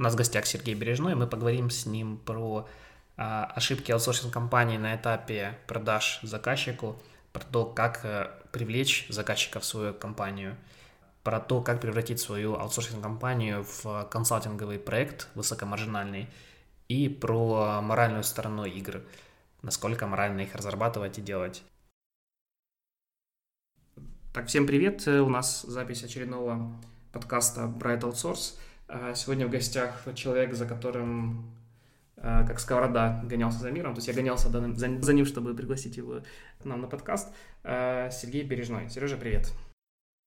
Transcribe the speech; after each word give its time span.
У 0.00 0.02
нас 0.02 0.14
в 0.14 0.16
гостях 0.16 0.46
Сергей 0.46 0.74
Бережной, 0.74 1.14
мы 1.14 1.26
поговорим 1.26 1.68
с 1.68 1.84
ним 1.84 2.16
про 2.16 2.66
а, 3.18 3.44
ошибки 3.54 3.92
аутсорсинг-компании 3.92 4.78
на 4.78 4.96
этапе 4.96 5.58
продаж 5.66 6.20
заказчику, 6.22 6.96
про 7.34 7.44
то, 7.44 7.66
как 7.66 8.00
а, 8.04 8.42
привлечь 8.50 9.04
заказчика 9.10 9.60
в 9.60 9.64
свою 9.66 9.92
компанию, 9.92 10.56
про 11.22 11.38
то, 11.38 11.60
как 11.60 11.82
превратить 11.82 12.18
свою 12.18 12.54
аутсорсинг-компанию 12.54 13.62
в 13.62 14.08
консалтинговый 14.10 14.78
проект 14.78 15.28
высокомаржинальный, 15.34 16.30
и 16.88 17.10
про 17.10 17.82
моральную 17.82 18.24
сторону 18.24 18.64
игр, 18.64 19.02
насколько 19.60 20.06
морально 20.06 20.40
их 20.40 20.54
разрабатывать 20.54 21.18
и 21.18 21.20
делать. 21.20 21.62
Так, 24.32 24.46
всем 24.46 24.66
привет, 24.66 25.06
у 25.06 25.28
нас 25.28 25.60
запись 25.60 26.02
очередного 26.04 26.72
подкаста 27.12 27.64
Bright 27.64 28.00
Outsource. 28.00 28.54
А, 28.92 29.14
сегодня 29.14 29.46
в 29.46 29.50
гостях 29.50 30.04
человек, 30.16 30.52
за 30.52 30.66
которым 30.66 31.54
а, 32.16 32.44
как 32.44 32.58
сковорода 32.58 33.22
гонялся 33.24 33.60
за 33.60 33.70
миром. 33.70 33.94
То 33.94 33.98
есть 33.98 34.08
я 34.08 34.14
гонялся 34.14 34.48
за, 34.48 35.12
ним, 35.12 35.26
чтобы 35.26 35.54
пригласить 35.54 35.96
его 35.96 36.22
нам 36.64 36.80
на 36.80 36.88
подкаст. 36.88 37.32
А, 37.62 38.10
Сергей 38.10 38.42
Бережной. 38.42 38.90
Сережа, 38.90 39.16
привет. 39.16 39.52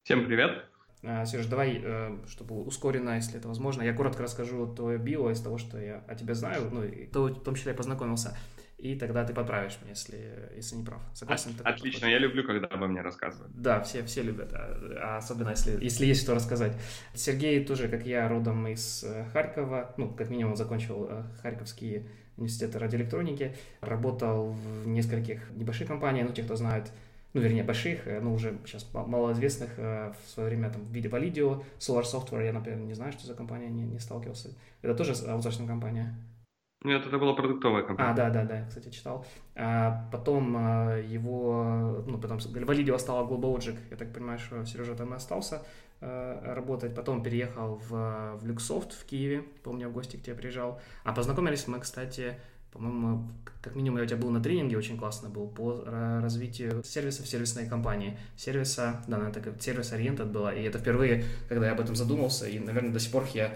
Всем 0.06 0.26
привет. 0.26 0.64
Сереж, 1.02 1.48
давай, 1.48 1.82
э, 1.84 2.18
чтобы 2.30 2.64
ускоренно, 2.64 3.18
если 3.18 3.38
это 3.38 3.50
возможно, 3.50 3.82
я 3.82 3.94
коротко 3.94 4.24
расскажу 4.24 4.74
твое 4.74 4.98
био 4.98 5.32
из 5.32 5.42
того, 5.42 5.58
что 5.58 5.78
я 5.78 6.02
о 6.08 6.16
тебе 6.16 6.34
знаю, 6.34 6.70
ну, 6.72 6.82
и 6.82 7.08
в 7.08 7.44
том 7.44 7.56
числе 7.56 7.72
я 7.72 7.78
познакомился 7.78 8.38
и 8.84 8.96
тогда 8.96 9.24
ты 9.24 9.34
поправишь 9.34 9.78
меня, 9.82 9.92
если, 9.92 10.50
если 10.58 10.76
не 10.76 10.84
прав. 10.84 11.02
Согласен? 11.14 11.52
Отлично, 11.64 12.02
подход? 12.02 12.10
я 12.10 12.18
люблю, 12.18 12.44
когда 12.44 12.68
обо 12.68 12.88
мне 12.88 13.00
рассказывают. 13.02 13.50
Да, 13.56 13.82
все, 13.82 14.04
все 14.04 14.24
любят, 14.24 14.52
а, 14.52 14.78
а 15.02 15.18
особенно 15.20 15.52
если, 15.52 15.82
если 15.82 16.06
есть 16.06 16.22
что 16.22 16.36
рассказать. 16.36 16.74
Сергей 17.14 17.64
тоже, 17.64 17.88
как 17.88 18.06
я, 18.06 18.28
родом 18.28 18.68
из 18.68 19.06
э, 19.06 19.26
Харькова, 19.32 19.94
ну, 19.96 20.10
как 20.14 20.30
минимум, 20.30 20.58
закончил 20.58 21.08
э, 21.10 21.24
Харьковские 21.42 22.08
университеты 22.36 22.78
радиоэлектроники, 22.78 23.56
работал 23.80 24.52
в 24.52 24.86
нескольких 24.86 25.50
небольших 25.52 25.88
компаниях, 25.88 26.28
ну, 26.28 26.34
те, 26.34 26.44
кто 26.44 26.58
знает, 26.58 26.92
ну, 27.32 27.40
вернее, 27.40 27.64
больших, 27.64 28.06
э, 28.06 28.20
но 28.20 28.34
уже 28.34 28.58
сейчас 28.66 28.86
малоизвестных 28.94 29.78
в 29.78 30.16
свое 30.28 30.50
время 30.50 30.70
там 30.70 30.82
в 30.82 30.92
виде 30.92 31.08
Validio, 31.08 31.64
Solar 31.80 32.04
Software, 32.04 32.44
я, 32.44 32.52
например, 32.52 32.80
не 32.80 32.96
знаю, 32.96 33.14
что 33.14 33.28
за 33.28 33.34
компания, 33.34 33.70
не, 33.70 33.84
не 33.84 34.00
сталкивался. 34.00 34.50
Это 34.82 34.94
тоже 34.94 35.14
аутсорсинг 35.26 35.70
компания? 35.70 36.14
Нет, 36.84 37.06
это 37.06 37.18
была 37.18 37.34
продуктовая 37.34 37.84
компания. 37.84 38.12
А, 38.12 38.14
да, 38.14 38.30
да, 38.30 38.44
да, 38.44 38.66
кстати, 38.68 38.90
читал. 38.90 39.26
А, 39.56 40.10
потом 40.12 40.56
а, 40.58 40.98
его, 40.98 42.04
ну, 42.06 42.18
потом 42.18 42.40
Валидио 42.40 42.98
стала 42.98 43.26
GlobalLogic, 43.26 43.78
я 43.90 43.98
так 43.98 44.12
понимаю, 44.12 44.38
что 44.40 44.66
Сережа 44.66 44.96
там 44.96 45.14
и 45.14 45.16
остался 45.16 45.62
а, 46.02 46.54
работать. 46.54 46.94
Потом 46.94 47.24
переехал 47.24 47.76
в, 47.76 47.90
в 47.90 48.46
Luxoft 48.46 48.92
в 49.00 49.06
Киеве, 49.06 49.44
помню, 49.64 49.88
в 49.90 49.94
гости 49.94 50.18
к 50.18 50.24
тебе 50.24 50.36
приезжал. 50.36 50.82
А 51.06 51.14
познакомились 51.14 51.68
мы, 51.68 51.80
кстати, 51.80 52.38
по-моему, 52.74 53.30
как 53.62 53.76
минимум 53.76 54.00
я 54.00 54.04
у 54.04 54.08
тебя 54.08 54.18
был 54.18 54.32
на 54.32 54.42
тренинге, 54.42 54.78
очень 54.78 54.98
классно 54.98 55.30
был, 55.30 55.48
по 55.48 55.84
развитию 55.86 56.84
сервиса 56.84 57.24
в 57.24 57.28
сервисной 57.28 57.68
компании. 57.68 58.18
Сервиса, 58.36 59.02
да, 59.08 59.18
она 59.18 59.32
так 59.32 59.48
сервис-ориентед 59.62 60.28
была, 60.28 60.54
и 60.54 60.64
это 60.64 60.80
впервые, 60.80 61.24
когда 61.48 61.68
я 61.68 61.74
об 61.74 61.80
этом 61.80 61.96
задумался, 61.96 62.48
и, 62.48 62.60
наверное, 62.60 62.92
до 62.92 63.00
сих 63.00 63.12
пор 63.12 63.26
я 63.34 63.56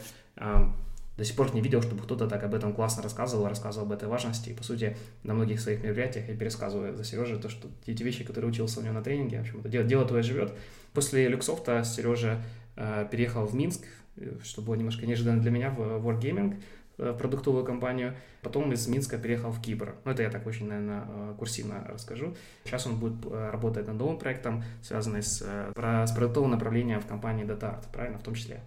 до 1.18 1.26
сих 1.26 1.36
пор 1.36 1.54
не 1.54 1.62
видел, 1.62 1.82
чтобы 1.82 2.04
кто-то 2.04 2.28
так 2.28 2.44
об 2.44 2.54
этом 2.54 2.74
классно 2.74 3.02
рассказывал, 3.02 3.48
рассказывал 3.48 3.88
об 3.88 3.92
этой 3.92 4.08
важности. 4.08 4.50
И, 4.50 4.54
по 4.54 4.64
сути, 4.64 4.96
на 5.24 5.34
многих 5.34 5.60
своих 5.60 5.84
мероприятиях 5.84 6.30
я 6.30 6.36
пересказываю 6.36 6.96
за 6.96 7.04
Сережей 7.04 7.40
то, 7.40 7.50
что 7.50 7.68
эти 7.88 8.04
вещи, 8.04 8.24
которые 8.24 8.52
учился 8.52 8.80
у 8.80 8.84
него 8.84 8.94
на 8.94 9.02
тренинге, 9.02 9.40
в 9.40 9.42
общем-то, 9.42 9.68
дело, 9.68 9.84
дело 9.84 10.06
твое 10.06 10.24
живет. 10.24 10.54
После 10.94 11.28
Люксофта 11.28 11.84
Сережа 11.84 12.42
э, 12.76 13.08
переехал 13.10 13.46
в 13.46 13.56
Минск, 13.56 13.82
э, 14.18 14.38
что 14.44 14.62
было 14.62 14.76
немножко 14.76 15.08
неожиданно 15.08 15.42
для 15.42 15.50
меня, 15.50 15.72
в 15.72 16.08
Wargaming, 16.08 16.62
э, 17.00 17.12
в 17.12 17.18
продуктовую 17.18 17.66
компанию. 17.66 18.16
Потом 18.44 18.72
из 18.72 18.88
Минска 18.88 19.18
переехал 19.18 19.52
в 19.52 19.60
Кипр. 19.60 19.96
Ну, 20.06 20.12
это 20.12 20.22
я 20.22 20.30
так 20.30 20.46
очень, 20.46 20.68
наверное, 20.68 21.04
э, 21.08 21.34
курсивно 21.38 21.84
расскажу. 21.90 22.36
Сейчас 22.64 22.86
он 22.86 23.00
будет 23.00 23.26
работать 23.32 23.88
над 23.88 23.98
новым 23.98 24.20
проектом, 24.20 24.64
связанным 24.84 25.24
с, 25.24 25.42
с 25.76 26.12
продуктовым 26.12 26.52
направлением 26.52 27.02
в 27.02 27.08
компании 27.08 27.44
DataArt, 27.44 27.86
правильно, 27.92 28.20
в 28.20 28.24
том 28.24 28.36
числе 28.36 28.62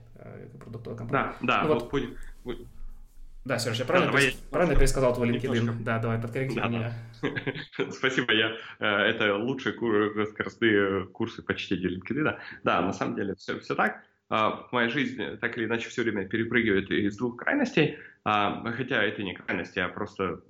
продуктовая 0.58 0.98
компания. 0.98 1.34
Да, 1.40 1.62
да. 1.62 1.62
Ну, 1.64 1.74
вот, 1.74 1.92
вот 2.44 2.56
да, 3.44 3.58
Сереж, 3.58 3.78
я 3.78 3.84
правильно, 3.86 4.12
да, 4.12 4.18
перес... 4.18 4.34
я... 4.34 4.50
правильно 4.50 4.76
пересказал 4.76 5.14
твой 5.14 5.30
LinkedIn? 5.30 5.54
Немножко. 5.54 5.82
Да, 5.82 5.98
давай, 5.98 6.20
подкорректируй 6.20 6.62
да, 6.62 6.68
меня. 6.68 6.92
Да. 7.22 7.90
Спасибо, 7.90 8.32
я, 8.32 8.52
э, 8.80 8.86
это 8.86 9.34
лучшие 9.36 9.72
кур... 9.72 10.12
скоростные 10.28 11.06
курсы 11.06 11.42
по 11.42 11.54
чтению 11.54 11.96
LinkedIn. 11.96 12.22
Да, 12.22 12.38
да 12.64 12.82
на 12.82 12.92
самом 12.92 13.16
деле 13.16 13.34
все, 13.36 13.58
все 13.60 13.74
так. 13.74 14.02
А, 14.28 14.68
моя 14.72 14.88
жизнь 14.88 15.20
так 15.38 15.56
или 15.56 15.64
иначе 15.64 15.88
все 15.88 16.02
время 16.02 16.28
перепрыгивает 16.28 16.90
из 16.90 17.16
двух 17.16 17.36
крайностей, 17.36 17.98
а, 18.24 18.62
хотя 18.72 19.02
это 19.02 19.22
не 19.22 19.34
крайности, 19.34 19.78
а 19.78 19.88
просто 19.88 20.42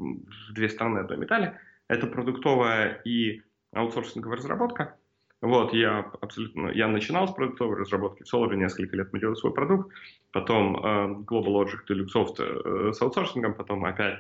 две 0.52 0.68
стороны 0.68 0.98
одной 0.98 1.16
медали. 1.16 1.54
Это 1.86 2.06
продуктовая 2.06 3.00
и 3.04 3.42
аутсорсинговая 3.72 4.36
разработка. 4.36 4.96
Вот, 5.40 5.72
я 5.72 6.00
абсолютно, 6.20 6.68
я 6.68 6.86
начинал 6.86 7.26
с 7.26 7.32
продуктовой 7.32 7.78
разработки 7.78 8.22
в 8.24 8.32
Solar, 8.32 8.54
несколько 8.56 8.94
лет 8.94 9.10
мы 9.12 9.20
делали 9.20 9.36
свой 9.36 9.54
продукт, 9.54 9.90
потом 10.32 10.76
э, 10.76 10.80
Global 11.24 11.64
Logic 11.64 11.78
Deluxesoft 11.88 12.36
э, 12.38 12.92
с 12.92 13.00
аутсорсингом, 13.00 13.54
потом 13.54 13.86
опять 13.86 14.18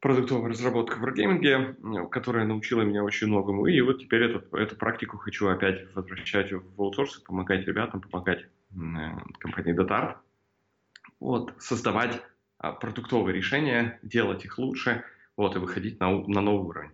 продуктовая 0.00 0.50
разработка 0.50 0.98
в 0.98 1.04
Wargaming, 1.04 2.08
которая 2.10 2.44
научила 2.44 2.82
меня 2.82 3.02
очень 3.04 3.28
многому, 3.28 3.66
и 3.66 3.80
вот 3.80 4.00
теперь 4.00 4.24
эту, 4.24 4.56
эту 4.56 4.76
практику 4.76 5.16
хочу 5.16 5.48
опять 5.48 5.94
возвращать 5.94 6.52
в 6.52 6.80
аутсорсинг, 6.80 7.24
помогать 7.24 7.66
ребятам, 7.66 8.02
помогать 8.02 8.40
э, 8.42 8.76
компании 9.38 9.74
Datart, 9.74 10.16
вот, 11.20 11.54
создавать 11.58 12.20
э, 12.62 12.72
продуктовые 12.78 13.34
решения, 13.34 13.98
делать 14.02 14.44
их 14.44 14.58
лучше, 14.58 15.04
вот, 15.38 15.56
и 15.56 15.58
выходить 15.58 15.98
на, 16.00 16.10
на 16.10 16.42
новый 16.42 16.68
уровень. 16.68 16.90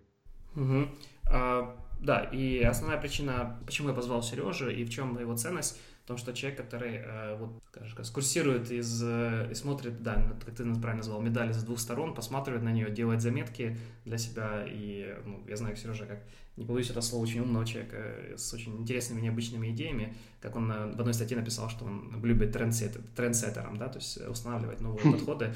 Угу. 0.55 0.89
А 1.33 1.84
да, 2.04 2.20
и 2.20 2.60
основная 2.62 3.00
причина, 3.00 3.59
почему 3.65 3.88
я 3.88 3.94
позвал 3.94 4.22
Сережу 4.22 4.69
и 4.69 4.84
в 4.84 4.91
чем 4.91 5.19
его 5.19 5.34
ценность, 5.37 5.81
в 6.04 6.06
том, 6.06 6.19
что 6.19 6.34
человек, 6.34 6.60
который 6.60 6.97
э, 6.97 7.37
вот, 7.37 7.62
скажем, 7.70 8.04
скурсирует 8.04 8.70
из, 8.70 9.03
э, 9.03 9.48
и 9.50 9.54
смотрит, 9.54 10.03
да, 10.03 10.16
как 10.44 10.54
ты 10.54 10.65
правильно 10.65 10.97
назвал, 10.97 11.22
медали 11.22 11.53
с 11.53 11.62
двух 11.62 11.81
сторон, 11.81 12.15
посматривает 12.15 12.62
на 12.62 12.72
нее, 12.72 12.91
делает 12.91 13.22
заметки 13.22 13.78
для 14.04 14.19
себя. 14.19 14.66
И 14.66 15.16
ну, 15.25 15.42
я 15.48 15.56
знаю 15.56 15.76
Сережа 15.76 16.04
как, 16.04 16.22
не 16.59 16.66
побоюсь 16.66 16.91
это 16.91 17.00
слово, 17.00 17.22
очень 17.22 17.41
умного 17.41 17.65
человека 17.65 17.97
э, 17.97 18.34
с 18.36 18.53
очень 18.53 18.76
интересными, 18.82 19.22
необычными 19.22 19.71
идеями. 19.71 20.15
Как 20.42 20.56
он 20.56 20.69
в 20.69 21.00
одной 21.00 21.15
статье 21.15 21.38
написал, 21.38 21.71
что 21.71 21.86
он 21.86 22.21
любит 22.22 22.53
трендсеттер, 22.53 23.00
трендсеттером, 23.16 23.78
да, 23.78 23.88
то 23.88 23.98
есть 23.98 24.19
устанавливать 24.28 24.82
новые 24.82 25.10
подходы. 25.10 25.54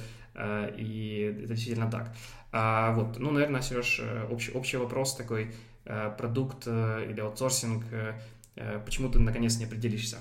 И 0.79 1.35
это 1.43 1.55
действительно 1.55 1.91
так. 1.91 2.15
А, 2.53 2.95
вот, 2.95 3.19
ну, 3.19 3.33
наверное, 3.33 3.61
Сереж, 3.61 4.01
общий, 4.31 4.53
общий 4.53 4.79
вопрос 4.79 5.15
такой, 5.15 5.53
продукт 6.17 6.67
или 6.67 7.21
аутсорсинг, 7.21 7.85
почему 8.85 9.11
ты 9.11 9.19
наконец 9.19 9.59
не 9.59 9.65
определишься? 9.65 10.19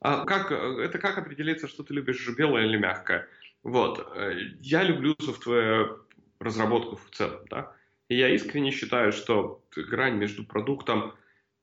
А 0.00 0.24
как, 0.24 0.50
это 0.50 0.98
как 0.98 1.18
определиться, 1.18 1.68
что 1.68 1.84
ты 1.84 1.94
любишь, 1.94 2.28
белое 2.36 2.66
или 2.66 2.76
мягкое? 2.76 3.28
Вот. 3.62 4.04
Э, 4.16 4.32
я 4.60 4.82
люблю 4.82 5.14
софтвер 5.20 6.00
разработку 6.40 6.96
в 6.96 7.10
целом, 7.10 7.40
да. 7.48 7.72
И 8.08 8.16
я 8.16 8.28
искренне 8.28 8.72
считаю, 8.72 9.12
что 9.12 9.62
грань 9.76 10.16
между 10.16 10.44
продуктом 10.44 11.14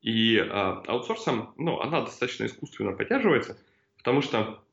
и 0.02 0.38
э, 0.38 0.44
аутсорсом, 0.46 1.54
ну, 1.58 1.82
она 1.82 2.02
достаточно 2.02 2.46
искусственно 2.46 2.94
поддерживается, 2.94 3.58
потому 3.98 4.22
что 4.22 4.64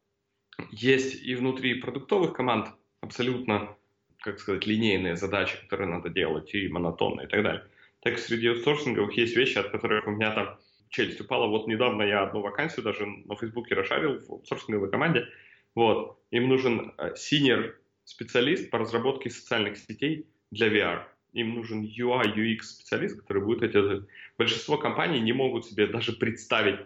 есть 0.70 1.20
и 1.20 1.34
внутри 1.34 1.74
продуктовых 1.80 2.32
команд 2.32 2.68
абсолютно, 3.00 3.76
как 4.20 4.38
сказать, 4.38 4.64
линейные 4.64 5.16
задачи, 5.16 5.58
которые 5.62 5.88
надо 5.88 6.08
делать, 6.08 6.54
и 6.54 6.68
монотонные 6.68 7.26
и 7.26 7.30
так 7.30 7.42
далее. 7.42 7.64
Так 8.00 8.18
среди 8.18 8.48
аутсорсинговых 8.48 9.16
есть 9.16 9.36
вещи, 9.36 9.58
от 9.58 9.70
которых 9.70 10.06
у 10.06 10.10
меня 10.10 10.32
там 10.32 10.58
челюсть 10.90 11.20
упала. 11.20 11.46
Вот 11.46 11.66
недавно 11.66 12.02
я 12.02 12.22
одну 12.22 12.40
вакансию 12.40 12.84
даже 12.84 13.06
на 13.06 13.36
Фейсбуке 13.36 13.74
расшарил 13.74 14.20
в 14.20 14.30
аутсорсинговой 14.30 14.90
команде. 14.90 15.26
Вот. 15.74 16.18
Им 16.30 16.48
нужен 16.48 16.94
senior 16.98 17.70
э, 17.70 17.72
специалист 18.04 18.70
по 18.70 18.78
разработке 18.78 19.30
социальных 19.30 19.76
сетей 19.76 20.26
для 20.50 20.68
VR. 20.68 21.04
Им 21.32 21.54
нужен 21.54 21.84
UI, 21.84 22.34
UX 22.34 22.62
специалист, 22.62 23.20
который 23.20 23.42
будет 23.42 23.62
эти... 23.62 24.04
Большинство 24.38 24.78
компаний 24.78 25.20
не 25.20 25.32
могут 25.32 25.66
себе 25.66 25.86
даже 25.86 26.12
представить, 26.12 26.80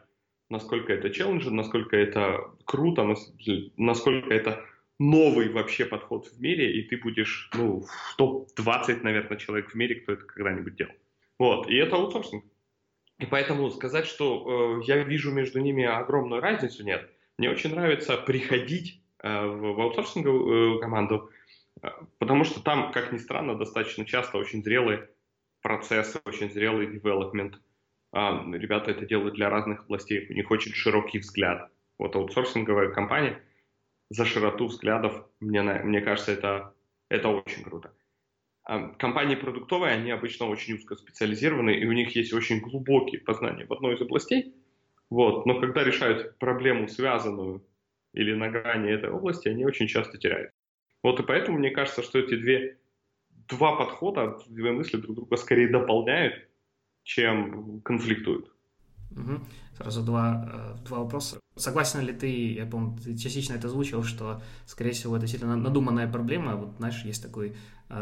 насколько 0.49 0.93
это 0.93 1.11
челленджер, 1.11 1.53
насколько 1.53 1.97
это 1.97 2.51
круто, 2.65 3.05
насколько 3.77 4.35
это 4.35 4.65
новый 4.99 5.49
вообще 5.49 5.85
подход 5.85 6.27
в 6.27 6.41
мире, 6.41 6.79
и 6.79 6.83
ты 6.83 6.97
будешь, 6.97 7.49
ну, 7.55 7.81
в 7.81 8.17
топ-20, 8.17 9.03
наверное, 9.03 9.39
человек 9.39 9.71
в 9.71 9.75
мире, 9.75 9.97
кто 9.97 10.13
это 10.13 10.25
когда-нибудь 10.25 10.75
делал. 10.75 10.93
Вот, 11.41 11.71
и 11.71 11.77
это 11.77 11.97
аутсорсинг. 11.97 12.45
И 13.19 13.25
поэтому 13.25 13.71
сказать, 13.71 14.05
что 14.05 14.81
э, 14.83 14.85
я 14.85 15.03
вижу 15.03 15.33
между 15.33 15.59
ними 15.59 15.85
огромную 15.87 16.43
разницу, 16.43 16.85
нет. 16.85 17.11
Мне 17.39 17.49
очень 17.49 17.71
нравится 17.75 18.19
приходить 18.19 19.03
э, 19.23 19.47
в, 19.47 19.73
в 19.73 19.81
аутсорсинговую 19.81 20.77
э, 20.77 20.81
команду, 20.81 21.31
э, 21.83 21.89
потому 22.19 22.45
что 22.45 22.63
там, 22.63 22.93
как 22.93 23.11
ни 23.11 23.17
странно, 23.17 23.57
достаточно 23.57 24.05
часто 24.05 24.37
очень 24.37 24.63
зрелые 24.63 25.09
процессы, 25.63 26.21
очень 26.27 26.51
зрелый 26.51 26.95
development. 26.95 27.55
Э, 28.13 28.43
ребята 28.53 28.91
это 28.91 29.07
делают 29.07 29.35
для 29.35 29.49
разных 29.49 29.85
областей, 29.85 30.27
у 30.29 30.35
них 30.35 30.51
очень 30.51 30.75
широкий 30.75 31.21
взгляд. 31.21 31.71
Вот 31.97 32.17
аутсорсинговая 32.17 32.91
компания, 32.91 33.43
за 34.11 34.27
широту 34.27 34.67
взглядов. 34.67 35.25
Мне, 35.41 35.63
мне 35.63 36.03
кажется, 36.03 36.33
это, 36.33 36.75
это 37.09 37.29
очень 37.29 37.65
круто. 37.65 37.95
А, 38.65 38.89
компании 38.91 39.37
продуктовые, 39.37 39.95
они 39.95 40.11
обычно 40.11 40.47
очень 40.47 40.75
узкоспециализированы, 40.75 41.71
и 41.71 41.87
у 41.87 41.93
них 41.93 42.15
есть 42.15 42.33
очень 42.33 42.61
глубокие 42.61 43.21
познания 43.21 43.67
в 43.67 43.73
одной 43.73 43.95
из 43.95 44.01
областей. 44.01 44.55
Вот. 45.09 45.47
Но 45.47 45.59
когда 45.61 45.83
решают 45.83 46.39
проблему, 46.39 46.89
связанную 46.89 47.65
или 48.13 48.35
на 48.35 48.49
грани 48.49 48.91
этой 48.91 49.11
области, 49.11 49.49
они 49.49 49.65
очень 49.65 49.87
часто 49.87 50.19
теряют. 50.19 50.53
Вот 51.03 51.19
и 51.21 51.23
поэтому 51.23 51.59
мне 51.59 51.71
кажется, 51.71 52.03
что 52.03 52.19
эти 52.19 52.37
две, 52.37 52.79
два 53.49 53.77
подхода, 53.77 54.39
две 54.47 54.73
мысли 54.73 54.99
друг 54.99 55.17
друга 55.17 55.37
скорее 55.37 55.69
дополняют, 55.69 56.35
чем 57.03 57.81
конфликтуют. 57.81 58.53
Угу. 59.13 59.41
Сразу 59.77 60.03
два, 60.03 60.77
э, 60.79 60.85
два 60.85 60.99
вопроса. 61.01 61.41
Согласен 61.57 62.01
ли 62.01 62.13
ты, 62.13 62.53
я 62.53 62.67
помню, 62.67 62.97
ты 62.99 63.17
частично 63.17 63.55
это 63.55 63.67
озвучил, 63.67 64.05
что, 64.05 64.41
скорее 64.67 64.93
всего, 64.93 65.17
это 65.17 65.23
действительно 65.23 65.57
надуманная 65.57 66.11
проблема. 66.11 66.57
Вот, 66.57 66.77
знаешь, 66.77 67.05
есть 67.05 67.23
такой 67.23 67.55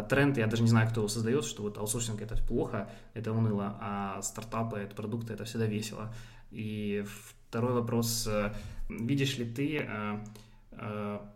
тренд, 0.09 0.37
я 0.39 0.47
даже 0.47 0.63
не 0.63 0.69
знаю, 0.69 0.89
кто 0.89 1.01
его 1.01 1.09
создает, 1.09 1.45
что 1.45 1.63
вот 1.63 1.79
аутсорсинг 1.79 2.21
это 2.21 2.37
плохо, 2.37 2.91
это 3.15 3.33
уныло, 3.33 3.77
а 3.81 4.21
стартапы, 4.23 4.79
это 4.79 4.95
продукты, 4.95 5.33
это 5.33 5.45
всегда 5.45 5.67
весело. 5.67 6.13
И 6.51 7.05
второй 7.49 7.73
вопрос, 7.73 8.27
э, 8.27 8.53
видишь 8.89 9.39
ли 9.39 9.45
ты 9.45 9.89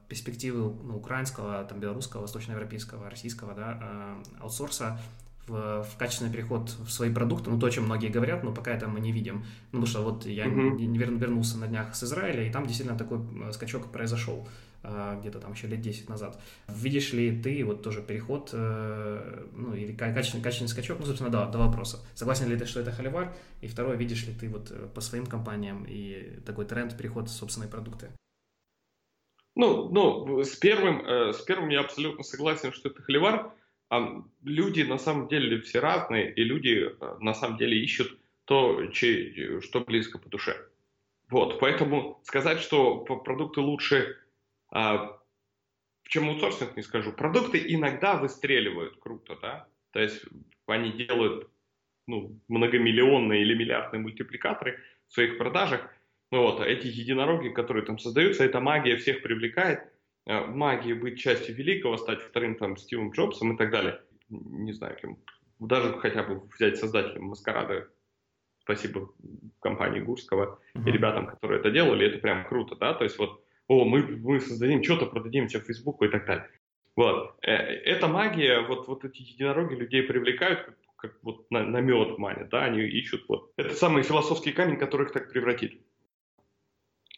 перспективы 0.07 0.73
ну, 0.85 0.99
украинского, 0.99 1.65
там, 1.65 1.81
белорусского, 1.81 2.21
восточноевропейского, 2.21 3.11
российского 3.11 3.55
да, 3.55 4.17
аутсорса 4.41 5.01
в, 5.47 5.83
в 5.83 5.97
качественный 5.97 6.33
переход 6.33 6.71
в 6.71 6.91
свои 6.91 7.13
продукты, 7.13 7.51
ну, 7.51 7.59
то, 7.59 7.67
о 7.67 7.71
чем 7.71 7.85
многие 7.85 8.09
говорят, 8.09 8.45
но 8.45 8.53
пока 8.53 8.73
это 8.73 8.87
мы 8.87 9.01
не 9.01 9.13
видим. 9.13 9.45
Ну, 9.73 9.81
потому 9.81 9.87
что 9.87 10.03
вот 10.03 10.27
я 10.27 10.47
mm-hmm. 10.47 11.19
вернулся 11.19 11.59
на 11.59 11.67
днях 11.67 11.95
с 11.95 12.05
Израиля, 12.05 12.47
и 12.47 12.53
там 12.53 12.67
действительно 12.67 12.97
такой 12.97 13.19
э, 13.19 13.53
скачок 13.53 13.91
произошел 13.91 14.47
э, 14.47 14.72
где-то 14.83 15.41
там 15.41 15.53
еще 15.53 15.67
лет 15.67 15.81
10 15.81 16.09
назад. 16.09 16.41
Видишь 16.69 17.13
ли 17.13 17.41
ты 17.41 17.65
вот 17.65 17.83
тоже 17.83 18.03
переход, 18.03 18.51
э, 18.53 19.47
ну, 19.53 19.75
или 19.75 19.93
качественный, 19.93 20.43
качественный 20.43 20.69
скачок, 20.69 20.99
ну, 21.01 21.07
собственно, 21.07 21.31
да, 21.31 21.47
два 21.47 21.67
вопроса. 21.67 22.05
Согласен 22.15 22.49
ли 22.49 22.57
ты, 22.57 22.67
что 22.67 22.81
это 22.81 22.91
холивар? 22.91 23.33
И 23.61 23.69
второе, 23.69 23.97
видишь 23.97 24.27
ли 24.27 24.35
ты 24.35 24.49
вот 24.49 24.93
по 24.95 25.01
своим 25.01 25.27
компаниям 25.27 25.85
и 25.89 26.41
такой 26.45 26.65
тренд 26.65 26.97
переход 26.97 27.29
в 27.29 27.33
собственные 27.33 27.71
продукты? 27.71 28.11
Ну, 29.55 29.89
ну, 29.91 30.43
с 30.43 30.57
первым, 30.57 31.07
э, 31.07 31.33
с 31.33 31.41
первым 31.43 31.69
я 31.69 31.81
абсолютно 31.81 32.25
согласен, 32.25 32.73
что 32.73 32.89
это 32.89 33.03
холивар 33.03 33.53
люди 34.43 34.83
на 34.83 34.99
самом 34.99 35.29
деле 35.29 35.61
все 35.61 35.81
разные, 35.81 36.33
и 36.33 36.45
люди 36.45 36.89
э, 36.89 37.17
на 37.21 37.35
самом 37.35 37.59
деле 37.59 37.79
ищут 37.79 38.19
то, 38.45 38.91
что 38.93 39.81
близко 39.81 40.19
по 40.19 40.29
душе. 40.29 40.57
Вот, 41.29 41.61
поэтому 41.61 42.21
сказать, 42.25 42.61
что 42.61 42.99
продукты 42.99 43.61
лучше, 43.61 44.19
а, 44.73 45.21
чем 46.03 46.29
аутсорсинг, 46.29 46.77
не 46.77 46.83
скажу. 46.83 47.13
Продукты 47.13 47.63
иногда 47.73 48.17
выстреливают 48.17 48.99
круто, 48.99 49.39
да, 49.41 49.69
то 49.93 50.01
есть 50.01 50.25
они 50.67 50.93
делают 50.93 51.49
ну, 52.09 52.37
многомиллионные 52.49 53.43
или 53.43 53.55
миллиардные 53.55 54.01
мультипликаторы 54.01 54.81
в 55.07 55.13
своих 55.13 55.39
продажах. 55.39 55.89
Ну 56.33 56.43
вот, 56.43 56.61
а 56.61 56.67
эти 56.67 56.89
единороги, 56.89 57.51
которые 57.51 57.85
там 57.85 57.99
создаются, 57.99 58.45
эта 58.45 58.59
магия 58.59 58.97
всех 58.97 59.23
привлекает, 59.23 59.93
Э, 60.27 60.47
магии 60.47 60.93
быть 60.93 61.19
частью 61.19 61.55
великого, 61.55 61.97
стать 61.97 62.23
вторым 62.23 62.55
там 62.55 62.77
Стивом 62.77 63.11
Джобсом 63.11 63.55
и 63.55 63.57
так 63.57 63.71
далее. 63.71 64.01
Не 64.29 64.73
знаю, 64.73 64.97
кем. 64.97 65.19
Даже 65.59 65.99
хотя 65.99 66.23
бы 66.23 66.43
взять 66.55 66.79
создателем 66.79 67.25
Маскарада, 67.25 67.89
спасибо 68.61 69.13
компании 69.61 70.01
Гурского 70.01 70.61
uh-huh. 70.75 70.89
и 70.89 70.93
ребятам, 70.93 71.27
которые 71.27 71.61
это 71.61 71.71
делали, 71.71 72.07
это 72.07 72.19
прям 72.19 72.47
круто, 72.47 72.77
да, 72.77 72.95
то 72.95 73.05
есть 73.05 73.19
вот, 73.19 73.45
о, 73.73 73.85
мы, 73.87 74.03
мы 74.03 74.41
создадим 74.41 74.85
что-то, 74.85 75.07
продадим 75.07 75.49
все 75.49 75.61
Фейсбуку 75.61 76.05
и 76.05 76.09
так 76.09 76.27
далее. 76.27 76.51
Вот. 76.95 77.37
Э, 77.41 77.53
эта 77.53 78.07
магия, 78.07 78.61
вот, 78.61 78.87
вот 78.87 79.05
эти 79.05 79.23
единороги 79.23 79.75
людей 79.75 80.03
привлекают, 80.03 80.65
как, 80.65 80.77
как 80.97 81.19
вот 81.23 81.51
на, 81.51 81.65
на 81.65 81.81
мед 81.81 82.19
манят, 82.19 82.51
да, 82.51 82.65
они 82.65 82.83
ищут 82.83 83.25
вот. 83.29 83.51
Это 83.57 83.75
самый 83.75 84.03
философский 84.03 84.53
камень, 84.53 84.77
который 84.77 85.07
их 85.07 85.13
так 85.13 85.31
превратит. 85.31 85.81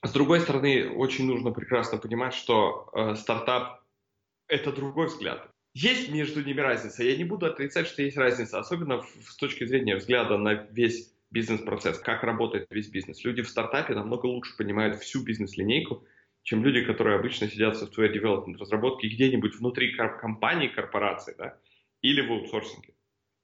С 0.03 0.13
другой 0.13 0.41
стороны, 0.41 0.91
очень 0.91 1.27
нужно 1.27 1.51
прекрасно 1.51 1.99
понимать, 1.99 2.35
что 2.35 2.89
э, 2.93 3.17
стартап– 3.17 3.83
это 4.49 4.71
другой 4.71 5.07
взгляд. 5.07 5.51
Есть 5.73 6.09
между 6.13 6.45
ними 6.45 6.61
разница. 6.61 7.03
Я 7.03 7.17
не 7.17 7.25
буду 7.25 7.47
отрицать, 7.47 7.89
что 7.89 8.03
есть 8.03 8.17
разница, 8.17 8.61
особенно 8.61 9.03
в, 9.03 9.09
с 9.09 9.37
точки 9.37 9.65
зрения 9.65 9.97
взгляда 9.97 10.39
на 10.39 10.53
весь 10.53 11.13
бизнес-процесс, 11.33 11.99
как 11.99 12.23
работает 12.23 12.69
весь 12.71 12.91
бизнес. 12.91 13.25
Люди 13.25 13.43
в 13.43 13.49
стартапе 13.49 13.95
намного 13.95 14.27
лучше 14.27 14.57
понимают 14.57 15.01
всю 15.01 15.25
бизнес-линейку, 15.25 16.05
чем 16.45 16.63
люди, 16.63 16.85
которые 16.85 17.19
обычно 17.19 17.49
сидят 17.49 17.77
в 17.77 17.83
software 17.83 18.13
development 18.13 18.59
разработке 18.59 19.09
где-нибудь 19.09 19.57
внутри 19.57 19.95
компании, 19.95 20.69
корпорации, 20.69 21.35
да, 21.37 21.59
или 22.03 22.21
в 22.21 22.31
аутсорсинге. 22.31 22.95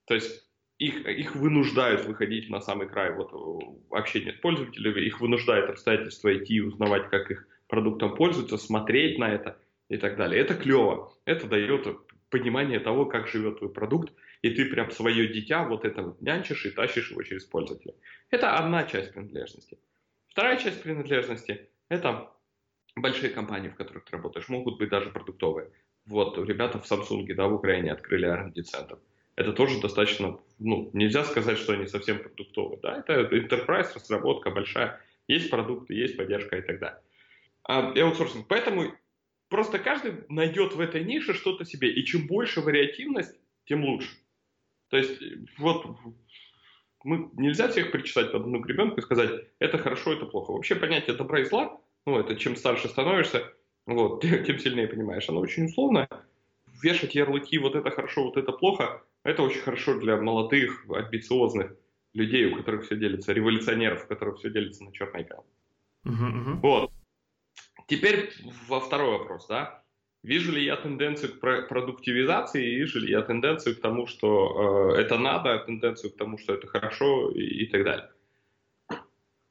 То 0.06 0.14
есть 0.14 0.46
их, 0.78 1.06
их 1.06 1.34
вынуждают 1.34 2.04
выходить 2.04 2.50
на 2.50 2.60
самый 2.60 2.88
край 2.88 3.14
вот, 3.14 3.32
э, 3.32 3.96
общения 3.96 4.32
с 4.32 4.36
пользователями, 4.40 5.00
их 5.00 5.20
вынуждает 5.20 5.70
обстоятельства 5.70 6.36
идти 6.36 6.56
и 6.56 6.60
узнавать, 6.60 7.08
как 7.08 7.30
их 7.30 7.46
продуктом 7.68 8.14
пользуются, 8.14 8.58
смотреть 8.58 9.18
на 9.18 9.32
это 9.32 9.58
и 9.88 9.96
так 9.96 10.16
далее. 10.16 10.40
Это 10.40 10.54
клево, 10.54 11.14
это 11.24 11.46
дает 11.46 11.86
понимание 12.28 12.80
того, 12.80 13.06
как 13.06 13.28
живет 13.28 13.58
твой 13.58 13.72
продукт, 13.72 14.12
и 14.42 14.50
ты 14.50 14.66
прям 14.66 14.90
свое 14.90 15.28
дитя 15.28 15.64
вот 15.64 15.86
это 15.86 16.02
вот 16.02 16.20
нянчишь 16.20 16.66
и 16.66 16.70
тащишь 16.70 17.10
его 17.10 17.22
через 17.22 17.44
пользователя. 17.44 17.94
Это 18.30 18.56
одна 18.56 18.84
часть 18.84 19.12
принадлежности. 19.12 19.78
Вторая 20.28 20.58
часть 20.58 20.82
принадлежности– 20.82 21.68
это 21.88 22.30
большие 23.02 23.30
компании, 23.30 23.68
в 23.68 23.76
которых 23.76 24.04
ты 24.04 24.12
работаешь, 24.12 24.48
могут 24.48 24.78
быть 24.78 24.90
даже 24.90 25.10
продуктовые. 25.10 25.70
Вот 26.06 26.38
ребята 26.38 26.78
в 26.78 26.90
Samsung, 26.90 27.32
да, 27.34 27.46
в 27.46 27.54
Украине 27.54 27.92
открыли 27.92 28.26
R&D 28.26 28.62
центр 28.62 28.98
это 29.40 29.54
тоже 29.54 29.80
достаточно, 29.80 30.38
ну, 30.58 30.90
нельзя 30.92 31.24
сказать, 31.24 31.56
что 31.56 31.72
они 31.72 31.86
совсем 31.86 32.18
продуктовые, 32.18 32.78
да, 32.82 32.98
это 32.98 33.22
enterprise, 33.34 33.94
разработка 33.94 34.50
большая, 34.50 35.00
есть 35.28 35.48
продукты, 35.48 35.94
есть 35.94 36.18
поддержка 36.18 36.58
и 36.58 36.62
так 36.62 36.78
далее. 36.78 37.00
А, 37.64 37.90
и 37.94 38.00
аутсорсинг. 38.00 38.46
Поэтому 38.48 38.92
просто 39.48 39.78
каждый 39.78 40.24
найдет 40.28 40.74
в 40.74 40.80
этой 40.80 41.04
нише 41.04 41.32
что-то 41.32 41.64
себе, 41.64 41.90
и 41.90 42.04
чем 42.04 42.26
больше 42.26 42.60
вариативность, 42.60 43.34
тем 43.64 43.84
лучше. 43.84 44.10
То 44.88 44.98
есть 44.98 45.22
вот 45.56 45.86
мы, 47.04 47.30
нельзя 47.32 47.68
всех 47.68 47.92
причесать 47.92 48.32
под 48.32 48.42
одну 48.42 48.58
гребенку 48.58 48.98
и 48.98 49.02
сказать, 49.02 49.30
это 49.58 49.78
хорошо, 49.78 50.12
это 50.12 50.26
плохо. 50.26 50.52
Вообще 50.52 50.74
понятие 50.74 51.16
добра 51.16 51.40
и 51.40 51.44
зла, 51.44 51.79
ну, 52.06 52.18
это 52.18 52.36
чем 52.36 52.56
старше 52.56 52.88
становишься, 52.88 53.52
вот, 53.86 54.22
тем 54.46 54.58
сильнее 54.58 54.88
понимаешь, 54.88 55.28
оно 55.28 55.40
очень 55.40 55.66
условно. 55.66 56.08
Вешать 56.82 57.14
ярлыки, 57.14 57.58
вот 57.58 57.74
это 57.74 57.90
хорошо, 57.90 58.24
вот 58.24 58.36
это 58.36 58.52
плохо, 58.52 59.02
это 59.22 59.42
очень 59.42 59.60
хорошо 59.60 59.98
для 59.98 60.16
молодых, 60.16 60.86
амбициозных 60.88 61.74
людей, 62.14 62.46
у 62.46 62.56
которых 62.56 62.84
все 62.84 62.96
делится, 62.96 63.32
революционеров, 63.32 64.04
у 64.04 64.08
которых 64.08 64.38
все 64.38 64.50
делится 64.50 64.84
на 64.84 64.90
белое. 64.90 65.44
Uh-huh, 66.06 66.32
uh-huh. 66.32 66.60
Вот. 66.62 66.90
Теперь 67.86 68.32
во 68.68 68.80
второй 68.80 69.18
вопрос, 69.18 69.46
да. 69.46 69.82
Вижу 70.22 70.52
ли 70.52 70.64
я 70.64 70.76
тенденцию 70.76 71.38
к 71.38 71.68
продуктивизации, 71.68 72.74
вижу 72.76 73.00
ли 73.00 73.10
я 73.10 73.22
тенденцию 73.22 73.76
к 73.76 73.80
тому, 73.80 74.06
что 74.06 74.92
э, 74.94 75.00
это 75.00 75.18
надо, 75.18 75.58
тенденцию 75.60 76.12
к 76.12 76.16
тому, 76.16 76.36
что 76.36 76.54
это 76.54 76.66
хорошо 76.66 77.30
и, 77.30 77.40
и 77.40 77.66
так 77.66 77.84
далее. 77.84 78.10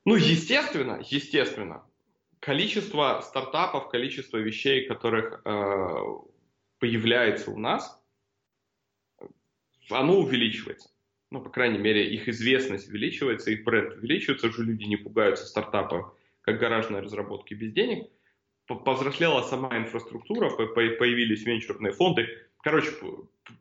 Ну, 0.06 0.16
естественно, 0.16 1.02
естественно, 1.04 1.84
количество 2.40 3.22
стартапов, 3.22 3.90
количество 3.90 4.38
вещей, 4.38 4.88
которых 4.88 5.42
э, 5.46 5.96
появляется 6.80 7.52
у 7.52 7.58
нас, 7.58 8.02
оно 9.90 10.20
увеличивается. 10.20 10.90
Ну, 11.32 11.42
по 11.42 11.50
крайней 11.50 11.78
мере, 11.78 12.12
их 12.12 12.28
известность 12.28 12.90
увеличивается, 12.90 13.52
их 13.52 13.64
бренд 13.64 13.94
увеличивается, 13.94 14.48
уже 14.48 14.64
люди 14.64 14.86
не 14.86 14.98
пугаются 14.98 15.46
стартапов, 15.46 16.14
как 16.42 16.60
гаражные 16.60 17.02
разработки 17.02 17.54
без 17.54 17.72
денег. 17.72 18.10
Повзрослела 18.66 19.42
сама 19.44 19.78
инфраструктура, 19.78 20.50
появились 20.50 21.44
венчурные 21.44 21.92
фонды. 21.92 22.28
Короче, 22.62 22.92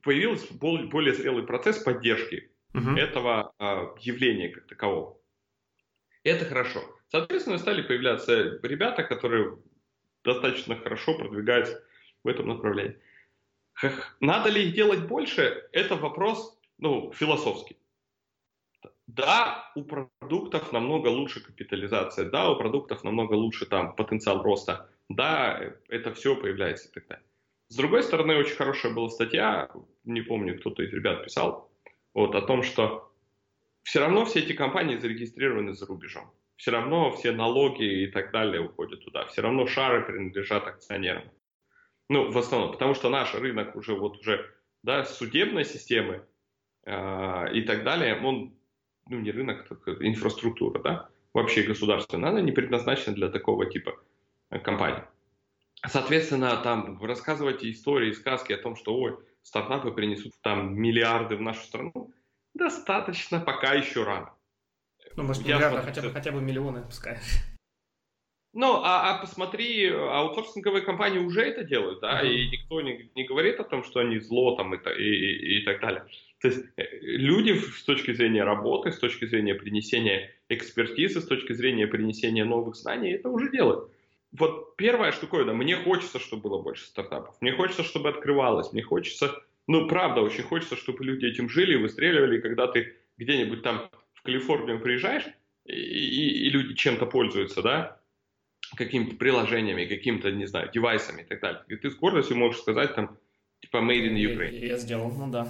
появился 0.02 0.52
более 0.52 1.14
зрелый 1.14 1.44
процесс 1.44 1.78
поддержки 1.78 2.50
uh-huh. 2.74 2.98
этого 2.98 3.54
а, 3.58 3.94
явления 4.00 4.50
как 4.50 4.66
такового. 4.66 5.18
Это 6.24 6.44
хорошо. 6.44 6.82
Соответственно, 7.08 7.58
стали 7.58 7.82
появляться 7.82 8.58
ребята, 8.62 9.02
которые 9.02 9.58
достаточно 10.24 10.76
хорошо 10.76 11.16
продвигаются 11.16 11.82
в 12.22 12.28
этом 12.28 12.48
направлении. 12.48 12.98
Надо 14.20 14.50
ли 14.50 14.68
их 14.68 14.74
делать 14.74 15.06
больше? 15.06 15.68
Это 15.72 15.96
вопрос 15.96 16.58
ну, 16.78 17.12
философский. 17.12 17.76
Да, 19.06 19.72
у 19.74 19.84
продуктов 19.84 20.72
намного 20.72 21.08
лучше 21.08 21.40
капитализация, 21.42 22.28
да, 22.30 22.50
у 22.50 22.56
продуктов 22.56 23.02
намного 23.04 23.34
лучше 23.34 23.66
там 23.66 23.96
потенциал 23.96 24.42
роста, 24.42 24.90
да, 25.08 25.74
это 25.88 26.12
все 26.14 26.36
появляется 26.36 26.90
далее. 26.94 27.24
С 27.68 27.76
другой 27.76 28.02
стороны, 28.02 28.36
очень 28.36 28.54
хорошая 28.54 28.92
была 28.92 29.08
статья, 29.08 29.70
не 30.04 30.20
помню, 30.20 30.58
кто-то 30.58 30.82
из 30.82 30.92
ребят 30.92 31.24
писал, 31.24 31.70
вот, 32.14 32.34
о 32.34 32.42
том, 32.42 32.62
что 32.62 33.12
все 33.82 34.00
равно 34.00 34.24
все 34.24 34.40
эти 34.40 34.52
компании 34.52 34.98
зарегистрированы 34.98 35.72
за 35.74 35.86
рубежом. 35.86 36.30
Все 36.58 36.72
равно 36.72 37.12
все 37.12 37.32
налоги 37.32 38.02
и 38.02 38.06
так 38.08 38.32
далее 38.32 38.60
уходят 38.60 39.02
туда, 39.04 39.24
все 39.26 39.42
равно 39.42 39.66
шары 39.66 40.04
принадлежат 40.04 40.66
акционерам. 40.66 41.24
Ну, 42.08 42.30
в 42.30 42.36
основном, 42.36 42.72
потому 42.72 42.94
что 42.94 43.08
наш 43.08 43.34
рынок 43.34 43.76
уже 43.76 43.94
вот 43.94 44.18
уже, 44.18 44.44
да, 44.82 45.04
судебной 45.04 45.64
системы 45.64 46.26
э, 46.84 47.52
и 47.54 47.62
так 47.62 47.84
далее, 47.84 48.20
он, 48.20 48.58
ну, 49.08 49.20
не 49.20 49.30
рынок, 49.30 49.68
так 49.68 49.88
инфраструктура, 50.02 50.82
да, 50.82 51.08
вообще 51.32 51.62
государственная, 51.62 52.30
она 52.30 52.40
не 52.40 52.52
предназначена 52.52 53.14
для 53.14 53.28
такого 53.28 53.66
типа 53.66 53.94
э, 54.50 54.58
компаний. 54.58 55.04
Соответственно, 55.86 56.56
там 56.56 57.00
рассказывать 57.00 57.64
истории, 57.64 58.10
сказки 58.10 58.52
о 58.52 58.58
том, 58.58 58.74
что, 58.74 58.98
ой, 58.98 59.16
стартапы 59.42 59.92
принесут 59.92 60.32
там 60.40 60.74
миллиарды 60.74 61.36
в 61.36 61.40
нашу 61.40 61.62
страну, 61.64 62.12
достаточно 62.52 63.38
пока 63.38 63.74
еще 63.74 64.02
рано. 64.02 64.34
Ну, 65.18 65.24
может, 65.24 65.44
не 65.44 65.52
миллиарды, 65.52 65.78
а 65.78 65.82
хотя 65.82 66.00
бы, 66.00 66.10
хотя 66.10 66.30
бы 66.30 66.40
миллионы 66.40 66.82
пускай. 66.82 67.18
Ну, 68.54 68.76
а, 68.84 69.10
а 69.10 69.18
посмотри, 69.20 69.88
аутсорсинговые 69.88 70.82
компании 70.82 71.18
уже 71.18 71.42
это 71.42 71.64
делают, 71.64 72.00
да, 72.00 72.22
mm-hmm. 72.22 72.30
и 72.30 72.50
никто 72.50 72.80
не, 72.80 73.10
не 73.16 73.24
говорит 73.24 73.58
о 73.58 73.64
том, 73.64 73.82
что 73.82 73.98
они 73.98 74.20
зло 74.20 74.54
там 74.54 74.72
и, 74.74 74.78
и, 74.78 75.58
и 75.58 75.64
так 75.64 75.80
далее. 75.80 76.04
То 76.40 76.48
есть 76.48 76.64
э, 76.76 76.84
люди 77.00 77.52
с 77.58 77.82
точки 77.82 78.14
зрения 78.14 78.44
работы, 78.44 78.92
с 78.92 78.98
точки 78.98 79.26
зрения 79.26 79.56
принесения 79.56 80.30
экспертизы, 80.48 81.20
с 81.20 81.26
точки 81.26 81.52
зрения 81.52 81.88
принесения 81.88 82.44
новых 82.44 82.76
знаний, 82.76 83.10
это 83.10 83.28
уже 83.28 83.50
делают. 83.50 83.90
Вот 84.30 84.76
первая 84.76 85.10
штуковина, 85.10 85.52
мне 85.52 85.76
хочется, 85.76 86.20
чтобы 86.20 86.42
было 86.42 86.62
больше 86.62 86.86
стартапов, 86.86 87.34
мне 87.40 87.52
хочется, 87.52 87.82
чтобы 87.82 88.10
открывалось, 88.10 88.72
мне 88.72 88.82
хочется, 88.82 89.34
ну, 89.66 89.88
правда, 89.88 90.20
очень 90.20 90.44
хочется, 90.44 90.76
чтобы 90.76 91.04
люди 91.04 91.26
этим 91.26 91.48
жили, 91.48 91.74
выстреливали, 91.74 92.40
когда 92.40 92.68
ты 92.68 92.94
где-нибудь 93.16 93.62
там 93.62 93.90
Калифорнию 94.28 94.78
приезжаешь, 94.78 95.24
и, 95.64 95.72
и, 95.72 96.46
и 96.46 96.50
люди 96.50 96.74
чем-то 96.74 97.06
пользуются, 97.06 97.62
да, 97.62 97.98
какими-то 98.76 99.16
приложениями, 99.16 99.86
какими-то, 99.86 100.30
не 100.30 100.44
знаю, 100.44 100.70
девайсами 100.70 101.22
и 101.22 101.24
так 101.24 101.40
далее. 101.40 101.64
И 101.68 101.76
ты 101.76 101.90
с 101.90 101.94
гордостью 101.94 102.36
можешь 102.36 102.60
сказать 102.60 102.94
там, 102.94 103.16
типа, 103.60 103.78
made 103.78 104.06
in 104.06 104.16
Ukraine. 104.16 104.52
Я, 104.52 104.66
я 104.66 104.76
сделал, 104.76 105.10
ну 105.12 105.30
да. 105.30 105.48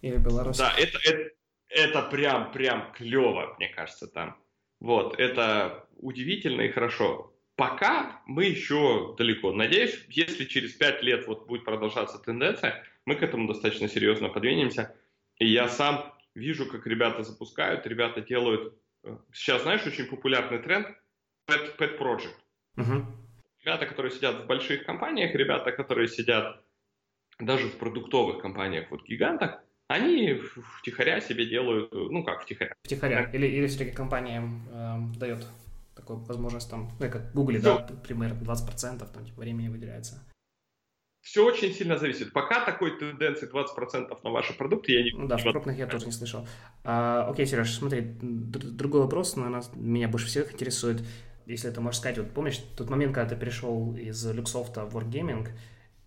Или 0.00 0.16
Беларусь. 0.16 0.56
Да, 0.56 0.72
это, 0.78 0.98
это, 1.04 1.30
это 1.68 2.02
прям, 2.02 2.50
прям 2.50 2.92
клево, 2.92 3.56
мне 3.58 3.68
кажется, 3.68 4.06
там. 4.06 4.38
Вот, 4.80 5.20
это 5.20 5.86
удивительно 5.98 6.62
и 6.62 6.70
хорошо. 6.70 7.30
Пока 7.56 8.22
мы 8.24 8.46
еще 8.46 9.14
далеко. 9.18 9.52
Надеюсь, 9.52 10.02
если 10.08 10.46
через 10.46 10.72
пять 10.72 11.02
лет 11.02 11.26
вот 11.26 11.46
будет 11.46 11.66
продолжаться 11.66 12.18
тенденция, 12.18 12.82
мы 13.04 13.16
к 13.16 13.22
этому 13.22 13.48
достаточно 13.48 13.86
серьезно 13.86 14.30
подвинемся. 14.30 14.96
И 15.38 15.46
я 15.46 15.68
сам 15.68 16.13
вижу, 16.34 16.66
как 16.66 16.86
ребята 16.86 17.22
запускают, 17.22 17.86
ребята 17.86 18.20
делают... 18.20 18.74
Э, 19.04 19.16
сейчас, 19.32 19.62
знаешь, 19.62 19.86
очень 19.86 20.06
популярный 20.06 20.58
тренд 20.58 20.88
Pet, 21.48 21.76
pet 21.76 21.98
Project. 21.98 22.36
Угу. 22.76 23.06
Ребята, 23.64 23.86
которые 23.86 24.12
сидят 24.12 24.44
в 24.44 24.46
больших 24.46 24.84
компаниях, 24.84 25.34
ребята, 25.34 25.72
которые 25.72 26.08
сидят 26.08 26.62
даже 27.38 27.68
в 27.68 27.78
продуктовых 27.78 28.40
компаниях, 28.40 28.90
вот 28.90 29.04
гигантах, 29.04 29.60
они 29.88 30.40
втихаря 30.78 31.20
себе 31.20 31.46
делают, 31.46 31.92
ну 31.92 32.24
как 32.24 32.42
втихаря. 32.42 32.74
Втихаря. 32.82 33.30
Или, 33.32 33.46
или 33.46 33.66
все-таки 33.66 33.92
компания 33.92 34.42
э, 34.70 34.96
дает 35.18 35.46
такую 35.94 36.20
возможность 36.20 36.70
там, 36.70 36.90
ну 36.98 37.10
как 37.10 37.30
в 37.30 37.34
Гугле, 37.34 37.58
да, 37.58 37.86
примерно 38.06 38.40
20% 38.42 38.98
там 38.98 39.24
типа, 39.24 39.40
времени 39.40 39.68
выделяется. 39.68 40.24
Все 41.24 41.44
очень 41.44 41.72
сильно 41.72 41.98
зависит. 41.98 42.32
Пока 42.32 42.64
такой 42.64 42.98
тенденции 42.98 43.50
20% 43.50 44.16
на 44.22 44.30
ваши 44.30 44.56
продукты 44.56 44.92
я 44.92 45.02
не 45.02 45.10
Ну 45.10 45.26
да, 45.26 45.38
в 45.38 45.42
крупных 45.42 45.76
я 45.76 45.86
тоже 45.86 46.06
не 46.06 46.12
слышал. 46.12 46.46
А, 46.84 47.26
окей, 47.28 47.46
Сереж, 47.46 47.72
смотри, 47.72 48.02
другой 48.20 49.00
вопрос, 49.00 49.34
наверное, 49.34 49.64
меня 49.74 50.06
больше 50.06 50.26
всех 50.26 50.52
интересует 50.52 51.02
если 51.46 51.70
это 51.70 51.80
можешь 51.80 52.00
сказать, 52.00 52.18
вот 52.18 52.30
помнишь 52.30 52.58
тот 52.76 52.88
момент, 52.88 53.14
когда 53.14 53.28
ты 53.28 53.36
перешел 53.36 53.94
из 53.96 54.24
Люксофта 54.26 54.86
в 54.86 54.96
Wargaming, 54.96 55.48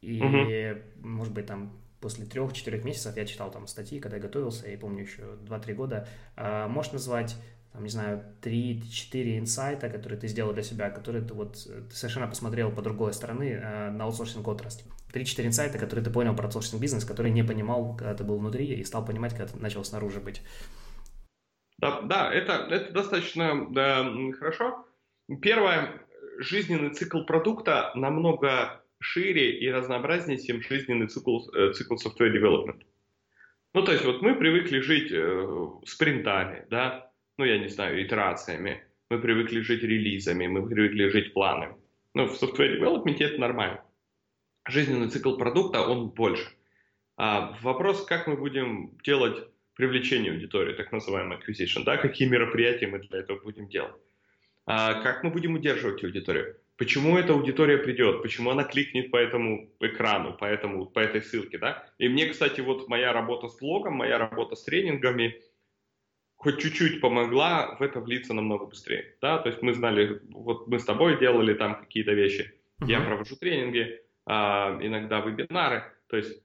и, 0.02 0.22
угу. 0.22 1.08
может 1.08 1.34
быть, 1.34 1.46
там 1.46 1.80
после 2.00 2.26
трех-четырех 2.26 2.84
месяцев 2.84 3.16
я 3.18 3.26
читал 3.26 3.52
там 3.52 3.68
статьи, 3.68 4.00
когда 4.00 4.18
я 4.18 4.24
готовился, 4.24 4.68
я 4.68 4.78
помню 4.78 5.04
еще 5.04 5.22
2-3 5.46 5.74
года, 5.74 6.08
а, 6.36 6.68
можешь 6.68 6.92
назвать 6.92 7.36
там, 7.77 7.84
не 7.84 7.91
знаю, 7.91 8.24
3-4 8.41 9.38
инсайта, 9.38 9.89
которые 9.89 10.19
ты 10.19 10.27
сделал 10.27 10.51
для 10.51 10.63
себя, 10.63 10.89
которые 10.89 11.24
ты 11.24 11.36
вот 11.36 11.53
ты 11.53 11.96
совершенно 11.96 12.27
посмотрел 12.27 12.72
по 12.72 12.81
другой 12.81 13.13
стороны 13.13 13.51
э, 13.51 13.91
на 13.91 14.05
аутсорсинг 14.05 14.48
отрасль. 14.48 14.81
3-4 15.13 15.46
инсайта, 15.46 15.77
которые 15.77 16.03
ты 16.03 16.10
понял 16.10 16.36
про 16.36 16.46
аутсорсинг 16.46 16.81
бизнес, 16.81 17.05
который 17.05 17.29
не 17.29 17.43
понимал, 17.43 17.96
когда 17.96 18.15
ты 18.15 18.24
был 18.24 18.39
внутри, 18.39 18.65
и 18.65 18.84
стал 18.84 19.05
понимать, 19.05 19.36
когда 19.36 19.53
ты 19.53 19.60
начал 19.60 19.84
снаружи 19.84 20.19
быть. 20.19 20.41
Да, 21.77 22.01
да 22.01 22.34
это, 22.34 22.67
это 22.72 22.91
достаточно 22.91 23.72
да, 23.72 24.12
хорошо. 24.39 24.88
Первое, 25.39 26.01
жизненный 26.39 26.96
цикл 26.96 27.25
продукта 27.25 27.91
намного 27.93 28.81
шире 29.00 29.60
и 29.60 29.69
разнообразнее, 29.69 30.43
чем 30.43 30.63
жизненный 30.63 31.07
цикл, 31.07 31.48
э, 31.53 31.74
цикл 31.74 31.93
software 31.93 32.34
development. 32.34 32.81
Ну, 33.75 33.84
то 33.84 33.91
есть 33.91 34.03
вот 34.03 34.24
мы 34.24 34.34
привыкли 34.34 34.79
жить 34.79 35.12
э, 35.12 35.67
спринтами, 35.86 36.65
да, 36.72 37.07
ну, 37.38 37.46
я 37.46 37.58
не 37.58 37.67
знаю, 37.67 38.01
итерациями, 38.01 38.84
мы 39.10 39.20
привыкли 39.20 39.62
жить 39.62 39.84
релизами, 39.84 40.48
мы 40.48 40.67
привыкли 40.67 41.08
жить 41.10 41.34
планами. 41.34 41.75
Ну, 42.13 42.27
в 42.27 42.41
software 42.41 42.79
development 42.79 43.17
это 43.20 43.39
нормально. 43.39 43.84
Жизненный 44.67 45.10
цикл 45.10 45.38
продукта, 45.38 45.82
он 45.82 46.10
больше. 46.10 46.50
А 47.15 47.58
вопрос, 47.62 48.06
как 48.06 48.27
мы 48.27 48.36
будем 48.36 48.98
делать 49.03 49.48
привлечение 49.75 50.32
аудитории, 50.32 50.74
так 50.74 50.91
называемый 50.91 51.38
acquisition, 51.38 51.84
да, 51.84 51.98
какие 51.98 52.27
мероприятия 52.27 52.88
мы 52.88 53.00
для 53.00 53.20
этого 53.20 53.39
будем 53.39 53.67
делать. 53.70 53.96
А 54.65 55.01
как 55.01 55.24
мы 55.24 55.29
будем 55.29 55.53
удерживать 55.53 56.03
аудиторию? 56.03 56.58
Почему 56.77 57.17
эта 57.17 57.34
аудитория 57.34 57.77
придет? 57.77 58.22
Почему 58.22 58.51
она 58.51 58.63
кликнет 58.63 59.10
по 59.10 59.17
этому 59.17 59.72
экрану, 59.79 60.34
по, 60.34 60.46
этому, 60.46 60.86
по 60.86 61.00
этой 61.00 61.22
ссылке, 61.22 61.58
да? 61.58 61.88
И 61.98 62.10
мне, 62.10 62.27
кстати, 62.27 62.62
вот 62.62 62.88
моя 62.88 63.13
работа 63.13 63.48
с 63.48 63.58
блогом, 63.58 63.94
моя 63.94 64.17
работа 64.17 64.56
с 64.56 64.63
тренингами 64.63 65.41
хоть 66.38 66.62
чуть-чуть 66.62 67.01
помогла 67.01 67.75
в 67.75 67.82
это 67.82 68.00
влиться 68.00 68.34
намного 68.34 68.65
быстрее, 68.65 69.15
да? 69.22 69.39
То 69.39 69.50
есть 69.50 69.62
мы 69.62 69.74
знали, 69.74 70.22
вот 70.29 70.67
мы 70.67 70.79
с 70.79 70.86
тобой 70.86 71.20
делали 71.20 71.53
там 71.53 71.82
какие-то 71.82 72.13
вещи, 72.13 72.53
uh-huh. 72.79 72.88
я 72.88 73.01
провожу 73.01 73.36
тренинги, 73.36 74.00
а, 74.25 74.77
иногда 74.82 75.20
вебинары, 75.20 75.84
то 76.08 76.17
есть 76.17 76.44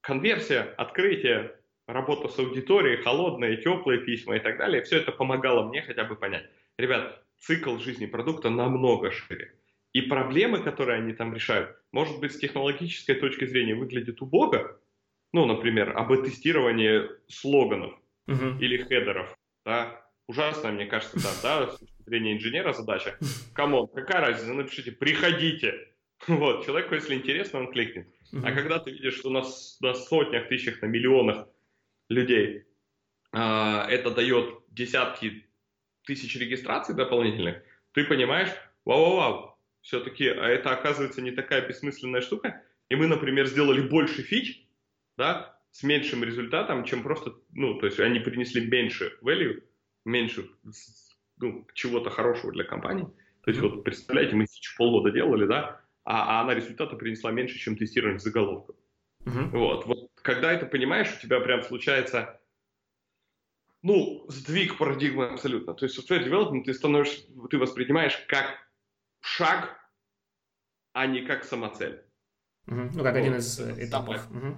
конверсия, 0.00 0.62
открытие, 0.76 1.56
работа 1.86 2.28
с 2.28 2.38
аудиторией, 2.38 3.02
холодные, 3.02 3.58
теплые 3.58 4.00
письма 4.00 4.36
и 4.36 4.40
так 4.40 4.56
далее, 4.56 4.82
все 4.82 4.98
это 4.98 5.12
помогало 5.12 5.68
мне 5.68 5.82
хотя 5.82 6.04
бы 6.04 6.16
понять. 6.16 6.48
Ребят, 6.78 7.22
цикл 7.38 7.78
жизни 7.78 8.06
продукта 8.06 8.50
намного 8.50 9.10
шире. 9.10 9.52
И 9.92 10.02
проблемы, 10.02 10.62
которые 10.62 10.98
они 10.98 11.12
там 11.12 11.34
решают, 11.34 11.76
может 11.92 12.18
быть, 12.20 12.32
с 12.32 12.38
технологической 12.38 13.14
точки 13.14 13.46
зрения 13.46 13.74
выглядят 13.74 14.20
убого, 14.20 14.78
ну, 15.32 15.46
например, 15.46 15.96
АБ-тестирование 15.96 17.10
слоганов 17.28 17.94
uh-huh. 18.28 18.58
или 18.58 18.82
хедеров, 18.82 19.34
да, 19.64 20.04
ужасно, 20.26 20.72
мне 20.72 20.86
кажется, 20.86 21.16
да, 21.16 21.30
да, 21.42 21.72
с 21.72 21.78
точки 21.78 22.02
зрения 22.04 22.34
инженера 22.34 22.72
задача. 22.72 23.18
Come 23.54 23.73
on, 23.73 23.88
какая 23.88 24.20
разница, 24.20 24.54
напишите, 24.54 24.92
приходите. 24.92 25.92
Вот, 26.26 26.64
человеку, 26.64 26.94
если 26.94 27.14
интересно, 27.14 27.60
он 27.60 27.72
кликнет. 27.72 28.08
Uh-huh. 28.32 28.42
А 28.44 28.52
когда 28.52 28.78
ты 28.78 28.90
видишь, 28.90 29.18
что 29.18 29.30
на, 29.30 29.42
на 29.80 29.94
сотнях, 29.94 30.48
тысячах, 30.48 30.80
на 30.82 30.86
миллионах 30.86 31.46
людей 32.08 32.64
э, 33.32 33.38
это 33.38 34.10
дает 34.10 34.60
десятки 34.68 35.46
тысяч 36.04 36.36
регистраций 36.36 36.94
дополнительных, 36.94 37.62
ты 37.92 38.04
понимаешь, 38.04 38.50
вау-вау-вау, 38.84 39.58
все-таки, 39.82 40.28
а 40.28 40.46
это 40.48 40.70
оказывается 40.70 41.22
не 41.22 41.30
такая 41.30 41.66
бессмысленная 41.66 42.20
штука, 42.20 42.62
и 42.88 42.96
мы, 42.96 43.06
например, 43.06 43.46
сделали 43.46 43.80
больше 43.80 44.22
фич, 44.22 44.66
да, 45.16 45.55
с 45.76 45.82
меньшим 45.82 46.24
результатом, 46.24 46.84
чем 46.84 47.02
просто, 47.02 47.34
ну, 47.52 47.78
то 47.78 47.84
есть 47.84 48.00
они 48.00 48.18
принесли 48.18 48.66
меньше 48.66 49.18
value, 49.22 49.62
меньше 50.06 50.48
ну, 51.36 51.66
чего-то 51.74 52.08
хорошего 52.08 52.50
для 52.50 52.64
компании. 52.64 53.04
То 53.42 53.50
есть, 53.50 53.60
mm-hmm. 53.60 53.68
вот 53.68 53.84
представляете, 53.84 54.36
мы 54.36 54.46
фич 54.46 54.74
полгода 54.78 55.10
делали, 55.10 55.46
да, 55.46 55.82
а, 56.04 56.38
а 56.38 56.40
она 56.40 56.54
результата 56.54 56.96
принесла 56.96 57.30
меньше, 57.30 57.58
чем 57.58 57.76
тестирование 57.76 58.18
заголовков. 58.18 58.74
Mm-hmm. 59.26 59.48
Вот, 59.50 59.84
вот 59.84 60.10
когда 60.22 60.50
это 60.50 60.64
понимаешь, 60.64 61.14
у 61.14 61.20
тебя 61.20 61.40
прям 61.40 61.62
случается 61.62 62.40
ну, 63.82 64.24
сдвиг 64.28 64.78
парадигмы 64.78 65.26
абсолютно. 65.26 65.74
То 65.74 65.84
есть 65.84 65.98
software 65.98 66.26
development 66.26 66.64
ты 66.64 66.72
становишься, 66.72 67.22
ты 67.50 67.58
воспринимаешь 67.58 68.16
как 68.28 68.46
шаг, 69.20 69.78
а 70.94 71.06
не 71.06 71.20
как 71.20 71.44
самоцель. 71.44 72.02
Угу. 72.66 72.80
Ну, 72.94 73.02
как 73.02 73.12
вот. 73.12 73.20
один 73.20 73.36
из 73.36 73.60
этапов. 73.60 74.26
Угу. 74.30 74.56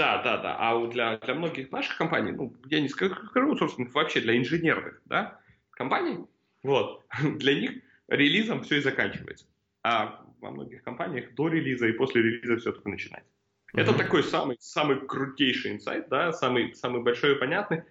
Да, 0.00 0.22
да, 0.22 0.38
да. 0.38 0.56
А 0.58 0.86
для, 0.86 1.18
для 1.18 1.34
многих 1.34 1.70
наших 1.72 1.98
компаний, 1.98 2.32
ну, 2.32 2.56
я 2.70 2.80
не 2.80 2.88
скажу, 2.88 3.54
собственно, 3.58 3.86
вообще 3.92 4.22
для 4.22 4.34
инженерных, 4.38 5.02
да, 5.04 5.38
компаний, 5.72 6.24
вот, 6.62 7.04
для 7.36 7.60
них 7.60 7.72
релизом 8.08 8.62
все 8.62 8.78
и 8.78 8.80
заканчивается. 8.80 9.44
А 9.82 10.24
во 10.40 10.52
многих 10.52 10.82
компаниях 10.84 11.34
до 11.34 11.48
релиза 11.48 11.86
и 11.86 11.92
после 11.92 12.22
релиза 12.22 12.56
все 12.56 12.72
только 12.72 12.88
начинается. 12.88 13.30
Mm-hmm. 13.74 13.80
Это 13.82 13.92
такой 13.92 14.24
самый, 14.24 14.56
самый 14.58 15.06
крутейший 15.06 15.72
инсайт, 15.72 16.08
да, 16.08 16.32
самый, 16.32 16.74
самый 16.74 17.02
большой 17.02 17.36
и 17.36 17.38
понятный. 17.38 17.82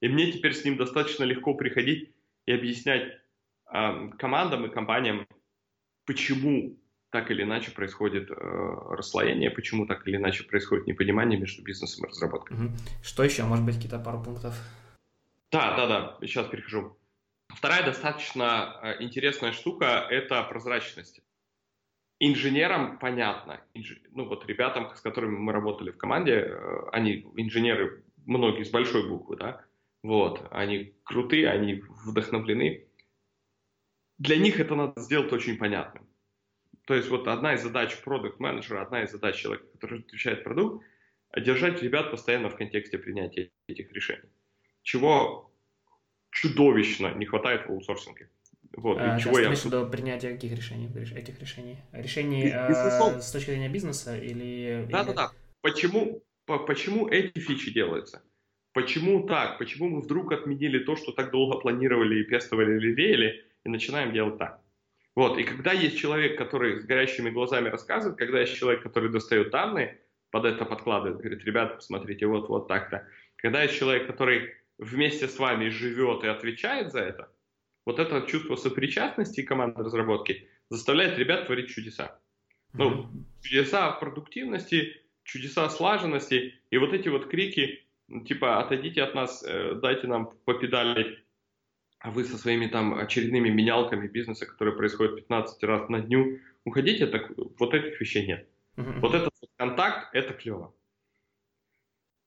И 0.00 0.08
мне 0.08 0.30
теперь 0.30 0.54
с 0.54 0.64
ним 0.64 0.76
достаточно 0.76 1.24
легко 1.24 1.54
приходить 1.54 2.14
и 2.46 2.52
объяснять 2.52 3.18
э, 3.72 4.10
командам 4.20 4.66
и 4.66 4.70
компаниям, 4.72 5.26
почему 6.04 6.78
так 7.16 7.30
или 7.30 7.44
иначе 7.44 7.70
происходит 7.70 8.30
э, 8.30 8.34
расслоение, 8.34 9.50
почему 9.50 9.86
так 9.86 10.06
или 10.06 10.16
иначе 10.16 10.44
происходит 10.44 10.86
непонимание 10.86 11.40
между 11.40 11.62
бизнесом 11.62 12.04
и 12.04 12.08
разработкой. 12.08 12.58
Что 13.02 13.24
еще? 13.24 13.44
Может 13.44 13.64
быть, 13.64 13.76
какие-то 13.76 13.98
пару 13.98 14.22
пунктов? 14.22 14.54
Да, 15.50 15.74
да, 15.76 15.86
да, 15.86 16.18
сейчас 16.20 16.46
перехожу. 16.48 16.94
Вторая 17.48 17.86
достаточно 17.86 18.78
э, 18.82 19.02
интересная 19.02 19.52
штука– 19.52 20.06
это 20.10 20.42
прозрачность. 20.42 21.22
Инженерам 22.20 22.98
понятно, 22.98 23.62
инж... 23.72 23.98
ну 24.10 24.28
вот 24.28 24.46
ребятам, 24.46 24.94
с 24.94 25.00
которыми 25.00 25.38
мы 25.38 25.54
работали 25.54 25.92
в 25.92 25.96
команде, 25.96 26.32
э, 26.32 26.88
они 26.92 27.26
инженеры, 27.36 28.04
многие 28.26 28.64
с 28.64 28.70
большой 28.70 29.08
буквы, 29.08 29.36
да, 29.36 29.64
вот, 30.02 30.46
они 30.50 30.92
крутые, 31.02 31.48
они 31.48 31.82
вдохновлены. 32.04 32.86
Для 34.18 34.36
них 34.36 34.60
это 34.60 34.74
надо 34.74 35.00
сделать 35.00 35.32
очень 35.32 35.56
понятным. 35.56 36.06
То 36.86 36.94
есть 36.94 37.08
вот 37.08 37.26
одна 37.26 37.54
из 37.54 37.62
задач 37.62 37.96
продукт 38.02 38.38
менеджера 38.38 38.82
одна 38.82 39.02
из 39.02 39.10
задач 39.10 39.36
человека, 39.36 39.66
который 39.72 40.00
отвечает 40.00 40.44
продукт, 40.44 40.84
держать 41.36 41.82
ребят 41.82 42.12
постоянно 42.12 42.48
в 42.48 42.56
контексте 42.56 42.96
принятия 42.96 43.50
этих 43.66 43.92
решений. 43.92 44.30
Чего 44.82 45.50
чудовищно 46.30 47.12
не 47.14 47.26
хватает 47.26 47.66
в 47.66 47.70
аутсорсинге. 47.70 48.30
Вот, 48.72 48.98
а, 49.00 49.18
чего 49.18 49.38
я... 49.40 49.52
до 49.64 49.86
принятия 49.86 50.30
каких 50.30 50.52
решений, 50.52 50.88
этих 51.16 51.40
решений? 51.40 51.78
Решений 51.92 52.52
э, 52.52 53.20
с 53.20 53.32
точки 53.32 53.50
зрения 53.50 53.68
бизнеса 53.68 54.16
или... 54.16 54.86
Да-да-да. 54.90 55.30
Почему, 55.62 56.22
по, 56.44 56.58
почему 56.58 57.08
эти 57.08 57.38
фичи 57.38 57.72
делаются? 57.72 58.22
Почему 58.74 59.26
так? 59.26 59.58
Почему 59.58 59.88
мы 59.88 60.00
вдруг 60.02 60.32
отменили 60.32 60.80
то, 60.80 60.94
что 60.94 61.12
так 61.12 61.30
долго 61.32 61.58
планировали 61.58 62.20
и 62.20 62.24
пестовали 62.24 62.76
или 62.76 62.92
веяли, 62.92 63.44
и 63.64 63.68
начинаем 63.70 64.12
делать 64.12 64.38
так? 64.38 64.60
Вот, 65.16 65.38
и 65.38 65.44
когда 65.44 65.72
есть 65.72 65.96
человек, 65.96 66.36
который 66.36 66.78
с 66.78 66.84
горящими 66.84 67.30
глазами 67.30 67.70
рассказывает, 67.70 68.18
когда 68.18 68.40
есть 68.40 68.54
человек, 68.54 68.82
который 68.82 69.10
достает 69.10 69.50
данные, 69.50 69.98
под 70.30 70.44
это 70.44 70.66
подкладывает, 70.66 71.18
говорит, 71.18 71.42
ребята, 71.44 71.76
посмотрите, 71.76 72.26
вот, 72.26 72.50
вот 72.50 72.68
так-то. 72.68 73.08
Когда 73.36 73.62
есть 73.62 73.78
человек, 73.78 74.06
который 74.06 74.54
вместе 74.76 75.26
с 75.26 75.38
вами 75.38 75.70
живет 75.70 76.22
и 76.22 76.28
отвечает 76.28 76.92
за 76.92 77.00
это, 77.00 77.32
вот 77.86 77.98
это 77.98 78.26
чувство 78.26 78.56
сопричастности 78.56 79.42
команды 79.42 79.82
разработки 79.82 80.48
заставляет 80.68 81.18
ребят 81.18 81.46
творить 81.46 81.70
чудеса. 81.70 82.20
Ну, 82.74 83.08
чудеса 83.40 83.92
продуктивности, 83.92 85.00
чудеса 85.22 85.70
слаженности, 85.70 86.60
и 86.70 86.76
вот 86.76 86.92
эти 86.92 87.08
вот 87.08 87.28
крики, 87.28 87.86
типа, 88.26 88.60
отойдите 88.60 89.02
от 89.02 89.14
нас, 89.14 89.42
э, 89.46 89.78
дайте 89.80 90.08
нам 90.08 90.30
попедалить, 90.44 91.18
а 92.06 92.10
вы 92.12 92.22
со 92.22 92.38
своими 92.38 92.68
там 92.68 92.96
очередными 92.96 93.48
менялками 93.48 94.06
бизнеса, 94.06 94.46
которые 94.46 94.76
происходят 94.76 95.16
15 95.16 95.62
раз 95.64 95.88
на 95.88 96.00
дню, 96.00 96.38
уходите, 96.64 97.08
так 97.08 97.32
вот 97.58 97.74
этих 97.74 98.00
вещей 98.00 98.24
нет. 98.28 98.48
Вот 98.76 99.12
этот 99.12 99.32
контакт, 99.56 100.14
это 100.14 100.32
клево. 100.32 100.72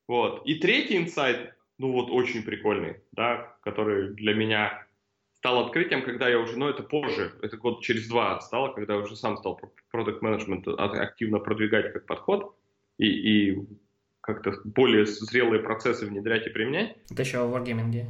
Вот. 0.06 0.46
И 0.46 0.56
третий 0.56 0.98
инсайт, 0.98 1.56
ну 1.78 1.94
вот 1.94 2.10
очень 2.12 2.44
прикольный, 2.44 2.98
да, 3.14 3.56
который 3.62 4.14
для 4.16 4.34
меня 4.34 4.86
стал 5.36 5.66
открытием, 5.66 6.04
когда 6.04 6.28
я 6.28 6.40
уже, 6.40 6.60
ну 6.60 6.68
это 6.68 6.84
позже, 6.84 7.32
это 7.42 7.56
год 7.56 7.82
через 7.82 8.10
два 8.10 8.42
стало, 8.42 8.74
когда 8.74 8.96
я 8.96 9.00
уже 9.00 9.16
сам 9.16 9.38
стал 9.38 9.62
продукт 9.92 10.22
менеджмент 10.22 10.68
активно 10.68 11.40
продвигать 11.40 11.94
как 11.94 12.06
подход 12.06 12.54
и, 12.98 13.06
и 13.08 13.68
как-то 14.20 14.56
более 14.66 15.06
зрелые 15.06 15.64
процессы 15.64 16.06
внедрять 16.06 16.48
и 16.48 16.50
применять. 16.50 16.98
Это 17.10 17.22
еще 17.22 17.48
в 17.48 17.56
Wargaming. 17.56 18.10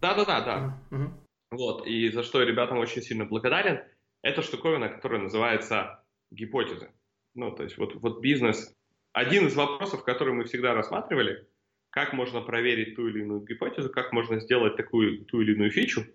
Да-да-да, 0.00 0.40
да. 0.40 0.80
Uh-huh. 0.90 1.10
Вот, 1.50 1.86
и 1.86 2.10
за 2.10 2.22
что 2.22 2.40
я 2.40 2.46
ребятам 2.46 2.78
очень 2.78 3.02
сильно 3.02 3.24
благодарен, 3.24 3.82
это 4.22 4.42
штуковина, 4.42 4.88
которая 4.88 5.20
называется 5.20 6.04
гипотезы. 6.30 6.90
Ну, 7.34 7.50
то 7.52 7.64
есть 7.64 7.76
вот, 7.78 7.94
вот 7.96 8.20
бизнес. 8.20 8.74
Один 9.12 9.46
из 9.46 9.56
вопросов, 9.56 10.04
который 10.04 10.34
мы 10.34 10.44
всегда 10.44 10.74
рассматривали, 10.74 11.48
как 11.90 12.12
можно 12.12 12.40
проверить 12.40 12.94
ту 12.94 13.08
или 13.08 13.22
иную 13.22 13.40
гипотезу, 13.40 13.90
как 13.90 14.12
можно 14.12 14.38
сделать 14.38 14.76
такую 14.76 15.24
ту 15.24 15.40
или 15.40 15.54
иную 15.54 15.70
фичу, 15.70 16.06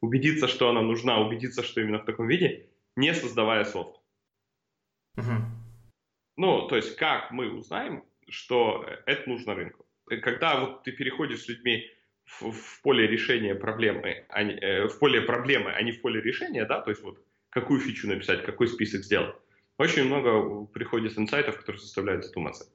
убедиться, 0.00 0.46
что 0.48 0.68
она 0.68 0.82
нужна, 0.82 1.18
убедиться, 1.18 1.62
что 1.62 1.80
именно 1.80 1.98
в 1.98 2.04
таком 2.04 2.28
виде, 2.28 2.68
не 2.96 3.14
создавая 3.14 3.64
софт. 3.64 4.00
Uh-huh. 5.16 5.40
Ну, 6.36 6.68
то 6.68 6.76
есть 6.76 6.96
как 6.96 7.30
мы 7.30 7.50
узнаем, 7.50 8.04
что 8.28 8.84
это 9.06 9.28
нужно 9.28 9.54
рынку. 9.54 9.86
Когда 10.06 10.60
вот 10.60 10.82
ты 10.82 10.92
переходишь 10.92 11.42
с 11.42 11.48
людьми 11.48 11.90
в, 12.24 12.50
в 12.50 12.82
поле 12.82 13.06
решения 13.06 13.54
проблемы, 13.54 14.24
а 14.28 14.42
не, 14.42 14.54
э, 14.54 14.88
в 14.88 14.98
поле 14.98 15.20
проблемы, 15.20 15.70
а 15.70 15.82
не 15.82 15.92
в 15.92 16.00
поле 16.00 16.20
решения, 16.20 16.64
да, 16.64 16.80
то 16.80 16.90
есть 16.90 17.02
вот 17.02 17.18
какую 17.50 17.80
фичу 17.80 18.08
написать, 18.08 18.44
какой 18.44 18.68
список 18.68 19.02
сделать, 19.02 19.34
очень 19.78 20.04
много 20.04 20.66
приходит 20.66 21.18
инсайтов, 21.18 21.58
которые 21.58 21.80
заставляют 21.80 22.24
задуматься. 22.24 22.66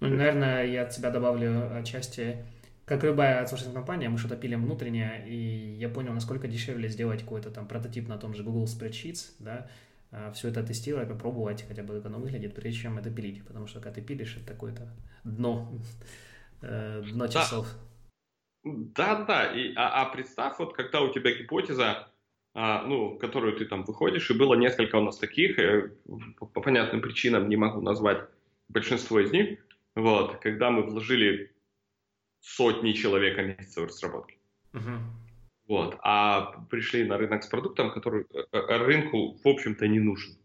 Ну, 0.00 0.08
наверное, 0.08 0.66
я 0.66 0.82
от 0.82 0.92
себя 0.92 1.10
добавлю 1.10 1.76
отчасти 1.76 2.44
как 2.84 3.04
любая 3.04 3.40
аутсорсинг 3.40 3.74
компания, 3.74 4.08
мы 4.08 4.18
что-то 4.18 4.36
пилим 4.36 4.64
внутреннее, 4.64 5.24
и 5.26 5.76
я 5.78 5.88
понял, 5.88 6.12
насколько 6.12 6.48
дешевле 6.48 6.88
сделать 6.88 7.20
какой-то 7.20 7.50
там 7.50 7.68
прототип 7.68 8.08
на 8.08 8.18
том 8.18 8.34
же 8.34 8.42
Google 8.42 8.64
Spreadsheets, 8.64 9.34
да, 9.38 9.68
а, 10.10 10.32
все 10.32 10.48
это 10.48 10.62
тестировать, 10.62 11.08
попробовать, 11.08 11.64
хотя 11.66 11.82
бы 11.84 11.94
как 11.94 12.06
оно 12.06 12.18
выглядит, 12.18 12.54
прежде 12.54 12.80
чем 12.80 12.98
это 12.98 13.10
пилить, 13.10 13.44
потому 13.46 13.66
что 13.66 13.80
когда 13.80 13.94
ты 13.94 14.02
пилишь, 14.02 14.36
это 14.36 14.46
такое-то 14.46 14.88
дно, 15.24 15.72
э, 16.60 17.02
дно 17.12 17.28
часов. 17.28 17.66
Да, 17.66 17.91
да, 18.64 19.24
да. 19.24 19.52
И, 19.52 19.72
а, 19.74 20.02
а 20.02 20.04
представь, 20.06 20.58
вот 20.58 20.74
когда 20.74 21.00
у 21.00 21.12
тебя 21.12 21.32
гипотеза, 21.32 22.08
а, 22.54 22.82
ну, 22.82 23.16
которую 23.18 23.56
ты 23.56 23.64
там 23.64 23.84
выходишь, 23.84 24.30
и 24.30 24.34
было 24.34 24.54
несколько 24.54 24.96
у 24.96 25.02
нас 25.02 25.18
таких, 25.18 25.58
э, 25.58 25.90
по, 26.38 26.46
по 26.46 26.60
понятным 26.60 27.00
причинам 27.00 27.48
не 27.48 27.56
могу 27.56 27.80
назвать 27.80 28.28
большинство 28.68 29.20
из 29.20 29.32
них, 29.32 29.58
вот, 29.94 30.38
когда 30.40 30.70
мы 30.70 30.82
вложили 30.82 31.52
сотни 32.40 32.92
человек 32.92 33.38
месяцев 33.38 33.88
разработки. 33.88 34.36
Uh-huh. 34.72 34.98
Вот. 35.68 35.96
А 36.02 36.64
пришли 36.70 37.04
на 37.04 37.16
рынок 37.16 37.44
с 37.44 37.46
продуктом, 37.46 37.92
который 37.92 38.26
э, 38.32 38.44
э, 38.52 38.76
рынку, 38.78 39.38
в 39.42 39.48
общем-то, 39.48 39.86
не 39.88 40.00
нужен. 40.00 40.36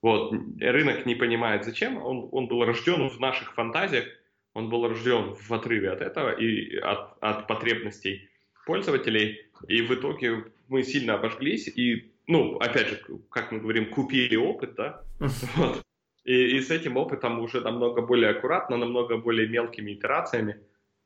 Вот. 0.00 0.32
Рынок 0.60 1.06
не 1.06 1.14
понимает, 1.14 1.64
зачем. 1.64 2.02
Он, 2.02 2.28
он 2.32 2.48
был 2.48 2.64
рожден 2.64 3.08
в 3.08 3.20
наших 3.20 3.54
фантазиях, 3.54 4.06
он 4.54 4.68
был 4.68 4.86
рожден 4.86 5.34
в 5.34 5.50
отрыве 5.52 5.90
от 5.90 6.00
этого 6.00 6.30
и 6.30 6.76
от, 6.76 7.16
от 7.20 7.46
потребностей 7.46 8.28
пользователей. 8.66 9.46
И 9.68 9.82
в 9.82 9.94
итоге 9.94 10.44
мы 10.68 10.82
сильно 10.82 11.14
обожглись 11.14 11.68
и, 11.68 12.12
ну, 12.26 12.56
опять 12.58 12.88
же, 12.88 13.00
как 13.30 13.52
мы 13.52 13.60
говорим, 13.60 13.90
купили 13.90 14.36
опыт, 14.36 14.74
да, 14.74 15.02
вот. 15.56 15.82
И, 16.24 16.56
и 16.56 16.60
с 16.60 16.70
этим 16.70 16.96
опытом 16.96 17.40
уже 17.40 17.60
намного 17.60 18.00
более 18.02 18.30
аккуратно, 18.30 18.76
намного 18.76 19.16
более 19.16 19.48
мелкими 19.48 19.92
итерациями 19.92 20.60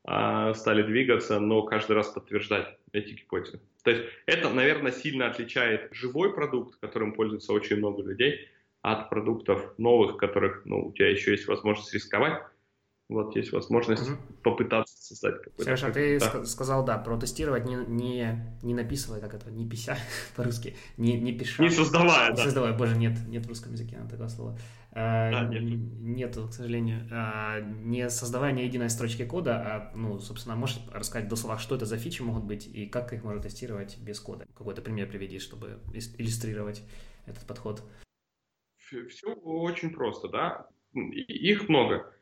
а, 0.04 0.52
стали 0.52 0.82
двигаться, 0.82 1.40
но 1.40 1.62
каждый 1.62 1.92
раз 1.92 2.09
подтверждать 2.09 2.76
эти 2.92 3.12
гипотезы. 3.12 3.61
То 3.82 3.92
есть 3.92 4.04
это, 4.26 4.50
наверное, 4.50 4.92
сильно 4.92 5.26
отличает 5.28 5.88
живой 5.92 6.35
продукт, 6.35 6.78
которым 6.80 7.14
пользуется 7.14 7.52
очень 7.52 7.76
много 7.76 8.02
людей, 8.02 8.48
от 8.82 9.09
продуктов 9.09 9.76
новых, 9.78 10.16
которых 10.16 10.62
ну, 10.64 10.88
у 10.88 10.92
тебя 10.92 11.09
еще 11.11 11.32
есть 11.32 11.48
возможность 11.48 11.92
рисковать, 11.92 12.42
вот 13.09 13.37
есть 13.37 13.53
возможность 13.53 14.09
угу. 14.09 14.19
попытаться 14.42 14.97
создать 15.01 15.37
какой-то... 15.40 15.62
Сережа, 15.62 15.92
ты 15.92 16.19
да. 16.19 16.45
сказал, 16.45 16.85
да, 16.85 16.99
протестировать 16.99 17.64
не, 17.64 17.77
не, 17.87 18.59
не 18.62 18.75
написывая, 18.75 19.21
как 19.21 19.35
это, 19.35 19.51
не 19.51 19.69
пися 19.69 19.97
по-русски, 20.37 20.77
не, 20.97 21.19
не 21.21 21.33
пиша. 21.33 21.62
Не 21.62 21.71
создавая, 21.71 22.31
не 22.31 22.37
да. 22.37 22.42
создавая, 22.42 22.77
боже, 22.77 22.97
нет, 22.97 23.16
нет 23.29 23.47
в 23.47 23.49
русском 23.49 23.73
языке 23.73 23.97
на 23.99 24.09
такое 24.09 24.29
слово. 24.29 24.59
А, 24.90 25.31
да, 25.31 25.45
нет. 25.45 25.62
Нету, 26.01 26.49
к 26.49 26.53
сожалению. 26.53 27.07
А, 27.12 27.61
не 27.61 28.11
создавая 28.11 28.53
ни 28.53 28.62
единой 28.62 28.90
строчки 28.90 29.25
кода, 29.25 29.55
а, 29.55 29.92
ну, 29.95 30.19
собственно, 30.19 30.57
можешь 30.57 30.81
рассказать 30.92 31.29
до 31.29 31.37
слова, 31.37 31.59
что 31.59 31.77
это 31.77 31.87
за 31.87 31.99
фичи 31.99 32.23
могут 32.23 32.42
быть 32.42 32.66
и 32.66 32.87
как 32.87 33.12
их 33.12 33.23
можно 33.23 33.40
тестировать 33.40 33.99
без 33.99 34.19
кода. 34.19 34.47
Какой-то 34.57 34.83
пример 34.83 35.09
приведи, 35.09 35.38
чтобы 35.38 35.79
иллюстрировать 35.92 36.83
этот 37.27 37.47
подход. 37.47 37.85
Все 38.79 39.33
очень 39.35 39.90
просто, 39.90 40.29
да. 40.29 40.66
Их 40.92 41.69
много. 41.69 42.12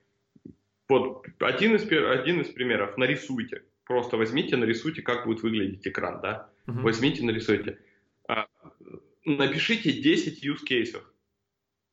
Вот 0.88 1.26
один 1.40 1.74
из, 1.76 1.82
один 1.90 2.40
из 2.40 2.48
примеров. 2.48 2.96
Нарисуйте. 2.96 3.64
Просто 3.84 4.16
возьмите, 4.16 4.56
нарисуйте, 4.56 5.02
как 5.02 5.26
будет 5.26 5.42
выглядеть 5.42 5.86
экран, 5.86 6.20
да. 6.20 6.50
Uh-huh. 6.66 6.80
Возьмите, 6.80 7.22
нарисуйте. 7.22 7.78
А, 8.28 8.46
напишите 9.24 9.92
10 9.92 10.44
use 10.44 10.60
cases. 10.68 11.02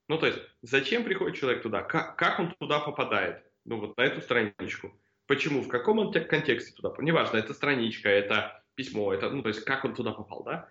Ну, 0.07 0.17
то 0.17 0.27
есть, 0.27 0.39
зачем 0.61 1.03
приходит 1.03 1.37
человек 1.37 1.63
туда? 1.63 1.83
Как, 1.83 2.17
как 2.17 2.39
он 2.39 2.53
туда 2.59 2.79
попадает? 2.79 3.43
Ну, 3.65 3.79
вот 3.79 3.97
на 3.97 4.01
эту 4.01 4.21
страничку. 4.21 4.93
Почему? 5.27 5.61
В 5.61 5.67
каком 5.67 5.99
он 5.99 6.11
контексте 6.11 6.73
туда? 6.73 6.93
Неважно, 6.99 7.37
это 7.37 7.53
страничка, 7.53 8.09
это 8.09 8.63
письмо, 8.75 9.13
это, 9.13 9.29
ну, 9.29 9.41
то 9.41 9.49
есть, 9.49 9.63
как 9.63 9.85
он 9.85 9.95
туда 9.95 10.11
попал, 10.11 10.43
да? 10.43 10.67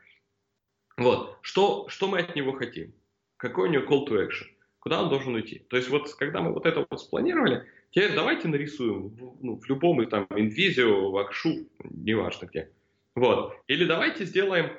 Вот. 0.97 1.39
Что, 1.43 1.89
что 1.89 2.09
мы 2.09 2.19
от 2.19 2.35
него 2.35 2.53
хотим? 2.53 2.93
Какой 3.37 3.69
у 3.69 3.73
него 3.73 3.85
call 3.85 4.07
to 4.07 4.27
action? 4.27 4.49
Куда 4.81 5.03
он 5.03 5.09
должен 5.09 5.35
уйти? 5.35 5.61
То 5.71 5.77
есть, 5.77 5.89
вот, 5.89 6.13
когда 6.15 6.43
мы 6.43 6.53
вот 6.53 6.67
это 6.67 6.87
вот 6.89 7.01
спланировали, 7.01 7.67
Теперь 7.91 8.15
давайте 8.15 8.49
нарисуем 8.49 9.17
ну, 9.41 9.59
в 9.59 9.67
любом 9.69 10.07
там 10.07 10.27
инвизио, 10.31 11.11
вакшу, 11.11 11.69
неважно 11.85 12.47
где. 12.47 12.71
Вот. 13.15 13.57
Или 13.67 13.85
давайте 13.85 14.25
сделаем 14.25 14.71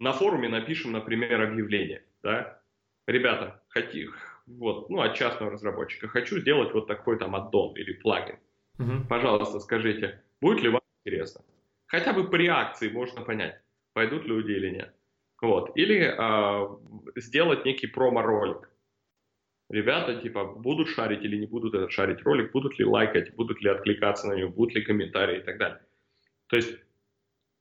на 0.00 0.12
форуме 0.12 0.48
напишем, 0.48 0.92
например, 0.92 1.40
объявление, 1.42 2.02
да, 2.22 2.60
ребята, 3.06 3.62
хотите, 3.68 4.08
вот, 4.46 4.90
ну, 4.90 5.00
от 5.00 5.14
частного 5.14 5.52
разработчика, 5.52 6.08
хочу 6.08 6.40
сделать 6.40 6.72
вот 6.72 6.86
такой 6.88 7.18
там 7.18 7.36
аддон 7.36 7.76
или 7.76 7.92
плагин. 7.92 8.36
Угу. 8.78 9.06
Пожалуйста, 9.08 9.60
скажите, 9.60 10.22
будет 10.40 10.62
ли 10.62 10.70
вам 10.70 10.80
интересно? 11.04 11.42
Хотя 11.86 12.12
бы 12.12 12.28
по 12.28 12.36
реакции 12.36 12.88
можно 12.88 13.20
понять, 13.22 13.60
пойдут 13.92 14.24
люди 14.24 14.52
или 14.52 14.70
нет. 14.70 14.94
Вот. 15.42 15.76
Или 15.76 16.00
э, 16.00 16.76
сделать 17.16 17.64
некий 17.64 17.86
промо-ролик. 17.86 18.69
Ребята, 19.70 20.16
типа, 20.16 20.44
будут 20.44 20.88
шарить 20.88 21.22
или 21.22 21.36
не 21.36 21.46
будут 21.46 21.74
этот 21.74 21.92
шарить 21.92 22.22
ролик, 22.22 22.50
будут 22.50 22.76
ли 22.78 22.84
лайкать, 22.84 23.34
будут 23.36 23.62
ли 23.62 23.70
откликаться 23.70 24.26
на 24.26 24.34
него, 24.34 24.50
будут 24.50 24.74
ли 24.74 24.82
комментарии 24.82 25.38
и 25.38 25.42
так 25.42 25.58
далее. 25.58 25.80
То 26.48 26.56
есть 26.56 26.76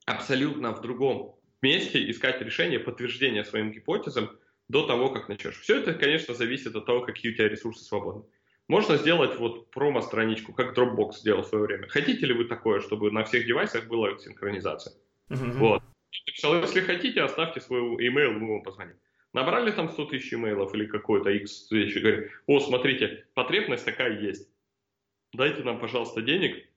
абсолютно 0.06 0.74
в 0.74 0.82
другом 0.82 1.36
месте 1.62 2.10
искать 2.10 2.42
решение 2.42 2.80
подтверждения 2.80 3.44
своим 3.44 3.72
гипотезам 3.72 4.32
до 4.68 4.88
того, 4.88 5.10
как 5.10 5.30
начнешь. 5.30 5.60
Все 5.60 5.78
это, 5.78 5.94
конечно, 5.94 6.34
зависит 6.34 6.76
от 6.76 6.88
того, 6.88 7.02
какие 7.02 7.32
у 7.32 7.36
тебя 7.36 7.48
ресурсы 7.48 7.84
свободны. 7.84 8.24
Можно 8.68 8.98
сделать 8.98 9.38
вот 9.38 9.70
промо-страничку, 9.70 10.54
как 10.54 10.76
Dropbox 10.76 11.14
сделал 11.20 11.44
в 11.44 11.48
свое 11.48 11.66
время. 11.66 11.88
Хотите 11.90 12.26
ли 12.26 12.34
вы 12.34 12.46
такое, 12.46 12.80
чтобы 12.80 13.12
на 13.12 13.24
всех 13.24 13.46
девайсах 13.46 13.88
была 13.88 14.18
синхронизация? 14.18 14.94
Uh-huh. 15.30 15.52
Вот. 15.58 15.84
Если 16.26 16.82
хотите, 16.82 17.22
оставьте 17.22 17.62
свой 17.62 17.82
email, 18.08 18.32
мы 18.32 18.54
вам 18.54 18.64
позвоним. 18.64 18.96
Набрали 19.34 19.72
там 19.72 19.90
100 19.90 20.06
тысяч 20.06 20.34
имейлов 20.34 20.74
или 20.74 20.86
какой-то 20.86 21.30
X 21.30 21.70
вещи, 21.72 22.00
говорят, 22.00 22.26
о, 22.48 22.60
смотрите, 22.60 23.26
потребность 23.36 23.86
такая 23.86 24.20
есть. 24.20 24.50
Дайте 25.34 25.64
нам, 25.64 25.80
пожалуйста, 25.80 26.22
денег, 26.22 26.68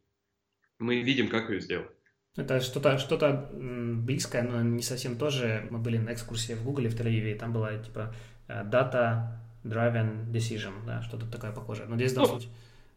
мы 0.78 1.00
видим, 1.00 1.28
как 1.28 1.48
ее 1.48 1.60
сделать. 1.60 1.90
Это 2.36 2.60
что-то 2.60 2.98
что 2.98 3.50
близкое, 3.52 4.42
но 4.42 4.62
не 4.62 4.82
совсем 4.82 5.18
тоже. 5.18 5.66
Мы 5.70 5.78
были 5.78 5.98
на 5.98 6.14
экскурсии 6.14 6.54
в 6.54 6.64
Гугле 6.64 6.88
в 6.88 6.98
Тель-Авиве, 6.98 7.32
и 7.32 7.38
там 7.38 7.52
была 7.52 7.76
типа 7.76 8.14
э, 8.48 8.64
data 8.64 9.38
driven 9.64 10.30
decision, 10.30 10.72
да, 10.86 11.02
что-то 11.02 11.26
такое 11.26 11.52
похожее. 11.52 11.86
Но 11.88 11.96
здесь, 11.96 12.14
ну, 12.16 12.40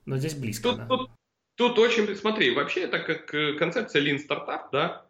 но 0.05 0.17
здесь 0.17 0.35
близко, 0.35 0.69
тут, 0.69 0.77
да. 0.77 0.87
Тут, 0.87 1.11
тут 1.55 1.79
очень, 1.79 2.15
смотри, 2.15 2.55
вообще 2.55 2.83
это 2.83 2.99
как 2.99 3.33
э, 3.33 3.53
концепция 3.53 4.01
Lean 4.01 4.19
Startup, 4.25 4.69
да, 4.71 5.04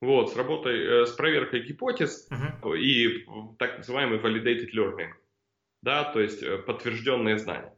вот, 0.00 0.32
с 0.32 0.36
работой, 0.36 1.02
э, 1.02 1.06
с 1.06 1.12
проверкой 1.12 1.62
гипотез 1.62 2.28
uh-huh. 2.30 2.78
и 2.78 3.26
так 3.58 3.78
называемый 3.78 4.18
validated 4.18 4.70
learning, 4.74 5.12
да, 5.82 6.04
то 6.04 6.20
есть 6.20 6.42
подтвержденные 6.66 7.38
знания, 7.38 7.74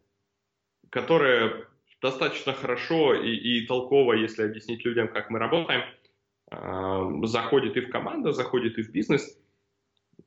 которые 0.91 1.67
достаточно 2.03 2.53
хорошо 2.53 3.15
и, 3.15 3.35
и 3.35 3.67
толково, 3.67 4.15
если 4.15 4.43
объяснить 4.43 4.85
людям, 4.85 5.09
как 5.09 5.31
мы 5.31 5.39
работаем, 5.39 5.83
э, 6.51 7.27
заходит 7.27 7.77
и 7.77 7.81
в 7.81 7.91
команду, 7.91 8.33
заходит 8.33 8.77
и 8.79 8.83
в 8.83 8.91
бизнес. 8.91 9.39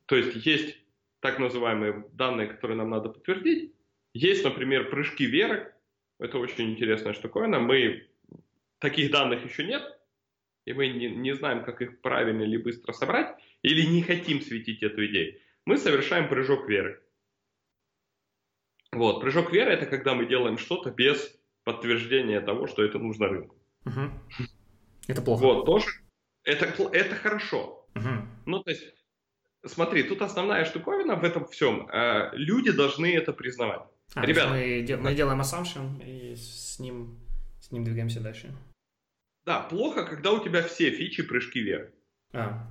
То 0.06 0.16
есть 0.16 0.46
есть 0.46 0.78
так 1.20 1.38
называемые 1.38 2.06
данные, 2.14 2.48
которые 2.48 2.78
нам 2.78 2.90
надо 2.90 3.10
подтвердить. 3.10 3.74
Есть, 4.14 4.46
например, 4.46 4.90
прыжки 4.90 5.26
веры. 5.26 5.74
Это 6.20 6.38
очень 6.38 6.72
интересная 6.72 7.14
штуковина. 7.14 7.60
Мы 7.60 8.08
таких 8.80 9.12
данных 9.12 9.44
еще 9.44 9.66
нет, 9.66 9.84
и 10.66 10.74
мы 10.74 10.88
не, 10.88 11.08
не 11.10 11.34
знаем, 11.36 11.64
как 11.64 11.82
их 11.82 12.02
правильно 12.02 12.42
или 12.42 12.58
быстро 12.58 12.92
собрать, 12.92 13.38
или 13.62 13.86
не 13.86 14.02
хотим 14.02 14.42
светить 14.42 14.84
эту 14.84 15.06
идею. 15.06 15.40
Мы 15.66 15.78
совершаем 15.78 16.28
прыжок 16.28 16.68
веры. 16.68 17.02
Вот, 18.92 19.22
прыжок 19.22 19.52
веры 19.52 19.72
это 19.72 19.86
когда 19.86 20.14
мы 20.14 20.26
делаем 20.26 20.58
что-то 20.58 20.92
без 20.92 21.38
подтверждение 21.64 22.40
того, 22.40 22.68
что 22.68 22.84
это 22.84 23.00
нужно 23.00 23.28
рынку. 23.28 23.56
Угу. 23.86 24.48
Это 25.08 25.22
плохо. 25.22 25.42
Вот, 25.42 25.66
тоже. 25.66 25.88
Это, 26.44 26.66
это 26.92 27.16
хорошо. 27.16 27.88
Угу. 27.96 28.10
Ну, 28.46 28.64
то 28.64 28.70
есть, 28.70 28.84
смотри, 29.66 30.04
тут 30.04 30.22
основная 30.22 30.66
штуковина 30.66 31.16
в 31.16 31.24
этом 31.24 31.46
всем. 31.48 31.90
Э, 31.90 32.32
люди 32.34 32.72
должны 32.72 33.14
это 33.16 33.34
признавать. 33.34 33.82
А, 34.14 34.26
Ребята, 34.26 34.52
мы, 34.52 34.98
мы 35.02 35.16
делаем 35.16 35.42
assumption 35.42 36.04
и 36.06 36.36
с 36.36 36.80
ним, 36.80 37.20
с 37.60 37.72
ним 37.72 37.84
двигаемся 37.84 38.22
дальше. 38.22 38.54
Да, 39.46 39.60
плохо, 39.62 40.06
когда 40.06 40.32
у 40.32 40.44
тебя 40.44 40.64
все 40.64 40.90
фичи 40.90 41.24
прыжки 41.24 41.62
веры. 41.62 41.94
А. 42.34 42.68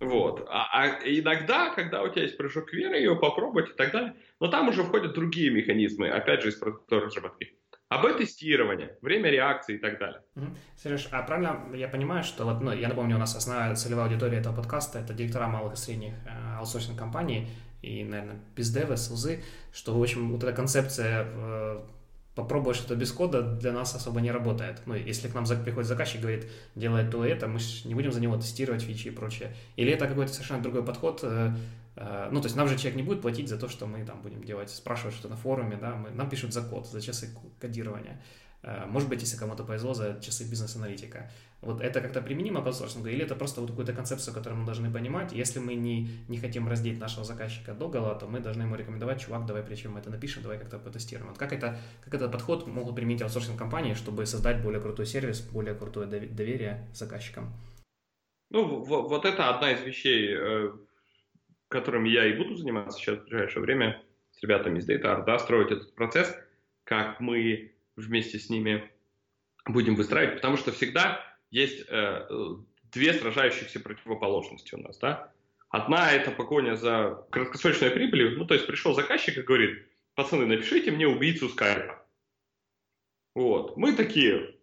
Вот. 0.00 0.46
А, 0.48 0.68
а 0.72 0.88
иногда, 1.04 1.70
когда 1.74 2.02
у 2.02 2.08
тебя 2.08 2.22
есть 2.22 2.36
прыжок 2.36 2.72
веры, 2.72 2.96
ее 2.96 3.16
попробовать 3.16 3.70
и 3.70 3.74
так 3.74 3.92
далее, 3.92 4.14
но 4.40 4.48
там 4.48 4.68
уже 4.68 4.82
входят 4.82 5.14
другие 5.14 5.50
механизмы, 5.50 6.08
опять 6.08 6.42
же, 6.42 6.48
из 6.50 6.60
разработки. 6.90 7.54
АБ-тестирование, 7.88 8.96
время 9.02 9.30
реакции 9.30 9.76
и 9.76 9.78
так 9.78 9.98
далее. 9.98 10.22
Сереж, 10.82 11.08
а 11.12 11.22
правильно 11.22 11.64
я 11.74 11.86
понимаю, 11.86 12.24
что 12.24 12.44
вот, 12.44 12.60
ну, 12.60 12.72
я 12.72 12.88
напомню, 12.88 13.16
у 13.16 13.18
нас 13.18 13.36
основная 13.36 13.74
целевая 13.76 14.06
аудитория 14.06 14.38
этого 14.38 14.56
подкаста 14.56 14.98
это 14.98 15.12
директора 15.12 15.46
малых 15.46 15.74
и 15.74 15.76
средних 15.76 16.14
э, 16.26 16.56
аутсорсинг 16.58 16.98
компаний 16.98 17.48
и, 17.82 18.02
наверное, 18.02 18.40
бездевы, 18.56 18.96
СУЗы, 18.96 19.44
что, 19.72 19.96
в 19.96 20.02
общем, 20.02 20.32
вот 20.32 20.42
эта 20.42 20.52
концепция 20.52 21.26
э, 21.26 21.82
попробовать 22.34 22.76
что-то 22.76 22.96
без 22.96 23.12
кода 23.12 23.42
для 23.42 23.72
нас 23.72 23.94
особо 23.94 24.20
не 24.20 24.30
работает. 24.30 24.82
Ну, 24.86 24.94
если 24.94 25.28
к 25.28 25.34
нам 25.34 25.44
приходит 25.46 25.88
заказчик 25.88 26.18
и 26.18 26.22
говорит, 26.22 26.46
делай 26.74 27.08
то 27.08 27.24
и 27.24 27.30
это, 27.30 27.46
мы 27.46 27.60
не 27.84 27.94
будем 27.94 28.12
за 28.12 28.20
него 28.20 28.36
тестировать 28.36 28.82
фичи 28.82 29.08
и 29.08 29.10
прочее. 29.10 29.54
Или 29.76 29.92
это 29.92 30.06
какой-то 30.06 30.32
совершенно 30.32 30.62
другой 30.62 30.84
подход, 30.84 31.20
э, 31.22 31.54
Э, 31.96 32.28
ну, 32.30 32.40
то 32.40 32.46
есть 32.46 32.56
нам 32.56 32.68
же 32.68 32.76
человек 32.76 32.96
не 32.96 33.02
будет 33.02 33.22
платить 33.22 33.48
за 33.48 33.56
то, 33.56 33.68
что 33.68 33.86
мы 33.86 34.04
там 34.04 34.20
будем 34.22 34.42
делать, 34.42 34.70
спрашивать 34.70 35.14
что-то 35.14 35.28
на 35.28 35.36
форуме, 35.36 35.76
да, 35.76 35.94
мы, 35.94 36.10
нам 36.10 36.28
пишут 36.28 36.52
за 36.52 36.62
код, 36.62 36.86
за 36.86 37.00
часы 37.00 37.30
кодирования. 37.60 38.20
Э, 38.62 38.86
может 38.86 39.08
быть, 39.08 39.20
если 39.20 39.36
кому-то 39.36 39.64
повезло, 39.64 39.94
за 39.94 40.20
часы 40.20 40.44
бизнес-аналитика. 40.44 41.30
Вот 41.64 41.80
это 41.80 42.00
как-то 42.00 42.20
применимо 42.20 42.60
по 42.60 42.68
аутсорсингу, 42.68 43.08
или 43.08 43.24
это 43.24 43.34
просто 43.34 43.60
вот 43.60 43.70
какую-то 43.70 43.92
концепцию, 43.92 44.34
которую 44.34 44.60
мы 44.60 44.66
должны 44.66 44.92
понимать. 44.92 45.32
Если 45.32 45.58
мы 45.58 45.74
не, 45.74 46.08
не 46.28 46.38
хотим 46.38 46.68
раздеть 46.68 46.98
нашего 46.98 47.24
заказчика 47.24 47.72
до 47.72 47.88
гола, 47.88 48.14
то 48.14 48.26
мы 48.26 48.40
должны 48.40 48.62
ему 48.62 48.76
рекомендовать, 48.76 49.20
чувак, 49.20 49.46
давай 49.46 49.62
прежде 49.62 49.84
чем 49.84 49.92
мы 49.92 50.00
это 50.00 50.10
напишем, 50.10 50.42
давай 50.42 50.58
как-то 50.58 50.78
потестируем. 50.78 51.30
Вот 51.30 51.38
как, 51.38 51.52
это, 51.52 51.78
как 52.04 52.14
этот 52.14 52.30
подход 52.32 52.66
могут 52.66 52.94
применить 52.94 53.22
аутсорсинг 53.22 53.58
компании, 53.58 53.94
чтобы 53.94 54.26
создать 54.26 54.62
более 54.62 54.80
крутой 54.80 55.06
сервис, 55.06 55.40
более 55.40 55.74
крутое 55.74 56.06
доверие 56.06 56.86
заказчикам? 56.92 57.52
Ну, 58.50 58.84
вот 58.84 59.24
это 59.24 59.48
одна 59.48 59.72
из 59.72 59.82
вещей, 59.82 60.28
э, 60.36 60.72
которым 61.68 62.04
я 62.04 62.26
и 62.26 62.36
буду 62.36 62.56
заниматься 62.56 62.98
сейчас 62.98 63.18
в 63.18 63.24
ближайшее 63.24 63.62
время 63.62 64.02
с 64.32 64.42
ребятами 64.42 64.78
из 64.78 64.88
DataArt, 64.88 65.24
да, 65.24 65.38
строить 65.38 65.70
этот 65.70 65.94
процесс, 65.94 66.34
как 66.84 67.20
мы 67.20 67.72
вместе 67.96 68.38
с 68.38 68.50
ними 68.50 68.90
будем 69.66 69.94
выстраивать, 69.94 70.36
потому 70.36 70.56
что 70.56 70.72
всегда 70.72 71.20
есть 71.54 71.86
э, 71.88 72.26
две 72.92 73.14
сражающихся 73.14 73.78
противоположности 73.78 74.74
у 74.74 74.78
нас, 74.78 74.98
да. 74.98 75.32
Одна 75.68 76.10
это 76.10 76.32
погоня 76.32 76.74
за 76.74 77.24
краткосрочной 77.30 77.90
прибылью, 77.90 78.36
ну, 78.38 78.44
то 78.44 78.54
есть 78.54 78.66
пришел 78.66 78.92
заказчик 78.92 79.38
и 79.38 79.42
говорит, 79.42 79.86
пацаны, 80.14 80.46
напишите 80.46 80.90
мне 80.90 81.06
убийцу 81.06 81.48
скайпа. 81.48 82.04
Вот, 83.36 83.76
мы 83.76 83.94
такие, 83.94 84.56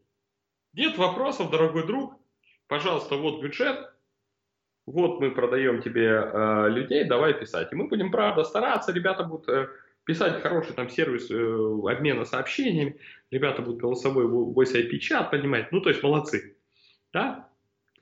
нет 0.73 0.97
вопросов, 0.97 1.49
дорогой 1.49 1.87
друг, 1.87 2.13
пожалуйста, 2.67 3.15
вот 3.15 3.41
бюджет, 3.41 3.89
вот 4.85 5.21
мы 5.21 5.31
продаем 5.31 5.81
тебе 5.81 6.07
э, 6.09 6.69
людей, 6.69 7.05
давай 7.05 7.33
писать. 7.33 7.71
И 7.71 7.75
мы 7.75 7.87
будем, 7.87 8.11
правда, 8.11 8.43
стараться, 8.43 8.91
ребята 8.91 9.23
будут 9.23 9.47
э, 9.47 9.69
писать 10.03 10.41
хороший 10.41 10.73
там 10.73 10.89
сервис 10.89 11.29
э, 11.31 11.35
обмена 11.89 12.25
сообщениями, 12.25 12.97
ребята 13.29 13.61
будут 13.61 13.79
голосовой 13.79 14.25
voice 14.25 14.75
IP 14.75 14.97
чат 14.97 15.31
поднимать, 15.31 15.71
ну, 15.71 15.79
то 15.79 15.89
есть 15.89 16.03
молодцы, 16.03 16.57
да? 17.13 17.49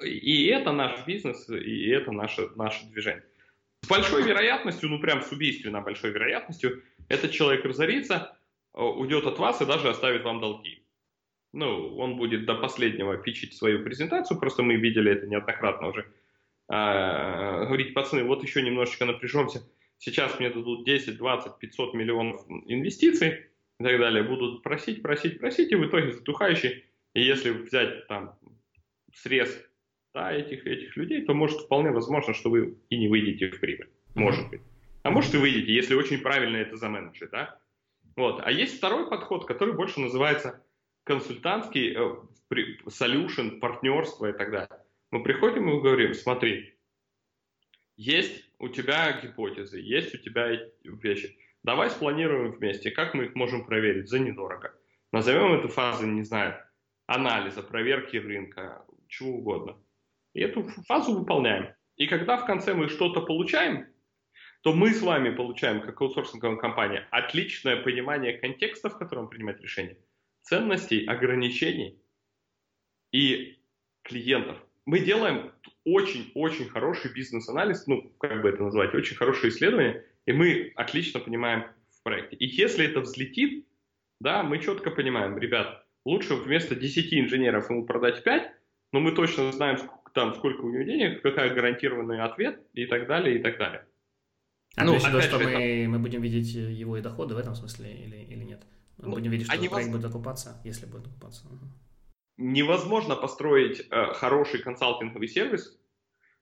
И 0.04 0.48
это 0.48 0.72
наш 0.72 1.06
бизнес, 1.06 1.50
и 1.50 1.89
это 1.89 2.12
наше, 2.12 2.50
наше 2.56 2.86
движение. 2.86 3.26
С 3.82 3.88
большой 3.88 4.24
вероятностью, 4.24 4.89
ну, 4.89 5.00
прям 5.00 5.22
с 5.22 5.32
убийственно 5.32 5.82
большой 5.82 6.12
вероятностью, 6.12 6.84
этот 7.08 7.32
человек 7.32 7.65
разорится, 7.65 8.38
э, 8.74 8.82
уйдет 8.82 9.26
от 9.26 9.39
вас 9.39 9.62
и 9.62 9.65
даже 9.65 9.89
оставит 9.89 10.24
вам 10.24 10.39
долги. 10.39 10.84
Ну, 11.52 11.98
он 11.98 12.17
будет 12.17 12.45
до 12.45 12.56
последнего 12.56 13.17
пичить 13.17 13.56
свою 13.56 13.84
презентацию, 13.84 14.39
просто 14.39 14.62
мы 14.62 14.76
видели 14.76 15.12
это 15.12 15.28
неоднократно 15.28 15.88
уже 15.88 16.06
а, 16.67 17.65
говорить, 17.65 17.95
пацаны, 17.95 18.24
вот 18.24 18.43
еще 18.43 18.62
немножечко 18.62 19.06
напряжемся, 19.06 19.63
сейчас 19.98 20.39
мне 20.39 20.52
дадут 20.52 20.86
10, 20.86 21.17
20, 21.17 21.58
500 21.58 21.93
миллионов 21.95 22.45
инвестиций 22.67 23.48
и 23.80 23.84
так 23.84 24.00
далее, 24.00 24.22
будут 24.22 24.62
просить, 24.62 25.02
просить, 25.02 25.39
просить, 25.39 25.72
и 25.72 25.76
в 25.76 25.88
итоге 25.88 26.12
затухающий, 26.12 26.86
и 27.15 27.24
если 27.24 27.50
взять 27.50 28.08
там 28.08 28.38
срез 29.13 29.65
да, 30.13 30.34
этих, 30.34 30.65
этих 30.65 30.95
людей, 30.98 31.26
то 31.26 31.34
может 31.34 31.62
вполне 31.62 31.91
возможно, 31.91 32.34
что 32.34 32.50
вы 32.50 32.78
и 32.89 32.98
не 32.98 33.08
выйдете 33.08 33.52
в 33.52 33.60
прибыль. 33.60 33.89
Может 34.15 34.50
быть. 34.50 34.62
А 35.04 35.12
может 35.12 35.34
и 35.34 35.38
выйдете, 35.38 35.74
если 35.74 35.95
очень 35.95 36.19
правильно 36.19 36.58
это 36.58 36.76
заменеджить, 36.76 37.30
да? 37.32 37.60
Вот. 38.15 38.41
А 38.43 38.52
есть 38.52 38.78
второй 38.78 39.10
подход, 39.10 39.45
который 39.45 39.74
больше 39.74 40.00
называется 40.00 40.63
консультантский, 41.04 41.95
э, 41.95 42.15
solution, 42.88 43.60
партнерство 43.60 44.30
и 44.30 44.34
так 44.34 44.52
далее. 44.52 44.86
Мы 45.12 45.24
приходим 45.24 45.69
и 45.69 45.82
говорим, 45.82 46.13
смотри, 46.13 46.76
есть 47.95 48.45
у 48.60 48.69
тебя 48.69 49.19
гипотезы, 49.22 49.80
есть 49.80 50.13
у 50.13 50.17
тебя 50.17 50.50
вещи. 50.84 51.38
Давай 51.63 51.89
спланируем 51.89 52.52
вместе, 52.52 52.91
как 52.91 53.13
мы 53.13 53.26
их 53.26 53.36
можем 53.36 53.65
проверить 53.65 54.10
за 54.10 54.19
недорого. 54.19 54.74
Назовем 55.12 55.54
эту 55.54 55.67
фазу, 55.67 56.06
не 56.06 56.24
знаю, 56.24 56.56
анализа, 57.08 57.63
проверки 57.63 58.17
рынка, 58.17 58.86
чего 59.10 59.38
угодно. 59.38 59.78
И 60.34 60.41
эту 60.41 60.63
фазу 60.88 61.17
выполняем. 61.17 61.74
И 61.98 62.08
когда 62.08 62.38
в 62.38 62.45
конце 62.45 62.74
мы 62.74 62.88
что-то 62.88 63.22
получаем, 63.22 63.88
то 64.62 64.74
мы 64.74 64.93
с 64.93 65.02
вами 65.02 65.32
получаем, 65.32 65.82
как 65.82 66.00
аутсорсинговая 66.02 66.58
компания, 66.58 67.08
отличное 67.12 67.78
понимание 67.82 68.38
контекста, 68.38 68.89
в 68.89 68.98
котором 68.98 69.30
принимать 69.30 69.60
решение, 69.62 69.98
ценностей, 70.41 71.06
ограничений 71.06 72.02
и 73.12 73.60
клиентов. 74.04 74.58
Мы 74.86 75.00
делаем 75.00 75.52
очень-очень 75.86 76.67
хороший 76.69 77.13
бизнес-анализ, 77.13 77.88
ну, 77.88 78.13
как 78.19 78.41
бы 78.41 78.50
это 78.50 78.63
назвать, 78.63 78.93
очень 78.93 79.15
хорошее 79.15 79.52
исследование, 79.52 80.06
и 80.26 80.32
мы 80.32 80.72
отлично 80.76 81.19
понимаем 81.19 81.65
в 81.89 82.04
проекте. 82.04 82.36
И 82.36 82.45
если 82.45 82.86
это 82.86 83.02
взлетит, 83.02 83.67
да, 84.19 84.43
мы 84.43 84.60
четко 84.60 84.91
понимаем, 84.91 85.38
ребят, 85.38 85.86
лучше 86.06 86.36
вместо 86.36 86.76
10 86.76 87.13
инженеров 87.13 87.69
ему 87.69 87.86
продать 87.86 88.24
5, 88.24 88.52
но 88.91 88.99
мы 88.99 89.12
точно 89.12 89.52
знаем, 89.52 89.78
там, 90.13 90.34
сколько 90.34 90.62
у 90.62 90.69
него 90.69 90.84
денег, 90.84 91.21
какая 91.21 91.54
гарантированный 91.54 92.21
ответ 92.21 92.62
и 92.73 92.86
так 92.86 93.08
далее, 93.08 93.39
и 93.39 93.43
так 93.43 93.58
далее. 93.58 93.86
А 94.75 94.86
ну, 94.86 94.93
то 94.93 95.21
что 95.21 95.39
мы, 95.39 95.52
это... 95.52 95.89
мы 95.89 95.99
будем 95.99 96.21
видеть 96.21 96.54
его 96.54 96.97
и 96.97 97.02
доходы 97.02 97.36
в 97.36 97.38
этом 97.38 97.56
смысле 97.56 97.93
или, 97.93 98.17
или 98.17 98.43
нет? 98.43 98.63
Мы 98.97 99.10
ну, 99.10 99.13
будем 99.15 99.32
видеть, 99.32 99.47
что 99.47 99.56
а 99.56 99.69
проект 99.69 99.91
будет 99.91 100.06
окупаться, 100.06 100.62
если 100.63 100.86
будет 100.86 101.08
окупаться. 101.08 101.45
Угу. 101.47 101.65
Невозможно 102.38 103.15
построить 103.15 103.86
э, 103.89 104.13
хороший 104.13 104.62
консалтинговый 104.62 105.28
сервис, 105.28 105.78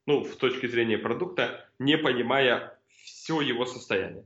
ну, 0.05 0.23
в 0.23 0.35
точке 0.35 0.67
зрения 0.67 0.97
продукта, 0.97 1.69
не 1.79 1.97
понимая 1.97 2.79
все 2.87 3.41
его 3.41 3.65
состояние. 3.65 4.25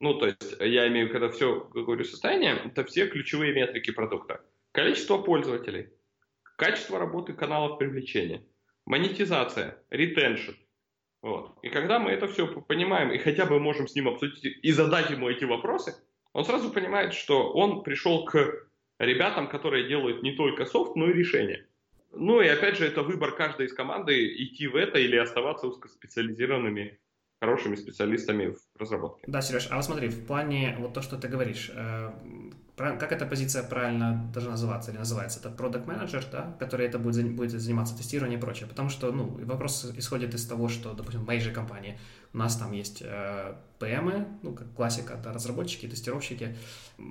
Ну, 0.00 0.14
то 0.14 0.26
есть, 0.26 0.56
я 0.60 0.88
имею, 0.88 1.10
когда 1.10 1.30
все 1.30 1.64
говорю 1.72 2.04
состояние, 2.04 2.60
это 2.64 2.84
все 2.84 3.08
ключевые 3.08 3.54
метрики 3.54 3.90
продукта. 3.90 4.42
Количество 4.72 5.18
пользователей, 5.18 5.90
качество 6.56 6.98
работы 6.98 7.32
каналов 7.32 7.78
привлечения, 7.78 8.44
монетизация, 8.86 9.82
ретеншн, 9.90 10.52
вот. 11.24 11.56
И 11.62 11.70
когда 11.70 11.98
мы 11.98 12.10
это 12.10 12.28
все 12.28 12.46
понимаем 12.46 13.10
и 13.10 13.16
хотя 13.16 13.46
бы 13.46 13.58
можем 13.58 13.88
с 13.88 13.94
ним 13.94 14.08
обсудить 14.08 14.44
и 14.44 14.72
задать 14.72 15.08
ему 15.08 15.30
эти 15.30 15.44
вопросы, 15.44 15.94
он 16.34 16.44
сразу 16.44 16.70
понимает, 16.70 17.14
что 17.14 17.50
он 17.50 17.82
пришел 17.82 18.26
к 18.26 18.68
ребятам, 18.98 19.48
которые 19.48 19.88
делают 19.88 20.22
не 20.22 20.32
только 20.32 20.66
софт, 20.66 20.96
но 20.96 21.08
и 21.08 21.14
решения. 21.14 21.66
Ну 22.12 22.42
и 22.42 22.46
опять 22.46 22.76
же, 22.76 22.86
это 22.86 23.02
выбор 23.02 23.34
каждой 23.34 23.66
из 23.66 23.72
команды 23.72 24.34
идти 24.36 24.66
в 24.66 24.76
это 24.76 24.98
или 24.98 25.16
оставаться 25.16 25.66
узкоспециализированными 25.66 27.00
хорошими 27.40 27.76
специалистами 27.76 28.48
в 28.48 28.78
разработке. 28.78 29.24
Да, 29.26 29.40
Сереж, 29.40 29.68
а 29.70 29.76
вот 29.76 29.84
смотри, 29.86 30.08
в 30.08 30.26
плане 30.26 30.76
вот 30.78 30.92
то, 30.92 31.00
что 31.00 31.16
ты 31.16 31.28
говоришь, 31.28 31.70
э, 31.74 32.12
как 32.76 33.12
эта 33.12 33.24
позиция 33.24 33.62
правильно 33.62 34.28
должна 34.32 34.52
называться 34.52 34.90
или 34.90 34.98
называется? 34.98 35.38
Это 35.38 35.50
продукт 35.50 35.86
менеджер, 35.86 36.24
да, 36.32 36.56
который 36.58 36.86
это 36.86 36.98
будет, 36.98 37.30
будет 37.34 37.50
заниматься 37.60 37.96
тестированием 37.96 38.40
и 38.40 38.42
прочее. 38.42 38.68
Потому 38.68 38.88
что, 38.88 39.12
ну, 39.12 39.38
вопрос 39.44 39.92
исходит 39.96 40.34
из 40.34 40.44
того, 40.46 40.68
что, 40.68 40.92
допустим, 40.92 41.22
в 41.22 41.26
моей 41.26 41.40
же 41.40 41.52
компании 41.52 41.98
у 42.32 42.38
нас 42.38 42.56
там 42.56 42.72
есть 42.72 43.02
э, 43.02 43.54
PM, 43.78 44.26
ну, 44.42 44.54
как 44.54 44.72
классика, 44.74 45.16
да, 45.22 45.32
разработчики, 45.32 45.86
тестировщики, 45.86 46.56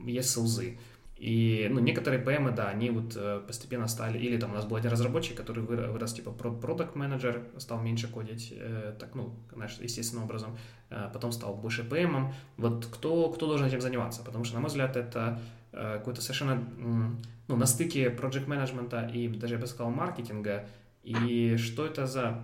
есть 0.05 0.29
саузы. 0.29 0.77
И, 1.23 1.69
ну, 1.71 1.79
некоторые 1.79 2.21
PM, 2.21 2.53
да, 2.53 2.67
они 2.67 2.89
вот 2.89 3.13
э, 3.15 3.41
постепенно 3.47 3.87
стали, 3.87 4.17
или 4.17 4.37
там 4.37 4.51
у 4.51 4.55
нас 4.55 4.65
был 4.65 4.75
один 4.75 4.91
разработчик, 4.91 5.37
который 5.37 5.63
вырос, 5.63 6.13
типа, 6.13 6.31
продукт 6.31 6.95
менеджер 6.95 7.43
стал 7.59 7.79
меньше 7.79 8.09
кодить, 8.09 8.53
э, 8.53 8.93
так, 8.99 9.15
ну, 9.15 9.33
знаешь, 9.53 9.77
естественным 9.79 10.25
образом, 10.25 10.57
э, 10.89 11.09
потом 11.13 11.31
стал 11.31 11.55
больше 11.55 11.83
PM. 11.83 12.33
Вот 12.57 12.87
кто, 12.87 13.29
кто 13.29 13.47
должен 13.47 13.65
этим 13.65 13.79
заниматься? 13.79 14.21
Потому 14.21 14.43
что, 14.43 14.55
на 14.55 14.59
мой 14.59 14.67
взгляд, 14.67 14.97
это 14.97 15.39
какой-то 15.71 16.21
совершенно, 16.21 16.61
ну, 17.47 17.55
на 17.55 17.65
стыке 17.65 18.09
project 18.09 18.47
менеджмента 18.47 19.09
и 19.13 19.29
даже, 19.29 19.53
я 19.53 19.59
бы 19.61 19.65
сказал, 19.65 19.91
маркетинга. 19.91 20.67
И 21.03 21.55
что 21.55 21.85
это 21.85 22.05
за 22.05 22.43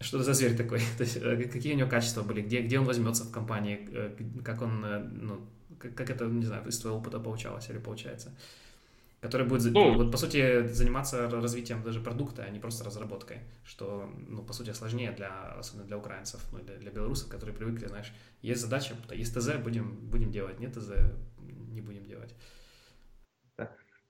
что 0.00 0.18
это 0.18 0.26
за 0.26 0.34
зверь 0.34 0.54
такой? 0.54 0.80
То 0.98 1.04
есть, 1.04 1.18
какие 1.50 1.72
у 1.72 1.76
него 1.76 1.88
качества 1.88 2.22
были? 2.22 2.42
Где, 2.42 2.60
где 2.60 2.78
он 2.78 2.84
возьмется 2.84 3.24
в 3.24 3.32
компании? 3.32 3.88
Как 4.44 4.62
он, 4.62 4.84
ну, 5.12 5.40
как, 5.78 5.94
как 5.94 6.10
это, 6.10 6.26
не 6.26 6.44
знаю, 6.44 6.66
из 6.66 6.78
твоего 6.78 6.98
опыта 6.98 7.18
получалось 7.18 7.68
или 7.70 7.78
получается? 7.78 8.34
Который 9.20 9.48
будет, 9.48 9.72
ну, 9.72 9.94
вот, 9.94 10.12
по 10.12 10.16
сути, 10.16 10.68
заниматься 10.68 11.28
развитием 11.28 11.82
даже 11.82 12.00
продукта, 12.00 12.44
а 12.44 12.50
не 12.50 12.60
просто 12.60 12.84
разработкой, 12.84 13.38
что, 13.64 14.08
ну, 14.28 14.42
по 14.42 14.52
сути, 14.52 14.72
сложнее 14.72 15.10
для, 15.10 15.56
особенно 15.58 15.86
для 15.86 15.98
украинцев, 15.98 16.40
ну, 16.52 16.60
для, 16.60 16.76
для 16.76 16.92
белорусов, 16.92 17.28
которые 17.28 17.56
привыкли, 17.56 17.86
знаешь, 17.86 18.12
есть 18.42 18.60
задача, 18.60 18.94
есть 19.12 19.34
ТЗ, 19.34 19.56
будем, 19.56 19.96
будем 20.08 20.30
делать, 20.30 20.60
нет 20.60 20.72
ТЗ, 20.72 20.90
не 21.40 21.80
будем 21.80 22.04
делать. 22.06 22.32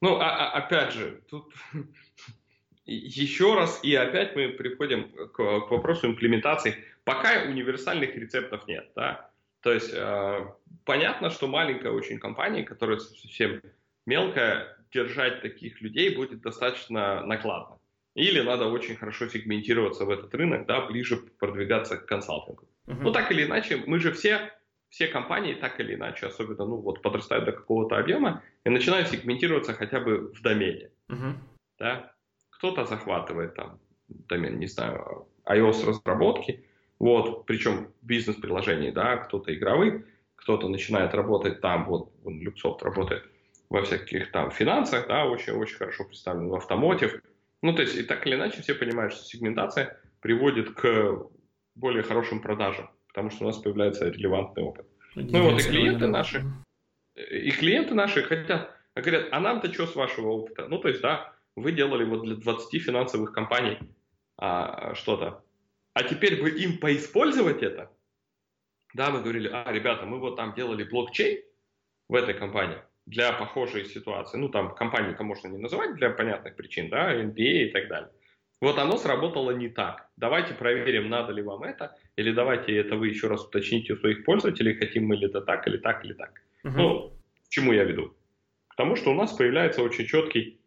Ну, 0.00 0.16
а, 0.20 0.52
а, 0.52 0.58
опять 0.58 0.92
же, 0.92 1.22
тут 1.28 1.52
еще 2.86 3.54
раз 3.54 3.80
и 3.82 3.94
опять 3.94 4.36
мы 4.36 4.50
приходим 4.50 5.10
к, 5.10 5.36
к 5.36 5.70
вопросу 5.70 6.06
имплементации. 6.06 6.76
Пока 7.04 7.44
универсальных 7.44 8.14
рецептов 8.14 8.66
нет, 8.68 8.90
да, 8.94 9.27
то 9.60 9.72
есть 9.72 9.92
э, 9.92 10.46
понятно, 10.84 11.30
что 11.30 11.46
маленькая 11.48 11.92
очень 11.92 12.18
компания, 12.18 12.62
которая 12.62 12.98
совсем 12.98 13.60
мелкая, 14.06 14.76
держать 14.92 15.42
таких 15.42 15.80
людей 15.80 16.14
будет 16.14 16.40
достаточно 16.40 17.24
накладно. 17.26 17.78
Или 18.14 18.40
надо 18.40 18.66
очень 18.66 18.96
хорошо 18.96 19.28
сегментироваться 19.28 20.04
в 20.04 20.10
этот 20.10 20.34
рынок, 20.34 20.66
да, 20.66 20.86
ближе 20.86 21.18
продвигаться 21.38 21.96
к 21.96 22.06
консалтингу. 22.06 22.64
Uh-huh. 22.86 22.98
Ну, 23.02 23.12
так 23.12 23.30
или 23.30 23.44
иначе, 23.44 23.82
мы 23.86 24.00
же 24.00 24.12
все, 24.12 24.50
все 24.88 25.08
компании 25.08 25.54
так 25.54 25.78
или 25.78 25.94
иначе, 25.94 26.26
особенно, 26.26 26.64
ну, 26.64 26.76
вот 26.76 27.02
подрастают 27.02 27.44
до 27.44 27.52
какого-то 27.52 27.96
объема 27.96 28.42
и 28.64 28.70
начинают 28.70 29.08
сегментироваться 29.08 29.74
хотя 29.74 30.00
бы 30.00 30.32
в 30.32 30.42
домене. 30.42 30.90
Uh-huh. 31.08 31.34
Да? 31.78 32.12
Кто-то 32.50 32.86
захватывает 32.86 33.54
там 33.54 33.78
домен, 34.08 34.58
не 34.58 34.66
знаю, 34.66 35.28
iOS 35.44 35.86
разработки, 35.86 36.64
вот, 36.98 37.46
причем 37.46 37.92
бизнес-приложений, 38.02 38.92
да, 38.92 39.16
кто-то 39.16 39.54
игровых, 39.54 40.04
кто-то 40.36 40.68
начинает 40.68 41.14
работать 41.14 41.60
там, 41.60 41.84
вот, 41.86 42.12
Люксофт 42.24 42.82
работает 42.82 43.24
во 43.70 43.82
всяких 43.82 44.32
там 44.32 44.50
финансах, 44.50 45.06
да, 45.08 45.26
очень-очень 45.26 45.76
хорошо 45.76 46.04
представлен 46.04 46.48
в 46.48 46.54
автомотив. 46.54 47.20
Ну, 47.62 47.74
то 47.74 47.82
есть, 47.82 47.96
и 47.96 48.02
так 48.02 48.26
или 48.26 48.34
иначе 48.34 48.62
все 48.62 48.74
понимают, 48.74 49.12
что 49.12 49.24
сегментация 49.24 50.00
приводит 50.20 50.70
к 50.74 51.28
более 51.74 52.02
хорошим 52.02 52.40
продажам, 52.40 52.90
потому 53.08 53.30
что 53.30 53.44
у 53.44 53.46
нас 53.48 53.58
появляется 53.58 54.08
релевантный 54.08 54.62
опыт. 54.62 54.86
Ну 55.14 55.50
вот 55.50 55.60
и 55.60 55.64
клиенты 55.64 56.06
наши, 56.06 56.44
и 57.14 57.50
клиенты 57.50 57.94
наши 57.94 58.22
хотят, 58.22 58.74
говорят, 58.94 59.28
а 59.32 59.40
нам-то 59.40 59.72
что 59.72 59.86
с 59.86 59.94
вашего 59.94 60.28
опыта? 60.28 60.66
Ну, 60.68 60.78
то 60.78 60.88
есть, 60.88 61.00
да, 61.00 61.32
вы 61.56 61.72
делали 61.72 62.04
вот 62.04 62.22
для 62.22 62.36
20 62.36 62.82
финансовых 62.82 63.32
компаний 63.32 63.78
а, 64.36 64.94
что-то, 64.94 65.44
а 65.98 66.04
теперь 66.04 66.40
бы 66.40 66.48
им 66.48 66.78
поиспользовать 66.78 67.60
это, 67.60 67.90
да, 68.94 69.10
мы 69.10 69.20
говорили, 69.20 69.50
а, 69.52 69.68
ребята, 69.72 70.06
мы 70.06 70.20
вот 70.20 70.36
там 70.36 70.54
делали 70.54 70.84
блокчейн 70.84 71.42
в 72.08 72.14
этой 72.14 72.34
компании 72.34 72.78
для 73.06 73.32
похожей 73.32 73.84
ситуации. 73.84 74.38
Ну, 74.38 74.48
там 74.48 74.76
компанию-то 74.76 75.24
можно 75.24 75.48
не 75.48 75.58
называть 75.58 75.96
для 75.96 76.10
понятных 76.10 76.54
причин, 76.54 76.88
да, 76.88 77.12
MBA 77.12 77.64
и 77.64 77.70
так 77.72 77.88
далее. 77.88 78.10
Вот 78.60 78.78
оно 78.78 78.96
сработало 78.96 79.50
не 79.50 79.68
так. 79.68 80.08
Давайте 80.16 80.54
проверим, 80.54 81.08
надо 81.08 81.32
ли 81.32 81.42
вам 81.42 81.64
это, 81.64 81.96
или 82.14 82.30
давайте 82.30 82.76
это 82.76 82.94
вы 82.94 83.08
еще 83.08 83.26
раз 83.26 83.44
уточните 83.44 83.94
у 83.94 83.96
своих 83.96 84.24
пользователей, 84.24 84.74
хотим 84.74 85.04
мы 85.06 85.16
ли 85.16 85.26
это 85.26 85.40
так, 85.40 85.66
или 85.66 85.78
так, 85.78 86.04
или 86.04 86.12
так. 86.12 86.30
Uh-huh. 86.64 86.72
Ну, 86.76 87.12
к 87.44 87.48
чему 87.48 87.72
я 87.72 87.82
веду? 87.82 88.14
К 88.68 88.76
тому, 88.76 88.94
что 88.94 89.10
у 89.10 89.14
нас 89.14 89.32
появляется 89.32 89.82
очень 89.82 90.06
четкий 90.06 90.60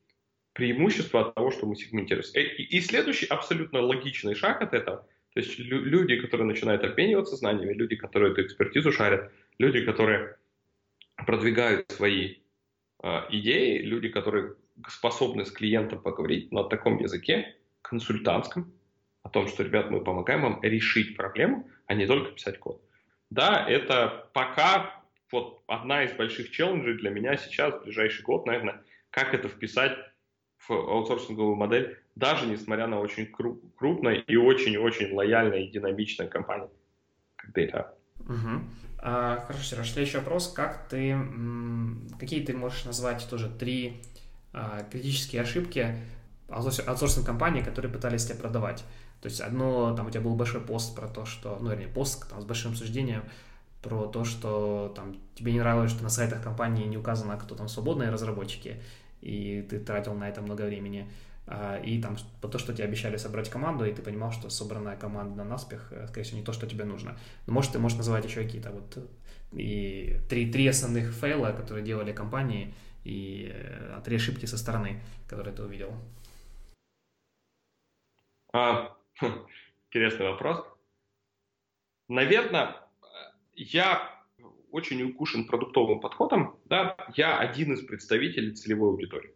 преимущество 0.52 1.22
от 1.22 1.36
того, 1.36 1.52
что 1.52 1.68
мы 1.68 1.78
сегментируемся. 1.78 2.38
Э, 2.38 2.44
и, 2.44 2.64
и 2.64 2.82
следующий 2.82 3.28
абсолютно 3.28 3.80
логичный 3.80 4.36
шаг 4.36 4.62
от 4.62 4.74
этого 4.74 5.08
то 5.34 5.40
есть 5.40 5.58
люди, 5.60 6.18
которые 6.18 6.46
начинают 6.46 6.84
обмениваться 6.84 7.38
знаниями, 7.38 7.74
люди, 7.74 7.96
которые 7.96 8.34
эту 8.34 8.44
экспертизу 8.44 8.92
шарят, 8.92 9.32
люди, 9.58 9.86
которые 9.86 10.36
продвигают 11.26 11.90
свои 11.92 12.38
э, 13.04 13.22
идеи, 13.30 13.80
люди, 13.80 14.10
которые 14.10 14.56
способны 14.88 15.46
с 15.46 15.52
клиентом 15.52 16.02
поговорить 16.02 16.52
на 16.52 16.64
таком 16.66 16.98
языке, 17.00 17.56
консультантском, 17.82 18.74
о 19.24 19.30
том, 19.30 19.48
что, 19.48 19.64
ребят, 19.64 19.90
мы 19.90 20.04
помогаем 20.04 20.42
вам 20.42 20.60
решить 20.64 21.16
проблему, 21.16 21.70
а 21.86 21.94
не 21.94 22.08
только 22.08 22.32
писать 22.32 22.60
код. 22.60 22.82
Да, 23.30 23.66
это 23.70 24.30
пока 24.34 25.02
вот 25.32 25.64
одна 25.68 26.04
из 26.04 26.12
больших 26.14 26.52
челленджей 26.52 26.96
для 26.96 27.10
меня 27.10 27.38
сейчас, 27.38 27.74
в 27.74 27.84
ближайший 27.84 28.24
год, 28.24 28.46
наверное, 28.46 28.84
как 29.12 29.34
это 29.34 29.48
вписать 29.48 29.98
аутсорсинговую 30.72 31.56
модель, 31.56 32.00
даже 32.16 32.46
несмотря 32.48 32.88
на 32.88 33.00
очень 33.00 33.28
крупной 33.28 34.20
и 34.20 34.36
очень-очень 34.36 35.14
лояльной 35.14 35.66
и 35.66 35.72
динамичной 35.72 36.28
компании, 36.28 36.70
как 37.36 37.58
Data. 37.58 37.88
Угу. 38.20 38.64
А, 39.00 39.44
хорошо, 39.48 39.64
Сереж, 39.64 39.92
следующий 39.92 40.18
вопрос. 40.18 40.52
Как 40.52 40.88
ты, 40.88 41.18
какие 42.20 42.44
ты 42.46 42.56
можешь 42.56 42.86
назвать 42.86 43.28
тоже 43.30 43.50
три 43.50 44.02
а, 44.54 44.84
критические 44.92 45.42
ошибки 45.42 45.96
аутсорсинг 46.50 47.26
компании, 47.26 47.62
которые 47.62 47.92
пытались 47.92 48.26
тебя 48.26 48.36
продавать? 48.36 48.84
То 49.22 49.28
есть 49.28 49.40
одно, 49.40 49.96
там 49.96 50.08
у 50.08 50.10
тебя 50.10 50.22
был 50.22 50.36
большой 50.36 50.62
пост 50.62 50.96
про 50.96 51.08
то, 51.08 51.26
что, 51.26 51.58
ну, 51.62 51.70
вернее, 51.70 51.88
пост 51.88 52.30
там, 52.30 52.42
с 52.42 52.46
большим 52.46 52.76
суждением 52.76 53.24
про 53.82 54.08
то, 54.08 54.24
что 54.24 54.94
там 54.96 55.16
тебе 55.36 55.54
не 55.54 55.60
нравилось, 55.60 55.92
что 55.92 56.04
на 56.04 56.10
сайтах 56.10 56.44
компании 56.44 56.86
не 56.86 56.98
указано, 56.98 57.38
кто 57.38 57.56
там 57.56 57.68
свободные 57.68 58.10
разработчики, 58.10 58.82
и 59.22 59.62
ты 59.70 59.80
тратил 59.80 60.14
на 60.14 60.30
это 60.30 60.42
много 60.42 60.64
времени. 60.64 61.10
а, 61.48 61.78
и 61.78 62.02
там 62.02 62.16
то, 62.40 62.58
что 62.60 62.74
тебе 62.74 62.86
обещали 62.86 63.18
собрать 63.18 63.50
команду, 63.50 63.84
и 63.86 63.94
ты 63.94 64.02
понимал, 64.02 64.32
что 64.32 64.50
собранная 64.50 64.96
команда 64.96 65.44
на 65.44 65.44
наспех, 65.44 65.92
э, 65.92 66.08
скорее 66.08 66.24
всего, 66.24 66.40
не 66.40 66.46
то, 66.46 66.54
что 66.54 66.68
тебе 66.68 66.86
нужно. 66.86 67.18
Но 67.48 67.54
может, 67.54 67.72
ты 67.72 67.80
можешь 67.80 67.98
называть 67.98 68.26
еще 68.26 68.44
какие-то 68.44 68.72
вот 68.72 68.98
и 69.54 70.18
три, 70.30 70.52
три 70.52 70.68
основных 70.68 71.12
фейла, 71.12 71.52
которые 71.52 71.84
делали 71.84 72.14
компании, 72.14 72.74
и 73.04 73.52
э, 73.54 74.02
три 74.06 74.16
ошибки 74.16 74.46
со 74.46 74.58
стороны, 74.58 75.02
которые 75.28 75.56
ты 75.56 75.64
увидел. 75.64 75.94
А, 78.54 78.96
интересный 79.90 80.28
вопрос. 80.28 80.66
Наверное, 82.08 82.76
я 83.56 84.21
очень 84.72 85.04
укушен 85.04 85.46
продуктовым 85.46 86.00
подходом, 86.00 86.58
да, 86.66 86.96
я 87.16 87.38
один 87.38 87.74
из 87.74 87.86
представителей 87.86 88.52
целевой 88.52 88.90
аудитории. 88.90 89.34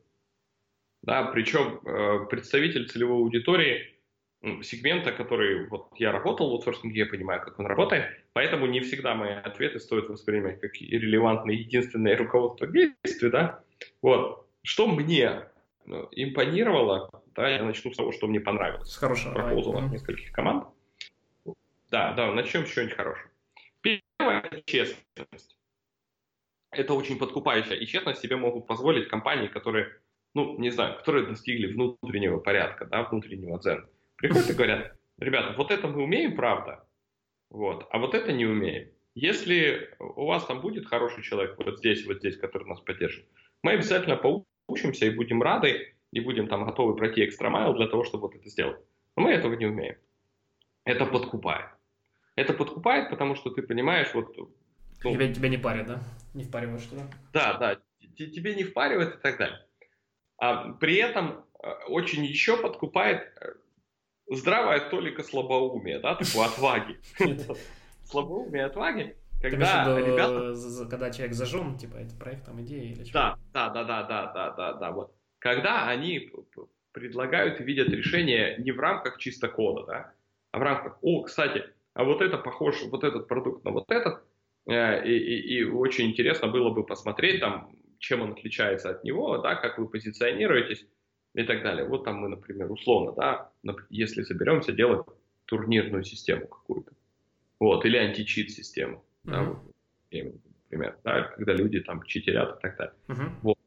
Да, 1.04 1.24
причем 1.26 1.80
э, 1.86 2.26
представитель 2.30 2.90
целевой 2.90 3.18
аудитории 3.18 3.96
сегмента, 4.64 5.12
который 5.12 5.68
вот 5.68 5.90
я 5.96 6.12
работал 6.12 6.50
в 6.50 6.54
аутсорсинге, 6.54 7.02
я 7.02 7.06
понимаю, 7.06 7.42
как 7.42 7.60
он 7.60 7.66
работает, 7.66 8.06
поэтому 8.34 8.66
не 8.68 8.80
всегда 8.82 9.16
мои 9.16 9.32
ответы 9.32 9.80
стоит 9.80 10.10
воспринимать 10.10 10.60
как 10.62 10.74
релевантные 10.76 11.60
единственное 11.60 12.18
руководство 12.18 12.68
действий, 12.68 13.30
да. 13.30 13.64
Вот. 14.02 14.48
Что 14.64 14.88
мне 14.88 15.48
ну, 15.86 16.08
импонировало, 16.12 17.10
да, 17.36 17.50
я 17.50 17.64
начну 17.64 17.92
с 17.92 17.98
того, 17.98 18.12
что 18.12 18.28
мне 18.28 18.40
понравилось. 18.40 18.90
С 18.90 18.98
хорошего. 18.98 19.34
Пропозал 19.34 19.78
от 19.78 19.92
нескольких 19.92 20.32
команд. 20.32 20.66
Да, 21.92 22.14
да, 22.14 22.32
начнем 22.32 22.66
с 22.66 22.72
чего-нибудь 22.72 22.96
хорошего. 22.96 23.30
Первое– 23.86 24.64
честность. 24.66 25.58
Это 26.72 26.94
очень 26.94 27.20
подкупающе. 27.20 27.78
И 27.78 27.86
честность 27.86 28.22
себе 28.22 28.36
могут 28.36 28.66
позволить 28.66 29.08
компании, 29.08 29.48
которые, 29.48 30.02
ну, 30.34 30.58
не 30.58 30.72
знаю, 30.72 30.98
которые 30.98 31.28
достигли 31.28 31.72
внутреннего 31.72 32.40
порядка, 32.40 32.86
да, 32.86 33.04
внутреннего 33.04 33.60
дзена. 33.60 33.88
Приходят 34.16 34.50
и 34.50 34.54
говорят, 34.54 34.98
ребята, 35.20 35.54
вот 35.56 35.70
это 35.70 35.88
мы 35.88 36.04
умеем, 36.04 36.36
правда, 36.36 36.88
вот, 37.52 37.88
а 37.92 38.00
вот 38.00 38.16
это 38.16 38.34
не 38.34 38.46
умеем. 38.46 38.90
Если 39.14 39.96
у 40.00 40.26
вас 40.26 40.46
там 40.46 40.62
будет 40.62 40.88
хороший 40.88 41.24
человек 41.24 41.56
вот 41.58 41.78
здесь, 41.78 42.06
вот 42.06 42.18
здесь, 42.18 42.38
который 42.38 42.68
нас 42.68 42.82
поддержит, 42.82 43.26
мы 43.62 43.74
обязательно 43.74 44.18
поучимся 44.18 45.06
и 45.06 45.16
будем 45.16 45.44
рады, 45.44 45.96
и 46.12 46.20
будем 46.20 46.48
там 46.48 46.66
готовы 46.66 46.96
пройти 46.96 47.24
экстрамайл 47.24 47.74
для 47.76 47.88
того, 47.88 48.04
чтобы 48.04 48.28
вот 48.28 48.36
это 48.36 48.50
сделать. 48.50 48.80
Но 49.16 49.24
мы 49.24 49.32
этого 49.32 49.54
не 49.54 49.68
умеем. 49.68 49.98
Это 50.86 51.06
подкупает. 51.06 51.75
Это 52.36 52.54
подкупает, 52.54 53.10
потому 53.10 53.36
что 53.36 53.50
ты 53.50 53.62
понимаешь, 53.62 54.14
вот... 54.14 54.36
Ну, 55.04 55.14
тебя, 55.14 55.34
тебя 55.34 55.50
не 55.50 55.58
парят, 55.58 55.88
да? 55.88 56.04
Не 56.34 56.44
впаривают, 56.44 56.82
что 56.82 56.96
ли? 56.96 57.02
Да, 57.32 57.58
да. 57.58 57.78
Тебе 58.18 58.56
не 58.56 58.64
впаривают 58.64 59.16
и 59.16 59.22
так 59.22 59.38
далее. 59.38 59.60
А 60.38 60.74
при 60.74 60.96
этом 60.96 61.46
э, 61.64 61.70
очень 61.88 62.26
еще 62.26 62.58
подкупает 62.58 63.22
э, 63.40 63.54
здравая 64.30 64.90
толика 64.90 65.24
слабоумия, 65.24 66.00
да, 66.00 66.16
такой 66.16 66.46
отваги. 66.46 67.00
Слабоумие, 68.04 68.66
отваги. 68.66 69.16
Когда 69.42 69.98
ребята... 69.98 70.90
Когда 70.90 71.12
человек 71.12 71.36
зажжен, 71.36 71.78
типа, 71.78 71.98
это 71.98 72.16
проект, 72.16 72.46
там, 72.46 72.62
идея 72.62 72.84
или 72.84 73.04
что? 73.04 73.14
Да, 73.54 73.70
да, 73.70 73.70
да, 73.70 73.84
да, 73.84 74.04
да, 74.04 74.34
да, 74.34 74.52
да, 74.52 74.74
да, 74.74 74.92
вот. 74.92 75.16
Когда 75.40 75.88
они 75.88 76.32
предлагают 76.92 77.62
и 77.62 77.64
видят 77.64 77.90
решение 77.90 78.58
не 78.58 78.72
в 78.72 78.80
рамках 78.80 79.20
чисто 79.20 79.48
кода, 79.48 79.86
да, 79.86 80.14
а 80.52 80.60
в 80.60 80.62
рамках, 80.62 80.98
о, 81.02 81.24
кстати, 81.24 81.66
а 81.96 82.04
вот 82.04 82.22
это 82.22 82.38
похож, 82.38 82.84
вот 82.92 83.04
этот 83.04 83.28
продукт 83.28 83.66
на 83.66 83.72
вот 83.72 83.90
этот, 83.90 84.24
э, 84.68 85.08
и, 85.08 85.18
и, 85.18 85.58
и 85.58 85.64
очень 85.64 86.12
интересно 86.12 86.48
было 86.48 86.70
бы 86.70 86.86
посмотреть 86.86 87.40
там, 87.40 87.72
чем 87.98 88.22
он 88.22 88.34
отличается 88.34 88.92
от 88.92 89.04
него, 89.04 89.40
да, 89.40 89.56
как 89.56 89.80
вы 89.80 89.88
позиционируетесь, 89.88 90.86
и 91.36 91.44
так 91.44 91.64
далее. 91.64 91.86
Вот 91.86 92.06
там 92.06 92.16
мы, 92.16 92.30
например, 92.30 92.72
условно, 92.72 93.12
да, 93.12 93.52
если 93.90 94.24
соберемся 94.24 94.72
делать 94.72 95.06
турнирную 95.46 96.04
систему 96.04 96.48
какую-то, 96.48 96.92
вот, 97.60 97.86
или 97.86 97.98
античит 97.98 98.52
систему, 98.52 99.04
mm-hmm. 99.26 99.32
да, 99.32 99.44
вот, 99.44 100.42
например, 100.64 100.98
да, 101.04 101.24
когда 101.24 101.54
люди 101.54 101.82
там 101.82 102.04
читерят 102.04 102.58
и 102.58 102.62
так 102.62 102.78
далее. 102.78 102.96
Mm-hmm. 103.08 103.30
Вот. 103.42 103.58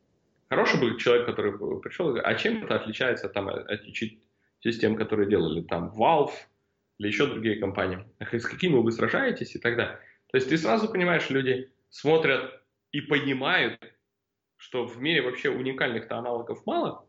Хороший 0.49 0.81
был 0.81 0.97
человек, 0.97 1.27
который 1.27 1.53
пришел, 1.81 2.17
а 2.17 2.35
чем 2.35 2.65
это 2.65 2.77
отличается 2.77 3.29
там 3.29 3.49
от 3.49 3.69
античит 3.69 4.19
систем, 4.61 4.97
которые 4.97 5.29
делали 5.29 5.63
там 5.63 5.93
Valve 5.95 6.33
или 6.99 7.07
еще 7.07 7.27
другие 7.27 7.57
компании, 7.57 8.05
с 8.21 8.45
какими 8.45 8.75
вы 8.75 8.93
сражаетесь 8.93 9.55
и 9.55 9.59
так 9.59 9.77
далее. 9.77 9.99
То 10.31 10.37
есть 10.37 10.49
ты 10.49 10.59
сразу 10.59 10.89
понимаешь, 10.89 11.31
люди 11.31 11.71
смотрят 11.91 12.63
и 12.93 13.01
понимают, 13.01 13.81
что 14.57 14.85
в 14.85 15.01
мире 15.01 15.23
вообще 15.23 15.51
уникальных-то 15.51 16.19
аналогов 16.19 16.67
мало, 16.67 17.07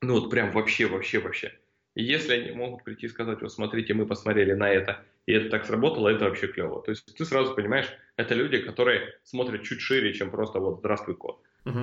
ну 0.00 0.14
вот 0.14 0.30
прям 0.30 0.50
вообще, 0.52 0.86
вообще, 0.86 1.18
вообще. 1.18 1.58
И 1.94 2.02
если 2.02 2.34
они 2.34 2.52
могут 2.52 2.84
прийти 2.84 3.06
и 3.06 3.08
сказать, 3.08 3.42
вот 3.42 3.52
смотрите, 3.52 3.92
мы 3.92 4.06
посмотрели 4.06 4.52
на 4.52 4.70
это, 4.70 5.04
и 5.26 5.32
это 5.32 5.50
так 5.50 5.66
сработало, 5.66 6.08
это 6.08 6.24
вообще 6.24 6.48
клево. 6.48 6.82
То 6.82 6.90
есть 6.90 7.14
ты 7.14 7.24
сразу 7.24 7.54
понимаешь, 7.54 7.88
это 8.16 8.34
люди, 8.34 8.58
которые 8.58 9.14
смотрят 9.24 9.62
чуть 9.62 9.80
шире, 9.80 10.14
чем 10.14 10.30
просто 10.30 10.58
вот 10.58 10.78
«здравствуй, 10.78 11.16
код». 11.16 11.42
Угу. 11.66 11.80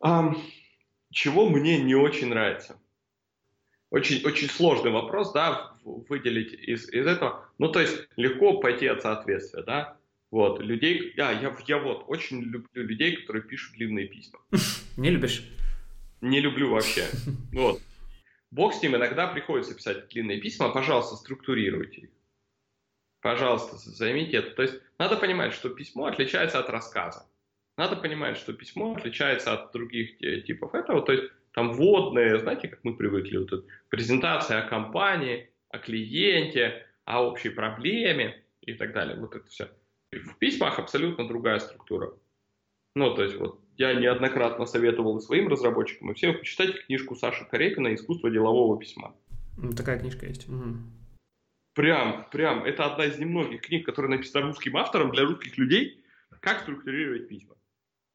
А, 0.00 0.34
чего 1.10 1.48
мне 1.48 1.82
не 1.82 1.94
очень 1.94 2.28
нравится? 2.28 2.78
Очень, 3.94 4.26
очень 4.26 4.48
сложный 4.48 4.90
вопрос, 4.90 5.32
да, 5.32 5.72
выделить 5.84 6.52
из, 6.52 6.88
из 6.92 7.06
этого. 7.06 7.48
Ну, 7.58 7.70
то 7.70 7.80
есть 7.80 8.08
легко 8.16 8.58
пойти 8.58 8.88
от 8.88 9.02
соответствия, 9.02 9.62
да. 9.62 9.96
Вот, 10.32 10.60
людей, 10.60 11.14
а, 11.16 11.32
я, 11.32 11.56
я 11.68 11.78
вот 11.78 12.06
очень 12.08 12.42
люблю 12.42 12.68
людей, 12.74 13.14
которые 13.18 13.44
пишут 13.44 13.76
длинные 13.76 14.08
письма. 14.08 14.40
Не 14.96 15.10
любишь? 15.10 15.44
не 16.20 16.40
люблю 16.40 16.70
вообще. 16.70 17.04
Вот. 17.52 17.80
Бог 18.50 18.74
с 18.74 18.82
ним, 18.82 18.96
иногда 18.96 19.28
приходится 19.28 19.76
писать 19.76 20.08
длинные 20.08 20.40
письма, 20.40 20.70
пожалуйста, 20.70 21.14
структурируйте 21.14 22.00
их. 22.00 22.10
Пожалуйста, 23.20 23.76
займите 23.76 24.38
это. 24.38 24.50
То 24.50 24.62
есть 24.62 24.74
надо 24.98 25.16
понимать, 25.16 25.52
что 25.52 25.68
письмо 25.68 26.06
отличается 26.06 26.58
от 26.58 26.68
рассказа. 26.68 27.26
Надо 27.76 27.94
понимать, 27.94 28.38
что 28.38 28.52
письмо 28.54 28.96
отличается 28.96 29.52
от 29.52 29.72
других 29.72 30.18
типов 30.18 30.74
этого. 30.74 31.00
То 31.02 31.12
есть 31.12 31.32
там 31.54 31.72
вводные, 31.72 32.40
знаете, 32.40 32.68
как 32.68 32.80
мы 32.82 32.96
привыкли, 32.96 33.38
вот 33.38 33.48
тут 33.48 33.66
презентация 33.88 34.58
о 34.58 34.68
компании, 34.68 35.48
о 35.70 35.78
клиенте, 35.78 36.84
о 37.04 37.24
общей 37.24 37.48
проблеме 37.48 38.42
и 38.60 38.74
так 38.74 38.92
далее. 38.92 39.16
Вот 39.18 39.36
это 39.36 39.46
все. 39.46 39.70
В 40.10 40.36
письмах 40.38 40.78
абсолютно 40.78 41.28
другая 41.28 41.60
структура. 41.60 42.12
Ну, 42.96 43.14
то 43.14 43.22
есть 43.22 43.36
вот 43.36 43.60
я 43.76 43.94
неоднократно 43.94 44.66
советовал 44.66 45.18
и 45.18 45.20
своим 45.20 45.48
разработчикам, 45.48 46.10
и 46.10 46.14
всем 46.14 46.36
почитайте 46.36 46.78
книжку 46.78 47.14
Саши 47.14 47.44
Корекина 47.44 47.94
«Искусство 47.94 48.30
делового 48.30 48.78
письма». 48.78 49.14
Ну, 49.56 49.72
такая 49.72 50.00
книжка 50.00 50.26
есть. 50.26 50.48
Угу. 50.48 50.76
Прям, 51.74 52.28
прям, 52.30 52.64
это 52.64 52.84
одна 52.86 53.06
из 53.06 53.18
немногих 53.18 53.62
книг, 53.62 53.86
которая 53.86 54.10
написана 54.16 54.46
русским 54.46 54.76
автором 54.76 55.12
для 55.12 55.24
русских 55.24 55.56
людей, 55.58 56.04
как 56.40 56.62
структурировать 56.62 57.28
письма. 57.28 57.54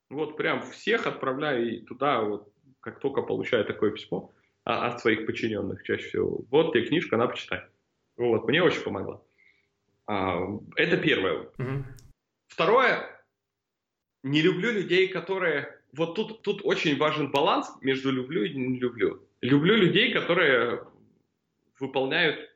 Вот 0.10 0.38
прям 0.38 0.62
всех 0.62 1.08
отправляю 1.08 1.84
туда, 1.86 2.22
вот, 2.22 2.52
как 2.82 3.00
только 3.00 3.22
получаю 3.22 3.66
такое 3.66 3.92
письмо 3.92 4.32
а, 4.64 4.88
от 4.88 5.02
своих 5.02 5.26
подчиненных 5.26 5.84
чаще 5.84 6.08
всего. 6.08 6.42
Вот 6.50 6.74
тебе 6.74 6.86
книжка, 6.86 7.16
она 7.16 7.28
почитай. 7.28 7.62
Вот, 8.18 8.48
мне 8.48 8.62
очень 8.62 8.82
помогла. 8.82 9.22
А, 10.08 10.40
это 10.76 10.98
первое. 10.98 11.50
Угу. 11.58 11.86
Второе, 12.48 13.24
не 14.24 14.42
люблю 14.42 14.72
людей, 14.72 15.08
которые... 15.08 15.76
Вот 15.94 16.16
тут, 16.16 16.44
тут 16.44 16.62
очень 16.64 16.98
важен 16.98 17.32
баланс 17.32 17.72
между 17.82 18.12
люблю 18.12 18.44
и 18.44 18.54
не 18.54 18.78
люблю. 18.78 19.28
Люблю 19.42 19.76
людей, 19.76 20.14
которые 20.14 20.86
выполняют 21.80 22.50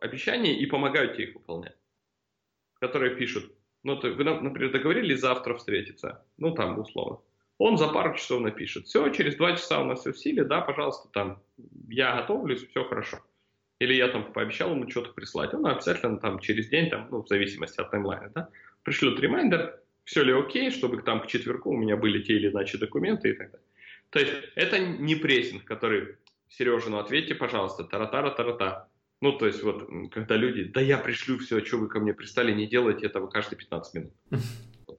обещания 0.00 0.56
и 0.56 0.66
помогают 0.66 1.14
тебе 1.14 1.28
их 1.28 1.34
выполнять. 1.34 1.76
Которые 2.80 3.16
пишут, 3.16 3.52
ну, 3.82 3.96
то, 3.96 4.10
вы, 4.10 4.24
например, 4.24 4.70
договорились 4.72 5.20
завтра 5.20 5.54
встретиться, 5.54 6.24
ну, 6.36 6.54
там, 6.54 6.78
условно. 6.78 7.18
Он 7.64 7.78
за 7.78 7.86
пару 7.86 8.16
часов 8.16 8.40
напишет, 8.40 8.86
все, 8.86 9.08
через 9.10 9.36
два 9.36 9.52
часа 9.52 9.80
у 9.80 9.84
нас 9.84 10.00
все 10.00 10.12
в 10.12 10.18
силе, 10.18 10.42
да, 10.42 10.62
пожалуйста, 10.62 11.08
там, 11.12 11.40
я 11.88 12.16
готовлюсь, 12.16 12.66
все 12.66 12.82
хорошо. 12.82 13.20
Или 13.78 13.94
я 13.94 14.08
там 14.08 14.32
пообещал 14.32 14.72
ему 14.72 14.90
что-то 14.90 15.12
прислать, 15.12 15.54
он 15.54 15.64
обязательно 15.66 16.18
там 16.18 16.40
через 16.40 16.68
день, 16.70 16.90
там, 16.90 17.06
ну, 17.12 17.22
в 17.22 17.28
зависимости 17.28 17.80
от 17.80 17.92
таймлайна, 17.92 18.32
да, 18.34 18.48
пришлет 18.82 19.20
ремайдер, 19.20 19.80
все 20.02 20.24
ли 20.24 20.32
окей, 20.32 20.72
чтобы 20.72 21.02
там 21.02 21.20
к 21.20 21.28
четверку 21.28 21.70
у 21.70 21.76
меня 21.76 21.96
были 21.96 22.20
те 22.20 22.32
или 22.32 22.50
иначе 22.50 22.78
документы 22.78 23.30
и 23.30 23.32
так 23.34 23.52
далее. 23.52 23.66
То 24.10 24.18
есть 24.18 24.32
это 24.56 24.80
не 24.80 25.14
прессинг, 25.14 25.64
который, 25.64 26.16
Сережа, 26.48 26.90
ну 26.90 26.98
ответьте, 26.98 27.36
пожалуйста, 27.36 27.84
тара-тара-тара-та. 27.84 28.88
Ну, 29.20 29.38
то 29.38 29.46
есть 29.46 29.62
вот, 29.62 29.88
когда 30.10 30.34
люди, 30.34 30.64
да 30.64 30.80
я 30.80 30.98
пришлю 30.98 31.38
все, 31.38 31.64
что 31.64 31.76
вы 31.76 31.86
ко 31.86 32.00
мне 32.00 32.12
пристали, 32.12 32.50
не 32.52 32.66
делайте 32.66 33.06
этого 33.06 33.28
каждые 33.28 33.60
15 33.60 33.94
минут. 33.94 34.12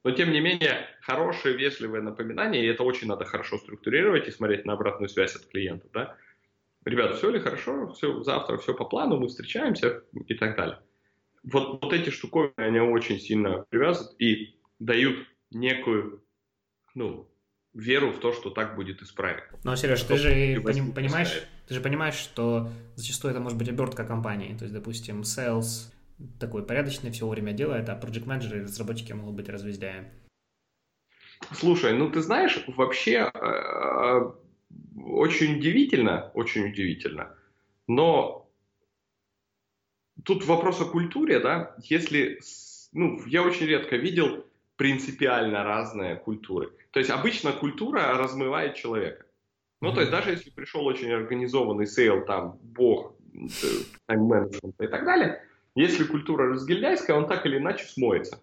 Но, 0.03 0.11
тем 0.11 0.31
не 0.31 0.41
менее, 0.41 0.87
хорошее, 1.01 1.55
вежливое 1.55 2.01
напоминание, 2.01 2.63
и 2.63 2.67
это 2.67 2.83
очень 2.83 3.07
надо 3.07 3.25
хорошо 3.25 3.57
структурировать 3.57 4.27
и 4.27 4.31
смотреть 4.31 4.65
на 4.65 4.73
обратную 4.73 5.09
связь 5.09 5.35
от 5.35 5.45
клиента, 5.45 5.87
да. 5.93 6.15
Ребята, 6.83 7.15
все 7.15 7.29
ли 7.29 7.39
хорошо, 7.39 7.93
все, 7.93 8.21
завтра 8.23 8.57
все 8.57 8.73
по 8.73 8.83
плану, 8.83 9.17
мы 9.17 9.29
встречаемся 9.29 10.03
и 10.27 10.33
так 10.33 10.57
далее. 10.57 10.79
Вот, 11.43 11.81
вот 11.81 11.93
эти 11.93 12.09
штуковины, 12.09 12.53
они 12.57 12.79
очень 12.79 13.19
сильно 13.19 13.65
привязывают, 13.69 14.19
и 14.19 14.59
дают 14.79 15.25
некую, 15.51 16.21
ну, 16.95 17.29
веру 17.73 18.11
в 18.11 18.19
то, 18.19 18.33
что 18.33 18.49
так 18.49 18.75
будет 18.75 19.01
и 19.01 19.05
с 19.05 19.11
проектом. 19.11 19.59
Но, 19.63 19.75
Сереж, 19.75 20.03
ты 20.03 20.17
же 20.17 20.61
поним, 20.61 20.91
понимаешь, 20.91 21.43
ты 21.67 21.73
же 21.73 21.81
понимаешь, 21.81 22.15
что 22.15 22.69
зачастую 22.95 23.31
это 23.31 23.39
может 23.39 23.57
быть 23.57 23.69
обертка 23.69 24.05
компании. 24.05 24.55
То 24.57 24.65
есть, 24.65 24.73
допустим, 24.73 25.21
sales 25.21 25.92
такой 26.39 26.65
порядочный, 26.65 27.11
все 27.11 27.27
время 27.27 27.53
делает, 27.53 27.89
а 27.89 27.99
project 27.99 28.25
менеджеры 28.25 28.59
и 28.59 28.63
разработчики 28.63 29.13
могут 29.13 29.35
быть 29.35 29.49
развездяем. 29.49 30.07
Слушай, 31.51 31.93
ну 31.93 32.09
ты 32.09 32.21
знаешь, 32.21 32.63
вообще 32.67 33.31
э, 33.33 34.31
очень 34.95 35.57
удивительно, 35.57 36.31
очень 36.33 36.69
удивительно, 36.69 37.35
но 37.87 38.49
тут 40.23 40.45
вопрос 40.45 40.81
о 40.81 40.85
культуре, 40.85 41.39
да, 41.39 41.75
если, 41.79 42.39
ну, 42.93 43.19
я 43.25 43.43
очень 43.43 43.65
редко 43.65 43.97
видел 43.97 44.45
принципиально 44.75 45.63
разные 45.63 46.15
культуры. 46.15 46.71
То 46.91 46.99
есть 46.99 47.11
обычно 47.11 47.51
культура 47.51 48.17
размывает 48.17 48.75
человека. 48.75 49.25
Ну, 49.81 49.93
то 49.93 49.99
есть 49.99 50.11
даже 50.11 50.31
если 50.31 50.49
пришел 50.49 50.85
очень 50.85 51.11
организованный 51.11 51.87
sales, 51.87 52.25
там, 52.25 52.57
бог, 52.61 53.15
э, 53.33 53.37
тайм-менеджмент 54.05 54.79
и 54.79 54.87
так 54.87 55.03
далее, 55.03 55.43
если 55.75 56.03
культура 56.03 56.47
разгильдяйская, 56.49 57.15
он 57.15 57.27
так 57.27 57.45
или 57.45 57.57
иначе 57.57 57.85
смоется. 57.85 58.41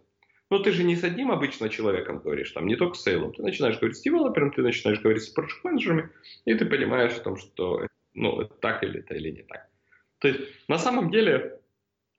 Но 0.51 0.59
ты 0.59 0.73
же 0.73 0.83
не 0.83 0.97
с 0.97 1.05
одним 1.05 1.31
обычно 1.31 1.69
человеком 1.69 2.19
говоришь, 2.19 2.51
там, 2.51 2.67
не 2.67 2.75
только 2.75 2.97
с 2.97 3.03
sales 3.03 3.20
'ом. 3.20 3.33
Ты 3.33 3.43
начинаешь 3.43 3.79
говорить 3.79 3.97
с 3.97 4.03
девелопером, 4.03 4.51
ты 4.51 4.63
начинаешь 4.63 5.01
говорить 5.01 5.23
с 5.23 5.37
project 5.37 5.61
менеджерами 5.63 6.11
и 6.45 6.55
ты 6.55 6.67
понимаешь 6.67 7.13
о 7.13 7.21
том, 7.21 7.37
что 7.37 7.87
ну, 8.15 8.41
это 8.41 8.55
так 8.55 8.83
или 8.83 8.99
это 8.99 9.15
или 9.15 9.31
не 9.31 9.43
так. 9.43 9.69
То 10.19 10.29
есть 10.29 10.41
на 10.69 10.79
самом 10.79 11.11
деле 11.11 11.61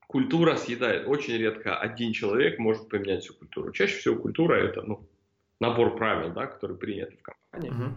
культура 0.08 0.56
съедает. 0.56 1.08
Очень 1.08 1.38
редко 1.38 1.78
один 1.78 2.14
человек 2.14 2.58
может 2.60 2.90
поменять 2.90 3.24
всю 3.24 3.34
культуру. 3.34 3.72
Чаще 3.72 3.98
всего 3.98 4.16
культура 4.16 4.56
это 4.56 4.82
ну, 4.82 5.08
набор 5.60 5.96
правил, 5.96 6.34
да, 6.34 6.48
которые 6.48 6.78
приняты 6.78 7.18
в 7.18 7.22
компании. 7.22 7.72
Uh-huh. 7.72 7.94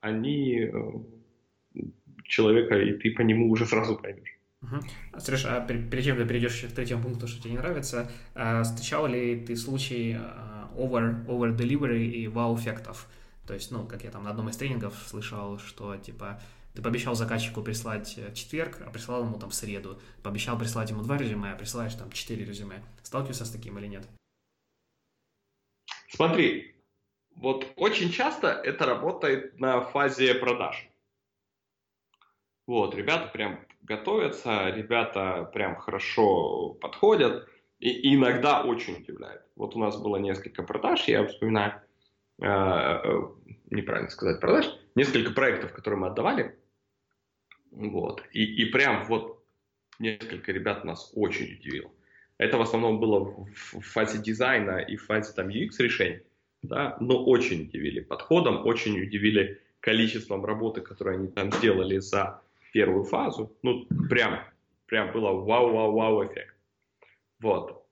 Они 0.00 0.60
э, 0.60 1.82
человека, 2.24 2.78
и 2.78 2.92
ты 2.92 3.10
по 3.12 3.22
нему 3.22 3.50
уже 3.50 3.66
сразу 3.66 3.96
поймешь. 3.96 4.35
Угу. 4.66 5.20
Сереж, 5.20 5.44
а 5.46 5.60
перед 5.60 6.04
чем 6.04 6.16
ты 6.16 6.26
перейдешь 6.26 6.62
к 6.62 6.74
третьему 6.74 7.02
пункту, 7.02 7.28
что 7.28 7.40
тебе 7.40 7.52
не 7.52 7.58
нравится, 7.58 8.10
а, 8.34 8.62
встречал 8.62 9.06
ли 9.06 9.44
ты 9.44 9.56
случай 9.56 10.16
а, 10.18 10.70
over, 10.76 11.24
over 11.26 11.56
delivery 11.56 12.04
и 12.04 12.26
вау-эффектов? 12.28 13.06
То 13.46 13.54
есть, 13.54 13.70
ну, 13.70 13.86
как 13.86 14.02
я 14.02 14.10
там 14.10 14.24
на 14.24 14.30
одном 14.30 14.48
из 14.48 14.56
тренингов 14.56 14.94
слышал, 15.06 15.58
что, 15.58 15.96
типа, 15.96 16.40
ты 16.74 16.82
пообещал 16.82 17.14
заказчику 17.14 17.62
прислать 17.62 18.16
в 18.16 18.34
четверг, 18.34 18.82
а 18.84 18.90
прислал 18.90 19.24
ему 19.24 19.38
там 19.38 19.50
в 19.50 19.54
среду. 19.54 20.00
Пообещал 20.22 20.58
прислать 20.58 20.90
ему 20.90 21.02
два 21.02 21.16
резюме, 21.16 21.52
а 21.52 21.56
присылаешь 21.56 21.94
там 21.94 22.10
четыре 22.10 22.44
резюме. 22.44 22.82
Сталкивался 23.02 23.44
с 23.44 23.50
таким 23.50 23.78
или 23.78 23.86
нет? 23.86 24.06
Смотри, 26.10 26.74
вот 27.36 27.72
очень 27.76 28.10
часто 28.10 28.48
это 28.48 28.84
работает 28.84 29.58
на 29.60 29.80
фазе 29.80 30.34
продаж. 30.34 30.88
Вот, 32.66 32.94
ребята 32.94 33.28
прям 33.32 33.60
готовятся, 33.82 34.70
ребята 34.70 35.48
прям 35.52 35.76
хорошо 35.76 36.70
подходят 36.80 37.48
и 37.78 38.14
иногда 38.14 38.62
очень 38.62 38.96
удивляют. 38.96 39.42
Вот 39.54 39.76
у 39.76 39.78
нас 39.78 40.00
было 40.00 40.16
несколько 40.16 40.62
продаж, 40.62 41.04
я 41.06 41.24
вспоминаю, 41.26 41.80
э, 42.40 42.46
э, 42.46 43.22
неправильно 43.70 44.10
сказать 44.10 44.40
продаж, 44.40 44.66
несколько 44.96 45.32
проектов, 45.32 45.72
которые 45.72 46.00
мы 46.00 46.08
отдавали, 46.08 46.58
вот, 47.70 48.22
и, 48.32 48.44
и 48.44 48.64
прям 48.66 49.04
вот 49.04 49.44
несколько 49.98 50.50
ребят 50.50 50.84
нас 50.84 51.12
очень 51.14 51.54
удивило. 51.54 51.90
Это 52.38 52.58
в 52.58 52.62
основном 52.62 52.98
было 52.98 53.20
в, 53.20 53.80
в 53.80 53.80
фазе 53.80 54.18
дизайна 54.18 54.78
и 54.78 54.96
в 54.96 55.04
фазе 55.06 55.32
там 55.32 55.48
UX 55.48 55.70
решений, 55.78 56.22
да, 56.62 56.96
но 57.00 57.24
очень 57.24 57.62
удивили 57.62 58.00
подходом, 58.00 58.66
очень 58.66 59.00
удивили 59.00 59.62
количеством 59.80 60.44
работы, 60.44 60.80
которую 60.80 61.18
они 61.18 61.28
там 61.28 61.52
сделали 61.52 61.98
за 61.98 62.42
первую 62.76 63.04
фазу, 63.04 63.56
ну, 63.62 63.86
прям, 64.10 64.44
прям 64.84 65.10
было 65.10 65.32
вау-вау-вау 65.32 66.26
эффект. 66.26 66.54
Вот. 67.40 67.88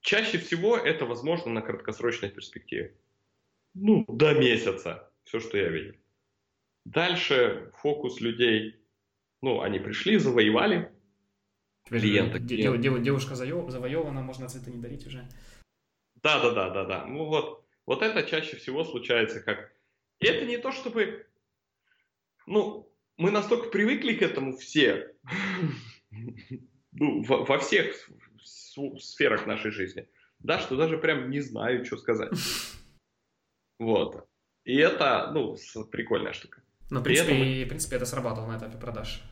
Чаще 0.00 0.38
всего 0.38 0.76
это 0.76 1.06
возможно 1.06 1.52
на 1.52 1.62
краткосрочной 1.62 2.30
перспективе. 2.30 2.96
Ну, 3.74 4.04
до 4.08 4.34
месяца, 4.34 5.08
все, 5.22 5.38
что 5.38 5.58
я 5.58 5.68
видел. 5.68 5.94
Дальше 6.84 7.70
фокус 7.74 8.20
людей, 8.20 8.80
ну, 9.42 9.60
они 9.60 9.78
пришли, 9.78 10.18
завоевали 10.18 10.90
клиента. 11.84 12.40
Дев, 12.40 12.80
дев, 12.80 13.00
девушка 13.00 13.36
завоевана, 13.36 14.22
можно 14.22 14.48
цветы 14.48 14.72
не 14.72 14.82
дарить 14.82 15.06
уже. 15.06 15.28
Да, 16.16 16.42
да, 16.42 16.50
да, 16.50 16.70
да, 16.70 16.84
да. 16.84 17.06
Ну 17.06 17.26
вот, 17.26 17.64
вот 17.86 18.02
это 18.02 18.24
чаще 18.24 18.56
всего 18.56 18.82
случается 18.82 19.40
как... 19.40 19.72
И 20.18 20.26
это 20.26 20.46
не 20.46 20.58
то, 20.58 20.72
чтобы... 20.72 21.26
Ну, 22.46 22.90
мы 23.16 23.30
настолько 23.30 23.68
привыкли 23.70 24.14
к 24.14 24.22
этому 24.22 24.56
все, 24.56 25.14
ну, 26.92 27.22
во, 27.22 27.44
во 27.44 27.58
всех 27.58 28.10
сферах 28.98 29.46
нашей 29.46 29.70
жизни, 29.70 30.08
да, 30.38 30.58
что 30.58 30.76
даже 30.76 30.98
прям 30.98 31.30
не 31.30 31.40
знаю, 31.40 31.84
что 31.84 31.96
сказать. 31.96 32.32
Вот. 33.78 34.26
И 34.64 34.76
это, 34.76 35.30
ну, 35.32 35.56
прикольная 35.90 36.32
штука. 36.32 36.62
Ну, 36.90 37.00
в 37.00 37.02
принципе, 37.02 37.34
и, 37.34 37.64
в 37.64 37.68
принципе, 37.68 37.96
это 37.96 38.06
срабатывало 38.06 38.52
на 38.52 38.58
этапе 38.58 38.78
продаж. 38.78 39.22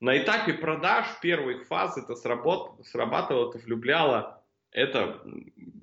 На 0.00 0.16
этапе 0.16 0.54
продаж 0.54 1.06
первых 1.20 1.66
фаз 1.66 1.98
это 1.98 2.14
сработ... 2.14 2.86
срабатывало, 2.86 3.50
это 3.50 3.58
влюбляло, 3.58 4.42
это 4.70 5.22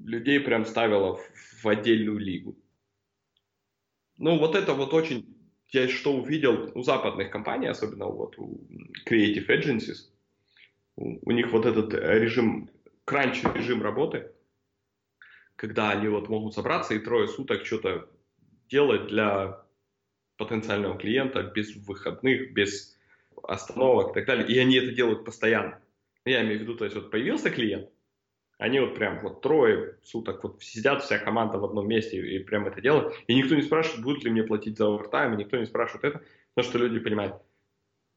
людей 0.04 0.40
прям 0.40 0.66
ставило 0.66 1.16
в, 1.16 1.64
в 1.64 1.68
отдельную 1.68 2.18
лигу. 2.18 2.58
Ну, 4.18 4.40
вот 4.40 4.56
это 4.56 4.74
вот 4.74 4.94
очень 4.94 5.37
я 5.70 5.88
что 5.88 6.14
увидел 6.14 6.72
у 6.76 6.82
западных 6.82 7.32
компаний, 7.32 7.68
особенно 7.68 8.06
вот 8.06 8.38
у 8.38 8.68
Creative 9.08 9.48
Agencies, 9.48 10.10
у, 10.96 11.30
у 11.30 11.32
них 11.32 11.52
вот 11.52 11.66
этот 11.66 11.94
режим, 11.94 12.70
кранч 13.06 13.44
режим 13.44 13.82
работы, 13.82 14.32
когда 15.56 15.92
они 15.92 16.08
вот 16.08 16.30
могут 16.30 16.54
собраться 16.54 16.94
и 16.94 17.00
трое 17.00 17.28
суток 17.28 17.66
что-то 17.66 18.10
делать 18.70 19.08
для 19.08 19.64
потенциального 20.38 20.98
клиента 20.98 21.44
без 21.44 21.76
выходных, 21.76 22.54
без 22.54 22.96
остановок 23.44 24.12
и 24.12 24.14
так 24.14 24.26
далее. 24.26 24.48
И 24.48 24.58
они 24.58 24.76
это 24.78 24.94
делают 24.94 25.26
постоянно. 25.26 25.82
Я 26.26 26.44
имею 26.44 26.60
в 26.60 26.62
виду, 26.62 26.76
то 26.76 26.86
есть 26.86 26.96
вот 26.96 27.10
появился 27.10 27.50
клиент, 27.50 27.90
они 28.58 28.80
вот 28.80 28.96
прям 28.96 29.20
вот 29.20 29.42
трое 29.42 29.98
суток 30.04 30.44
вот 30.44 30.64
сидят, 30.64 31.04
вся 31.04 31.20
команда 31.20 31.58
в 31.60 31.66
одном 31.66 31.88
месте 31.88 32.18
и, 32.18 32.38
и 32.38 32.40
прям 32.40 32.68
это 32.68 32.82
делают. 32.82 33.14
И 33.28 33.36
никто 33.36 33.56
не 33.56 33.62
спрашивает, 33.62 34.04
будут 34.04 34.24
ли 34.24 34.32
мне 34.32 34.44
платить 34.44 34.78
за 34.78 34.88
овертайм, 34.88 35.34
и 35.34 35.38
никто 35.38 35.58
не 35.58 35.66
спрашивает 35.66 36.04
это, 36.06 36.24
потому 36.54 36.72
что 36.72 36.80
люди 36.80 37.00
понимают, 37.00 37.36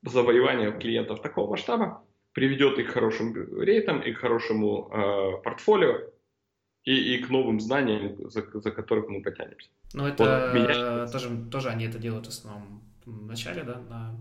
завоевание 0.02 0.72
клиентов 0.72 1.20
такого 1.20 1.50
масштаба 1.50 2.02
приведет 2.32 2.78
их 2.78 2.88
к 2.88 2.92
хорошим 2.92 3.34
рейтам, 3.60 4.00
и 4.00 4.12
к 4.12 4.18
хорошему 4.18 4.88
э, 4.90 5.42
портфолио, 5.42 6.10
и, 6.84 7.14
и 7.14 7.18
к 7.22 7.28
новым 7.28 7.60
знаниям, 7.60 8.30
за, 8.30 8.42
за 8.60 8.70
которых 8.70 9.08
мы 9.08 9.22
потянемся. 9.22 9.68
Ну, 9.92 10.06
это 10.06 10.24
вот 10.24 10.54
меня... 10.54 11.06
тоже, 11.08 11.28
тоже 11.50 11.68
они 11.68 11.86
это 11.86 11.98
делают 11.98 12.26
в 12.26 12.28
основном 12.30 12.82
в 13.04 13.26
начале, 13.26 13.62
да, 13.62 13.80
на, 13.90 14.16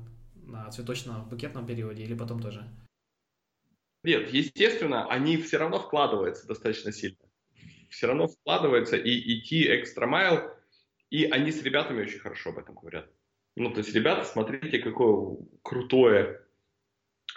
на 0.45 0.69
цветочно-букетном 0.69 1.65
периоде, 1.65 2.03
или 2.03 2.15
потом 2.15 2.41
тоже? 2.41 2.65
Нет, 4.03 4.29
естественно, 4.31 5.09
они 5.09 5.37
все 5.37 5.57
равно 5.57 5.79
вкладываются 5.79 6.47
достаточно 6.47 6.91
сильно. 6.91 7.17
Все 7.89 8.07
равно 8.07 8.27
вкладываются 8.27 8.95
и 8.95 9.39
идти 9.39 9.65
экстра 9.75 10.07
майл, 10.07 10.49
и 11.09 11.25
они 11.25 11.51
с 11.51 11.61
ребятами 11.63 12.01
очень 12.01 12.19
хорошо 12.19 12.51
об 12.51 12.59
этом 12.59 12.75
говорят. 12.75 13.09
Ну, 13.55 13.71
то 13.71 13.79
есть, 13.79 13.93
ребята, 13.93 14.23
смотрите, 14.23 14.79
какое 14.79 15.37
крутое 15.63 16.41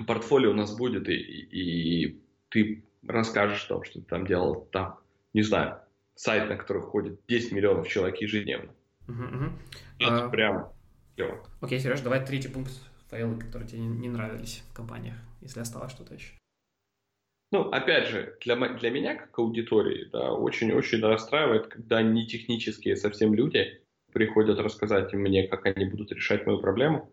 портфолио 0.06 0.50
у 0.50 0.54
нас 0.54 0.76
будет, 0.76 1.08
и, 1.08 1.14
и, 1.14 2.04
и 2.04 2.22
ты 2.48 2.84
расскажешь 3.06 3.64
о 3.64 3.68
том, 3.68 3.84
что 3.84 4.00
ты 4.00 4.06
там 4.06 4.26
делал 4.26 4.68
там, 4.72 5.00
не 5.32 5.42
знаю, 5.42 5.80
сайт, 6.14 6.48
на 6.48 6.56
который 6.56 6.82
входит 6.82 7.20
10 7.26 7.52
миллионов 7.52 7.88
человек 7.88 8.20
ежедневно. 8.20 8.72
Uh-huh, 9.08 9.32
uh-huh. 9.32 9.52
Это 9.98 10.24
а... 10.26 10.28
прям 10.28 10.72
клево. 11.16 11.44
Окей, 11.60 11.80
Сереж, 11.80 12.00
давай 12.00 12.24
третий 12.24 12.48
пункт 12.48 12.72
файлы, 13.08 13.38
которые 13.38 13.68
тебе 13.68 13.80
не 13.80 14.08
нравились 14.08 14.62
в 14.70 14.74
компаниях, 14.74 15.16
если 15.40 15.60
осталось 15.60 15.92
что-то 15.92 16.14
еще. 16.14 16.34
Ну, 17.52 17.68
опять 17.68 18.08
же, 18.08 18.36
для, 18.40 18.56
для 18.56 18.90
меня, 18.90 19.14
как 19.14 19.38
аудитории, 19.38 20.08
да, 20.10 20.32
очень-очень 20.32 21.00
расстраивает, 21.02 21.66
когда 21.66 22.00
не 22.00 22.26
технические 22.26 22.96
совсем 22.96 23.34
люди 23.34 23.82
приходят 24.12 24.58
рассказать 24.58 25.12
мне, 25.12 25.46
как 25.46 25.66
они 25.66 25.84
будут 25.84 26.12
решать 26.12 26.46
мою 26.46 26.60
проблему. 26.60 27.12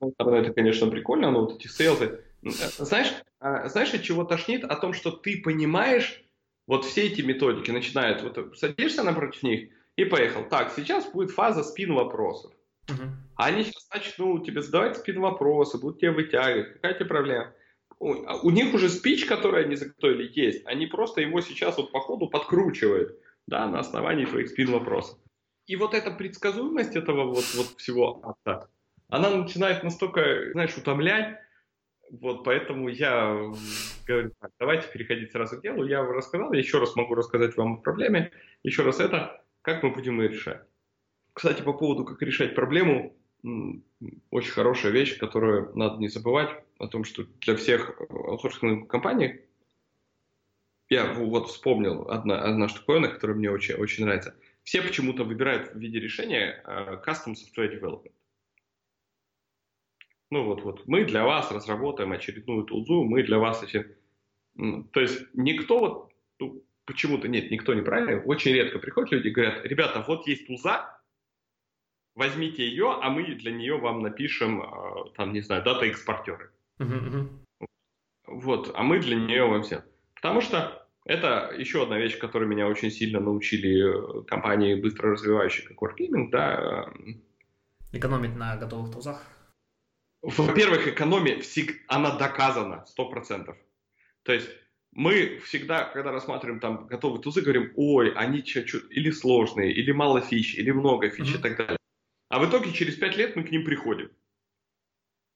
Это, 0.00 0.52
конечно, 0.52 0.88
прикольно, 0.88 1.30
но 1.30 1.46
вот 1.46 1.58
эти 1.58 1.66
сейлзы... 1.66 2.20
Э, 2.42 2.50
знаешь, 2.50 3.12
а, 3.40 3.68
знаешь, 3.68 3.94
от 3.94 4.02
чего 4.02 4.24
тошнит? 4.24 4.64
О 4.64 4.76
том, 4.76 4.92
что 4.92 5.10
ты 5.10 5.40
понимаешь 5.40 6.22
вот 6.66 6.84
все 6.84 7.06
эти 7.06 7.22
методики, 7.22 7.70
начинают, 7.70 8.22
вот 8.22 8.58
садишься 8.58 9.02
напротив 9.02 9.42
них 9.42 9.70
и 9.96 10.04
поехал. 10.04 10.44
Так, 10.44 10.72
сейчас 10.76 11.10
будет 11.10 11.30
фаза 11.30 11.62
спин 11.62 11.94
вопросов. 11.94 12.52
Uh-huh. 12.88 13.08
Они 13.36 13.64
сейчас 13.64 13.88
начнут 13.94 14.44
тебе 14.44 14.60
задавать 14.60 14.98
спин 14.98 15.20
вопросы, 15.20 15.78
будут 15.78 16.00
тебе 16.00 16.10
вытягивать. 16.10 16.74
Какая 16.74 16.94
тебе 16.94 17.06
проблема? 17.06 17.54
У, 18.02 18.50
них 18.50 18.74
уже 18.74 18.88
спич, 18.88 19.26
который 19.26 19.64
они 19.64 19.76
заготовили, 19.76 20.30
есть. 20.34 20.66
Они 20.66 20.86
просто 20.86 21.20
его 21.20 21.40
сейчас 21.40 21.76
вот 21.76 21.92
по 21.92 22.00
ходу 22.00 22.28
подкручивают, 22.28 23.18
да, 23.46 23.66
на 23.68 23.78
основании 23.78 24.24
твоих 24.24 24.48
спин 24.48 24.72
вопросов. 24.72 25.18
и 25.66 25.76
вот 25.76 25.94
эта 25.94 26.10
предсказуемость 26.10 26.96
этого 26.96 27.26
вот, 27.26 27.44
вот 27.54 27.66
всего 27.78 28.20
акта, 28.24 28.68
она 29.08 29.30
начинает 29.30 29.84
настолько, 29.84 30.50
знаешь, 30.52 30.76
утомлять, 30.76 31.38
вот 32.10 32.44
поэтому 32.44 32.88
я 32.88 33.52
говорю, 34.06 34.32
так, 34.40 34.50
давайте 34.58 34.88
переходить 34.88 35.32
сразу 35.32 35.58
к 35.58 35.62
делу. 35.62 35.86
Я 35.86 36.02
рассказал, 36.02 36.52
я 36.52 36.58
еще 36.58 36.78
раз 36.78 36.94
могу 36.96 37.14
рассказать 37.14 37.56
вам 37.56 37.74
о 37.74 37.80
проблеме. 37.80 38.32
Еще 38.62 38.82
раз 38.82 39.00
это, 39.00 39.42
как 39.62 39.82
мы 39.82 39.90
будем 39.92 40.20
ее 40.20 40.28
решать. 40.28 40.62
Кстати, 41.32 41.62
по 41.62 41.72
поводу, 41.72 42.04
как 42.04 42.20
решать 42.20 42.54
проблему, 42.54 43.16
очень 43.42 44.52
хорошая 44.52 44.92
вещь, 44.92 45.18
которую 45.18 45.76
надо 45.76 45.98
не 45.98 46.08
забывать, 46.08 46.50
о 46.78 46.88
том, 46.88 47.04
что 47.04 47.24
для 47.40 47.56
всех 47.56 48.00
аутсорсинговых 48.10 48.88
компаний, 48.88 49.40
я 50.88 51.12
вот 51.14 51.48
вспомнил 51.48 52.08
одна, 52.10 52.42
одна 52.42 52.68
штуковина, 52.68 53.08
которая 53.08 53.36
мне 53.36 53.50
очень, 53.50 53.76
очень 53.76 54.04
нравится. 54.04 54.36
Все 54.62 54.82
почему-то 54.82 55.24
выбирают 55.24 55.72
в 55.72 55.78
виде 55.78 55.98
решения 55.98 56.62
uh, 56.66 57.02
Custom 57.04 57.34
Software 57.34 57.80
Development. 57.80 58.12
Ну 60.30 60.44
вот, 60.44 60.62
вот, 60.62 60.86
мы 60.86 61.04
для 61.04 61.24
вас 61.24 61.50
разработаем 61.50 62.12
очередную 62.12 62.64
тулзу, 62.64 63.04
мы 63.04 63.22
для 63.22 63.38
вас 63.38 63.62
эти... 63.62 63.96
То 64.56 65.00
есть 65.00 65.26
никто 65.34 65.78
вот, 65.78 66.12
ну, 66.38 66.64
почему-то, 66.84 67.28
нет, 67.28 67.50
никто 67.50 67.74
не 67.74 67.82
правильно, 67.82 68.22
очень 68.22 68.52
редко 68.52 68.78
приходят 68.78 69.12
люди 69.12 69.28
и 69.28 69.30
говорят, 69.30 69.64
ребята, 69.64 70.04
вот 70.06 70.26
есть 70.26 70.46
тулза, 70.46 71.01
возьмите 72.14 72.66
ее, 72.66 72.98
а 73.00 73.10
мы 73.10 73.24
для 73.34 73.52
нее 73.52 73.78
вам 73.78 74.00
напишем, 74.02 74.62
а, 74.62 75.10
там, 75.16 75.32
не 75.32 75.40
знаю, 75.40 75.62
дата-экспортеры. 75.62 76.50
Uh-huh, 76.78 77.28
Вот, 78.26 78.72
а 78.74 78.82
мы 78.82 78.98
для 79.00 79.16
нее 79.16 79.46
вам 79.46 79.62
все. 79.62 79.84
Потому 80.14 80.40
что 80.40 80.86
это 81.04 81.52
еще 81.56 81.82
одна 81.82 81.98
вещь, 81.98 82.18
которой 82.18 82.48
меня 82.48 82.68
очень 82.68 82.90
сильно 82.90 83.20
научили 83.20 84.20
э, 84.20 84.24
компании, 84.24 84.80
быстро 84.80 85.12
развивающие, 85.12 85.66
как 85.66 85.82
Wargaming, 85.82 86.30
да. 86.30 86.92
Экономить 87.92 88.36
на 88.36 88.56
готовых 88.56 88.92
тулзах? 88.92 89.22
Во-первых, 90.22 90.86
экономия, 90.86 91.40
всегда, 91.40 91.74
она 91.88 92.16
доказана, 92.16 92.84
100%. 92.96 93.54
То 94.22 94.32
есть 94.32 94.48
мы 94.92 95.40
всегда, 95.44 95.84
когда 95.84 96.12
рассматриваем 96.12 96.60
там 96.60 96.86
готовые 96.86 97.20
тузы, 97.20 97.42
говорим, 97.42 97.72
ой, 97.74 98.12
они 98.12 98.44
чуть-чуть 98.44 98.84
или 98.90 99.10
сложные, 99.10 99.72
или 99.72 99.90
мало 99.90 100.20
фич, 100.20 100.54
или 100.54 100.70
много 100.70 101.08
фич 101.10 101.34
mm-hmm. 101.34 101.38
и 101.38 101.42
так 101.42 101.56
далее. 101.56 101.78
А 102.32 102.38
в 102.38 102.48
итоге 102.48 102.72
через 102.72 102.94
5 102.94 103.16
лет 103.18 103.36
мы 103.36 103.44
к 103.44 103.50
ним 103.50 103.62
приходим. 103.62 104.10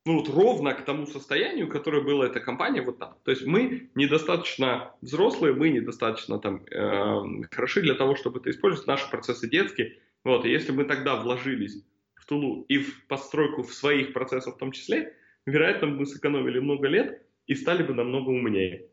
Ну 0.07 0.17
вот 0.17 0.31
ровно 0.31 0.73
к 0.73 0.83
тому 0.83 1.05
состоянию, 1.05 1.69
которое 1.69 2.01
было 2.01 2.25
эта 2.25 2.41
компания 2.41 2.81
вот 2.81 2.99
там. 2.99 3.19
То 3.23 3.33
есть 3.33 3.45
мы 3.45 3.91
недостаточно 3.95 4.95
взрослые, 5.03 5.53
мы 5.53 5.69
недостаточно 5.69 6.39
там 6.39 6.65
э, 6.65 7.45
хороши 7.51 7.83
для 7.83 7.97
того, 7.97 8.17
чтобы 8.17 8.39
это 8.39 8.49
использовать. 8.49 8.87
Наши 8.87 9.11
процессы 9.11 9.47
детские. 9.47 9.99
Вот, 10.25 10.47
и 10.47 10.51
если 10.51 10.73
мы 10.73 10.85
тогда 10.85 11.17
вложились 11.17 11.85
в 12.15 12.25
Тулу 12.25 12.63
и 12.63 12.79
в 12.79 13.07
постройку 13.09 13.63
в 13.63 13.75
своих 13.75 14.15
процессов 14.15 14.55
в 14.55 14.59
том 14.59 14.73
числе, 14.73 15.15
вероятно, 15.45 15.89
мы 15.89 16.07
сэкономили 16.07 16.61
много 16.61 16.89
лет 16.89 17.21
и 17.47 17.55
стали 17.55 17.83
бы 17.83 17.93
намного 17.93 18.31
умнее. 18.31 18.87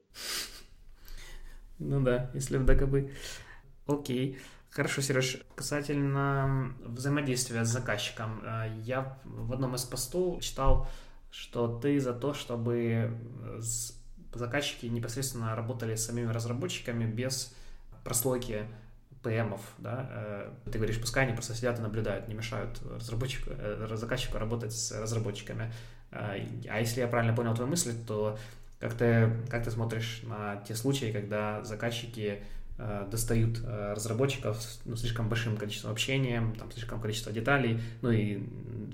Ну 1.79 2.01
да, 2.01 2.29
если 2.33 2.57
в 2.57 2.65
ДКБ. 2.65 3.09
Окей. 3.87 4.39
Хорошо, 4.73 5.01
Сереж. 5.01 5.37
Касательно 5.55 6.73
взаимодействия 6.83 7.63
с 7.63 7.67
заказчиком. 7.67 8.41
Э, 8.43 8.71
я 8.83 9.19
в 9.23 9.53
одном 9.53 9.75
из 9.75 9.83
постов 9.83 10.41
читал, 10.41 10.87
что 11.29 11.79
ты 11.79 11.99
за 11.99 12.11
то, 12.11 12.33
чтобы 12.33 13.15
заказчики 14.33 14.87
непосредственно 14.87 15.55
работали 15.55 15.93
с 15.93 16.05
самими 16.05 16.31
разработчиками 16.31 17.05
без 17.05 17.55
прослойки 18.03 18.65
ПМов, 19.21 19.61
да, 19.77 20.09
э, 20.09 20.51
ты 20.71 20.79
говоришь, 20.79 20.99
пускай 20.99 21.25
они 21.25 21.33
просто 21.33 21.53
сидят 21.53 21.77
и 21.77 21.81
наблюдают, 21.83 22.27
не 22.27 22.33
мешают 22.33 22.81
разработчику, 22.81 23.51
э, 23.53 23.95
заказчику 23.95 24.39
работать 24.39 24.73
с 24.73 24.91
разработчиками. 24.91 25.71
А 26.11 26.35
если 26.79 27.01
я 27.01 27.07
правильно 27.07 27.35
понял 27.35 27.53
твою 27.53 27.69
мысль, 27.69 27.93
то 28.07 28.39
как 28.79 28.95
ты, 28.95 29.31
как 29.49 29.63
ты 29.63 29.71
смотришь 29.71 30.21
на 30.23 30.57
те 30.67 30.75
случаи, 30.75 31.11
когда 31.11 31.63
заказчики 31.63 32.41
э, 32.41 32.43
достают 33.09 33.59
э, 33.63 33.93
разработчиков 33.93 34.57
ну, 34.85 34.95
слишком 34.95 35.29
большим 35.29 35.57
количеством 35.57 35.91
общения, 35.91 36.43
там 36.57 36.71
слишком 36.71 36.99
количество 36.99 37.31
деталей, 37.31 37.79
ну 38.01 38.11
и 38.11 38.43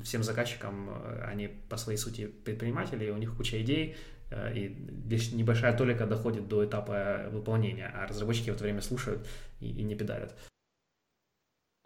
всем 0.03 0.23
заказчикам 0.23 0.89
э, 0.89 1.23
они 1.25 1.47
по 1.47 1.77
своей 1.77 1.97
сути 1.97 2.27
предприниматели, 2.27 3.09
у 3.09 3.17
них 3.17 3.35
куча 3.35 3.61
идей, 3.61 3.95
э, 4.31 4.53
и 4.55 4.75
лишь 5.09 5.31
небольшая 5.31 5.75
толика 5.75 6.05
доходит 6.05 6.47
до 6.47 6.65
этапа 6.65 7.29
выполнения, 7.31 7.91
а 7.95 8.07
разработчики 8.07 8.49
в 8.51 8.55
это 8.55 8.63
время 8.63 8.81
слушают 8.81 9.27
и, 9.59 9.69
и 9.69 9.83
не 9.83 9.95
педалят. 9.95 10.37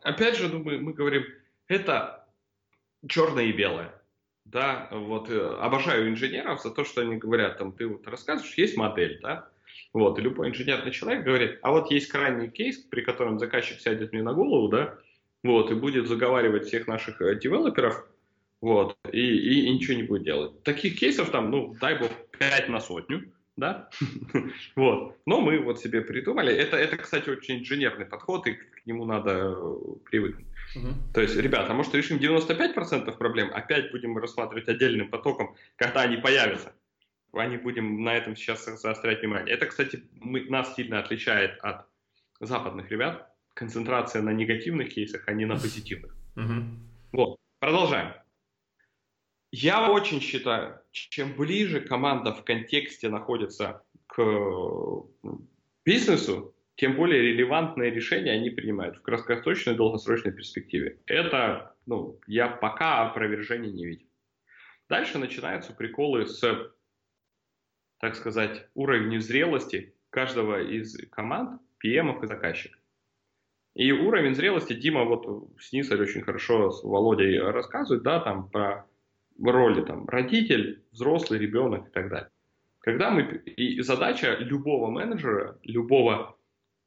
Опять 0.01 0.37
же, 0.37 0.49
думаю, 0.49 0.81
мы 0.81 0.93
говорим, 0.93 1.23
это 1.67 2.27
черное 3.07 3.45
и 3.45 3.53
белое. 3.53 3.93
Да, 4.45 4.89
вот 4.91 5.29
э, 5.29 5.55
обожаю 5.61 6.09
инженеров 6.09 6.61
за 6.61 6.71
то, 6.71 6.83
что 6.83 7.01
они 7.01 7.15
говорят, 7.15 7.57
там, 7.57 7.71
ты 7.71 7.87
вот 7.87 8.05
рассказываешь, 8.07 8.57
есть 8.57 8.75
модель, 8.75 9.19
да, 9.21 9.47
вот, 9.93 10.17
и 10.17 10.21
любой 10.21 10.49
инженерный 10.49 10.91
человек 10.91 11.23
говорит, 11.23 11.59
а 11.61 11.71
вот 11.71 11.91
есть 11.91 12.07
крайний 12.07 12.49
кейс, 12.49 12.77
при 12.77 13.01
котором 13.01 13.39
заказчик 13.39 13.79
сядет 13.79 14.11
мне 14.11 14.21
на 14.21 14.33
голову, 14.33 14.67
да, 14.67 14.97
вот, 15.43 15.71
и 15.71 15.75
будет 15.75 16.07
заговаривать 16.07 16.65
всех 16.65 16.87
наших 16.87 17.21
э, 17.21 17.35
девелоперов, 17.39 18.05
вот, 18.61 18.97
и, 19.11 19.19
и, 19.19 19.65
и 19.65 19.69
ничего 19.69 19.95
не 19.95 20.03
будет 20.03 20.23
делать. 20.23 20.63
Таких 20.63 20.97
кейсов 20.97 21.29
там, 21.29 21.51
ну, 21.51 21.75
дай 21.79 21.97
бог, 21.97 22.11
5 22.39 22.69
на 22.69 22.79
сотню, 22.79 23.31
да, 23.55 23.89
вот, 24.75 25.17
но 25.25 25.41
мы 25.41 25.59
вот 25.59 25.79
себе 25.79 26.01
придумали, 26.01 26.53
это, 26.53 26.77
это, 26.77 26.97
кстати, 26.97 27.29
очень 27.29 27.59
инженерный 27.59 28.05
подход, 28.05 28.47
и 28.47 28.53
к 28.53 28.85
нему 28.85 29.05
надо 29.05 29.55
э, 29.55 29.75
привыкнуть. 30.09 30.47
Угу. 30.75 30.87
То 31.13 31.21
есть, 31.21 31.35
ребята, 31.35 31.71
а 31.71 31.75
может 31.75 31.93
решим 31.93 32.17
95% 32.17 33.15
проблем, 33.17 33.51
опять 33.53 33.91
будем 33.91 34.17
рассматривать 34.17 34.67
отдельным 34.67 35.09
потоком, 35.09 35.55
когда 35.75 36.01
они 36.01 36.17
появятся. 36.17 36.73
Они 37.33 37.57
будем 37.57 38.03
на 38.03 38.15
этом 38.15 38.35
сейчас 38.35 38.65
заострять 38.65 39.21
внимание. 39.21 39.53
Это, 39.55 39.65
кстати, 39.65 40.03
мы, 40.13 40.45
нас 40.49 40.75
сильно 40.75 40.99
отличает 40.99 41.59
от 41.61 41.87
западных 42.39 42.91
ребят. 42.91 43.29
Концентрация 43.53 44.21
на 44.21 44.31
негативных 44.31 44.93
кейсах, 44.93 45.23
а 45.27 45.33
не 45.33 45.45
на 45.45 45.55
позитивных. 45.55 46.15
Угу. 46.35 46.53
Вот, 47.11 47.37
продолжаем. 47.59 48.13
Я 49.51 49.91
очень 49.91 50.19
считаю, 50.19 50.81
чем 50.91 51.33
ближе 51.33 51.81
команда 51.81 52.33
в 52.33 52.43
контексте 52.43 53.09
находится 53.09 53.83
к 54.07 54.17
бизнесу, 55.85 56.55
тем 56.75 56.95
более 56.95 57.21
релевантные 57.21 57.91
решения 57.91 58.31
они 58.31 58.49
принимают 58.49 58.97
в 58.97 59.01
краткосрочной 59.03 59.73
и 59.73 59.77
долгосрочной 59.77 60.31
перспективе. 60.31 60.99
Это, 61.05 61.75
ну, 61.85 62.19
я 62.25 62.47
пока 62.47 63.07
опровержений 63.07 63.71
не 63.71 63.85
видел. 63.85 64.07
Дальше 64.89 65.19
начинаются 65.19 65.73
приколы 65.73 66.25
с, 66.25 66.43
так 68.03 68.15
сказать, 68.15 68.67
уровнем 68.75 69.21
зрелости 69.21 69.93
каждого 70.09 70.61
из 70.61 70.97
команд, 71.09 71.61
PM 71.81 72.21
и 72.21 72.27
заказчиков. 72.27 72.77
И 73.75 73.93
уровень 73.93 74.35
зрелости 74.35 74.73
Дима 74.73 75.05
вот 75.05 75.53
снизу 75.61 75.97
очень 75.97 76.21
хорошо 76.21 76.69
с 76.71 76.83
Володей 76.83 77.39
рассказывает, 77.39 78.03
да, 78.03 78.19
там 78.19 78.49
про 78.49 78.85
роли 79.41 79.85
там 79.85 80.05
родитель, 80.09 80.83
взрослый, 80.91 81.39
ребенок 81.39 81.87
и 81.87 81.91
так 81.91 82.09
далее. 82.09 82.29
Когда 82.79 83.09
мы, 83.09 83.21
и 83.23 83.79
задача 83.79 84.35
любого 84.37 84.91
менеджера, 84.91 85.57
любого 85.63 86.35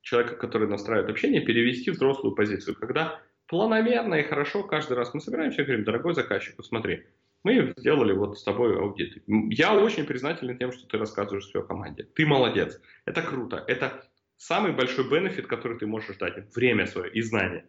человека, 0.02 0.36
который 0.36 0.68
настраивает 0.68 1.08
общение, 1.08 1.40
перевести 1.40 1.92
взрослую 1.92 2.34
позицию, 2.34 2.76
когда 2.76 3.22
планомерно 3.46 4.16
и 4.16 4.22
хорошо 4.22 4.64
каждый 4.64 4.98
раз 4.98 5.14
мы 5.14 5.22
собираемся 5.22 5.62
и 5.62 5.64
говорим, 5.64 5.86
дорогой 5.86 6.12
заказчик, 6.12 6.56
вот 6.58 6.66
смотри, 6.66 7.06
мы 7.47 7.72
сделали 7.76 8.12
вот 8.12 8.38
с 8.38 8.42
тобой 8.42 8.76
аудит. 8.76 9.22
Я 9.28 9.72
очень 9.72 10.05
признателен 10.05 10.59
тем, 10.59 10.72
что 10.72 10.84
ты 10.88 10.99
рассказываешь 10.99 11.47
своей 11.47 11.64
команде. 11.64 12.03
Ты 12.03 12.26
молодец. 12.26 12.80
Это 13.05 13.22
круто. 13.22 13.64
Это 13.68 14.05
самый 14.36 14.72
большой 14.72 15.09
бенефит, 15.09 15.47
который 15.47 15.78
ты 15.78 15.86
можешь 15.86 16.16
дать. 16.16 16.53
Время 16.57 16.86
свое 16.86 17.09
и 17.12 17.22
знания. 17.22 17.64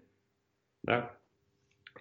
Да? 0.81 1.15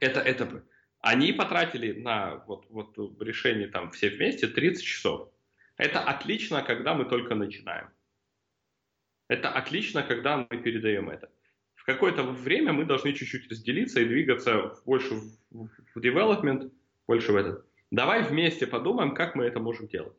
Это, 0.00 0.20
это, 0.20 0.64
они 1.00 1.34
потратили 1.34 1.92
на 2.00 2.36
вот, 2.46 2.64
вот 2.70 2.96
решение 3.20 3.68
там 3.68 3.90
все 3.90 4.08
вместе 4.08 4.46
30 4.46 4.82
часов. 4.82 5.28
Это 5.76 6.00
отлично, 6.00 6.62
когда 6.62 6.94
мы 6.94 7.04
только 7.04 7.34
начинаем. 7.34 7.90
Это 9.28 9.50
отлично, 9.50 10.02
когда 10.02 10.38
мы 10.38 10.62
передаем 10.62 11.10
это. 11.10 11.28
В 11.74 11.84
какое-то 11.84 12.22
время 12.22 12.72
мы 12.72 12.86
должны 12.86 13.12
чуть-чуть 13.12 13.50
разделиться 13.50 14.00
и 14.00 14.06
двигаться 14.06 14.72
больше 14.86 15.14
в, 15.14 15.68
в 15.94 15.98
development, 15.98 16.72
больше 17.06 17.32
в 17.32 17.36
этот. 17.36 17.64
Давай 17.90 18.22
вместе 18.22 18.66
подумаем, 18.66 19.14
как 19.14 19.34
мы 19.34 19.44
это 19.44 19.60
можем 19.60 19.86
делать. 19.86 20.16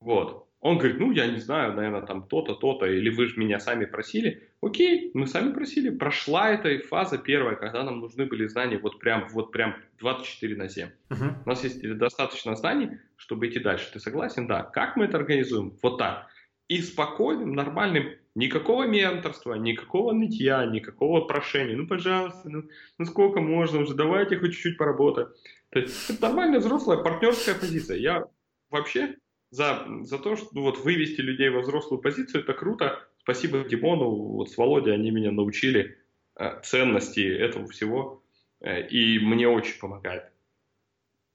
Вот. 0.00 0.46
Он 0.60 0.76
говорит, 0.76 0.98
ну, 1.00 1.10
я 1.10 1.26
не 1.26 1.38
знаю, 1.38 1.72
наверное, 1.72 2.02
там 2.02 2.28
то-то, 2.28 2.54
то-то, 2.54 2.84
или 2.84 3.08
вы 3.08 3.26
же 3.26 3.40
меня 3.40 3.58
сами 3.58 3.86
просили. 3.86 4.46
Окей, 4.60 5.10
мы 5.14 5.26
сами 5.26 5.54
просили. 5.54 5.88
Прошла 5.88 6.50
эта 6.50 6.86
фаза 6.86 7.16
первая, 7.16 7.56
когда 7.56 7.82
нам 7.82 8.00
нужны 8.00 8.26
были 8.26 8.46
знания 8.46 8.78
вот 8.78 8.98
прям, 8.98 9.26
вот 9.28 9.52
прям 9.52 9.76
24 9.98 10.56
на 10.56 10.68
7. 10.68 10.88
Uh-huh. 11.08 11.34
У 11.46 11.48
нас 11.48 11.64
есть 11.64 11.82
достаточно 11.96 12.54
знаний, 12.56 12.98
чтобы 13.16 13.48
идти 13.48 13.58
дальше. 13.58 13.90
Ты 13.90 14.00
согласен? 14.00 14.46
Да. 14.46 14.62
Как 14.62 14.96
мы 14.96 15.06
это 15.06 15.16
организуем? 15.16 15.78
Вот 15.82 15.96
так 15.96 16.28
и 16.70 16.80
спокойным, 16.82 17.52
нормальным, 17.52 18.12
никакого 18.36 18.86
менторства, 18.86 19.54
никакого 19.54 20.12
нытья, 20.12 20.64
никакого 20.66 21.22
прошения. 21.22 21.74
Ну, 21.74 21.88
пожалуйста, 21.88 22.48
ну, 22.48 22.62
ну 22.96 23.04
сколько 23.06 23.40
можно 23.40 23.80
уже, 23.80 23.94
давайте 23.94 24.38
хоть 24.38 24.52
чуть-чуть 24.52 24.78
поработать. 24.78 25.26
То 25.70 25.80
есть 25.80 26.08
это 26.08 26.22
нормальная 26.22 26.60
взрослая 26.60 26.98
партнерская 26.98 27.56
позиция. 27.56 27.96
Я 27.96 28.28
вообще 28.70 29.16
за, 29.50 29.84
за 30.02 30.20
то, 30.20 30.36
что 30.36 30.46
ну, 30.52 30.62
вот 30.62 30.78
вывести 30.78 31.20
людей 31.20 31.48
во 31.48 31.62
взрослую 31.62 32.00
позицию, 32.00 32.44
это 32.44 32.54
круто. 32.54 33.04
Спасибо 33.18 33.64
Димону, 33.64 34.08
вот 34.08 34.48
с 34.48 34.56
Володей 34.56 34.94
они 34.94 35.10
меня 35.10 35.32
научили 35.32 35.98
э, 36.36 36.60
ценности 36.62 37.18
этого 37.18 37.66
всего, 37.66 38.22
э, 38.60 38.86
и 38.86 39.18
мне 39.18 39.48
очень 39.48 39.80
помогает. 39.80 40.30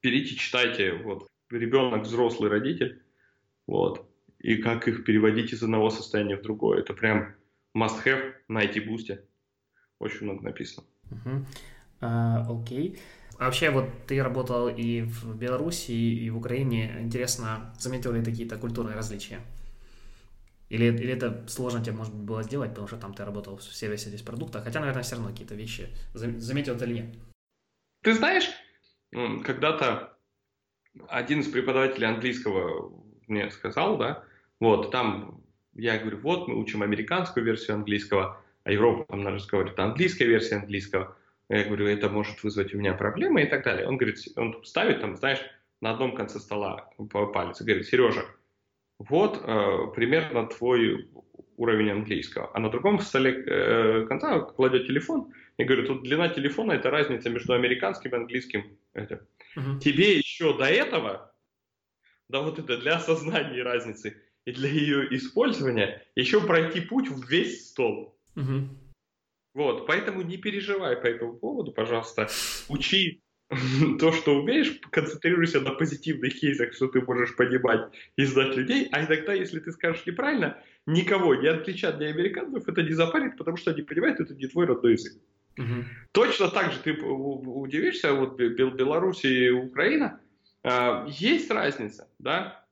Берите, 0.01 0.36
читайте, 0.36 0.93
вот, 0.93 1.27
ребенок, 1.49 2.03
взрослый 2.03 2.49
родитель, 2.49 3.01
вот, 3.67 4.07
и 4.45 4.57
как 4.57 4.87
их 4.87 5.05
переводить 5.05 5.53
из 5.53 5.63
одного 5.63 5.89
состояния 5.89 6.37
в 6.37 6.43
другое. 6.43 6.81
Это 6.81 6.93
прям 6.93 7.33
must-have 7.75 8.33
на 8.47 8.63
IT-бусте. 8.63 9.23
Очень 9.97 10.25
много 10.25 10.43
написано. 10.43 10.85
Окей. 11.09 11.17
Uh-huh. 11.19 11.45
Uh, 12.01 12.47
okay. 12.47 12.99
А 13.39 13.45
вообще, 13.45 13.71
вот 13.71 13.89
ты 14.05 14.21
работал 14.21 14.69
и 14.69 15.01
в 15.01 15.35
Беларуси, 15.35 15.91
и 15.91 16.29
в 16.29 16.37
Украине. 16.37 16.95
Интересно, 16.99 17.73
заметил 17.79 18.13
ли 18.13 18.23
какие-то 18.23 18.57
культурные 18.57 18.95
различия? 18.95 19.39
Или, 20.69 20.85
или 20.85 21.13
это 21.13 21.47
сложно 21.47 21.83
тебе, 21.83 21.95
может 21.95 22.13
быть, 22.13 22.25
было 22.25 22.43
сделать, 22.43 22.69
потому 22.69 22.87
что 22.87 22.97
там 22.97 23.15
ты 23.15 23.25
работал 23.25 23.57
в 23.57 23.63
сервисе 23.63 24.09
здесь 24.09 24.21
продукта, 24.21 24.61
хотя, 24.61 24.79
наверное, 24.79 25.01
все 25.01 25.15
равно 25.15 25.31
какие-то 25.31 25.55
вещи. 25.55 25.89
Заметил 26.13 26.75
это 26.75 26.85
или 26.85 26.93
нет? 26.93 27.15
Ты 28.03 28.13
знаешь, 28.13 28.49
когда-то 29.11 30.19
один 31.07 31.39
из 31.39 31.47
преподавателей 31.47 32.07
английского 32.07 32.93
мне 33.27 33.49
сказал, 33.49 33.97
да, 33.97 34.23
вот, 34.59 34.91
там 34.91 35.41
я 35.75 35.97
говорю, 35.97 36.19
вот, 36.19 36.47
мы 36.47 36.59
учим 36.59 36.81
американскую 36.81 37.45
версию 37.45 37.75
английского, 37.75 38.41
а 38.63 38.71
Европа 38.71 39.05
там 39.09 39.23
на 39.23 39.37
говорит, 39.37 39.77
английская 39.77 40.25
версия 40.25 40.55
английского. 40.55 41.17
Я 41.49 41.63
говорю, 41.65 41.85
это 41.85 42.09
может 42.09 42.41
вызвать 42.43 42.73
у 42.73 42.77
меня 42.77 42.93
проблемы 42.93 43.43
и 43.43 43.45
так 43.45 43.63
далее. 43.63 43.87
Он 43.87 43.97
говорит, 43.97 44.17
он 44.35 44.63
ставит 44.63 45.01
там, 45.01 45.15
знаешь, 45.15 45.39
на 45.81 45.91
одном 45.91 46.15
конце 46.15 46.39
стола 46.39 46.89
палец 47.33 47.61
и 47.61 47.63
говорит, 47.65 47.85
Сережа, 47.85 48.25
вот 48.97 49.43
э, 49.43 49.91
примерно 49.93 50.47
твой 50.47 51.09
уровень 51.57 51.91
английского. 51.91 52.49
А 52.53 52.59
на 52.59 52.69
другом 52.69 52.99
столе 52.99 53.43
э, 53.45 54.05
конца 54.07 54.39
кладет 54.39 54.87
телефон 54.87 55.33
и 55.57 55.63
говорит, 55.63 55.87
тут 55.87 56.03
длина 56.03 56.29
телефона 56.29 56.73
это 56.73 56.89
разница 56.89 57.29
между 57.29 57.53
американским 57.53 58.11
и 58.11 58.15
английским. 58.15 58.77
Угу. 58.93 59.79
Тебе 59.79 60.17
еще 60.17 60.57
до 60.57 60.65
этого, 60.65 61.33
да 62.29 62.41
вот 62.41 62.57
это 62.57 62.77
для 62.77 62.95
осознания 62.95 63.61
разницы 63.61 64.21
и 64.45 64.51
для 64.51 64.69
ее 64.69 65.15
использования, 65.15 66.03
еще 66.15 66.41
пройти 66.41 66.81
путь 66.81 67.09
в 67.09 67.27
весь 67.27 67.69
стол. 67.69 68.17
Угу. 68.35 68.69
Вот, 69.55 69.87
поэтому 69.87 70.21
не 70.21 70.37
переживай 70.37 70.97
по 70.97 71.07
этому 71.07 71.33
поводу, 71.33 71.71
пожалуйста. 71.71 72.27
Учи 72.69 73.21
то, 73.99 74.11
что 74.11 74.39
умеешь, 74.39 74.79
концентрируйся 74.91 75.61
на 75.61 75.71
позитивных 75.71 76.39
кейсах, 76.39 76.73
что 76.73 76.87
ты 76.87 77.01
можешь 77.01 77.35
понимать 77.35 77.91
и 78.17 78.25
сдать 78.25 78.55
людей, 78.55 78.87
а 78.91 79.05
иногда, 79.05 79.33
если 79.33 79.59
ты 79.59 79.71
скажешь 79.71 80.05
неправильно, 80.05 80.61
никого, 80.85 81.35
не 81.35 81.47
отличат, 81.47 81.99
ни 81.99 82.05
американцев, 82.05 82.67
это 82.67 82.83
не 82.83 82.91
запарит, 82.91 83.37
потому 83.37 83.57
что 83.57 83.71
они 83.71 83.81
понимают, 83.81 84.19
это 84.19 84.33
не 84.33 84.47
твой 84.47 84.65
родной 84.65 84.93
язык. 84.93 85.13
Угу. 85.57 85.85
Точно 86.11 86.49
так 86.49 86.73
же 86.73 86.79
ты 86.79 86.93
удивишься, 86.93 88.13
вот 88.13 88.37
Беларусь 88.37 89.23
и 89.23 89.49
Украина, 89.49 90.19
а, 90.63 91.05
есть 91.07 91.49
разница, 91.49 92.09
да, 92.19 92.64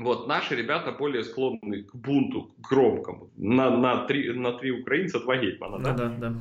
вот, 0.00 0.26
наши 0.26 0.54
ребята 0.56 0.92
более 0.92 1.24
склонны 1.24 1.82
к 1.82 1.94
бунту, 1.94 2.54
к 2.58 2.68
громкому. 2.68 3.30
На, 3.36 3.70
на, 3.70 4.06
три, 4.06 4.32
на 4.32 4.52
три 4.52 4.70
украинца 4.70 5.20
два 5.20 5.36
гетмана, 5.36 5.78
да? 5.78 5.92
Да, 5.92 6.08
да, 6.08 6.30
да. 6.30 6.34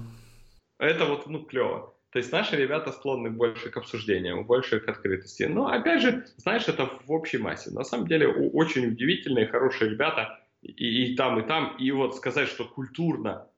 Это 0.79 1.05
вот, 1.05 1.27
ну, 1.27 1.43
клево. 1.43 1.93
То 2.11 2.19
есть 2.19 2.31
наши 2.31 2.55
ребята 2.55 2.91
склонны 2.91 3.29
больше 3.29 3.69
к 3.69 3.77
обсуждениям, 3.77 4.45
больше 4.45 4.79
к 4.79 4.87
открытости. 4.87 5.43
Но, 5.43 5.67
опять 5.67 6.01
же, 6.01 6.25
знаешь, 6.37 6.67
это 6.67 6.85
в 6.85 7.11
общей 7.11 7.37
массе. 7.37 7.71
На 7.71 7.83
самом 7.83 8.07
деле, 8.07 8.27
очень 8.27 8.87
удивительные, 8.87 9.47
хорошие 9.47 9.91
ребята 9.91 10.39
и, 10.61 11.11
и 11.11 11.15
там, 11.15 11.39
и 11.39 11.47
там. 11.47 11.75
И 11.77 11.91
вот 11.91 12.15
сказать, 12.15 12.47
что 12.47 12.65
культурно 12.65 13.49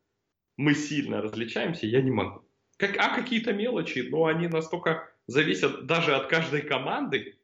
мы 0.57 0.73
сильно 0.73 1.21
различаемся, 1.21 1.85
я 1.85 2.01
не 2.01 2.11
могу. 2.11 2.43
Как, 2.77 2.97
а 2.97 3.15
какие-то 3.15 3.53
мелочи, 3.53 4.07
но 4.09 4.25
они 4.25 4.47
настолько 4.47 5.09
зависят 5.27 5.85
даже 5.85 6.15
от 6.15 6.27
каждой 6.27 6.61
команды, 6.61 7.38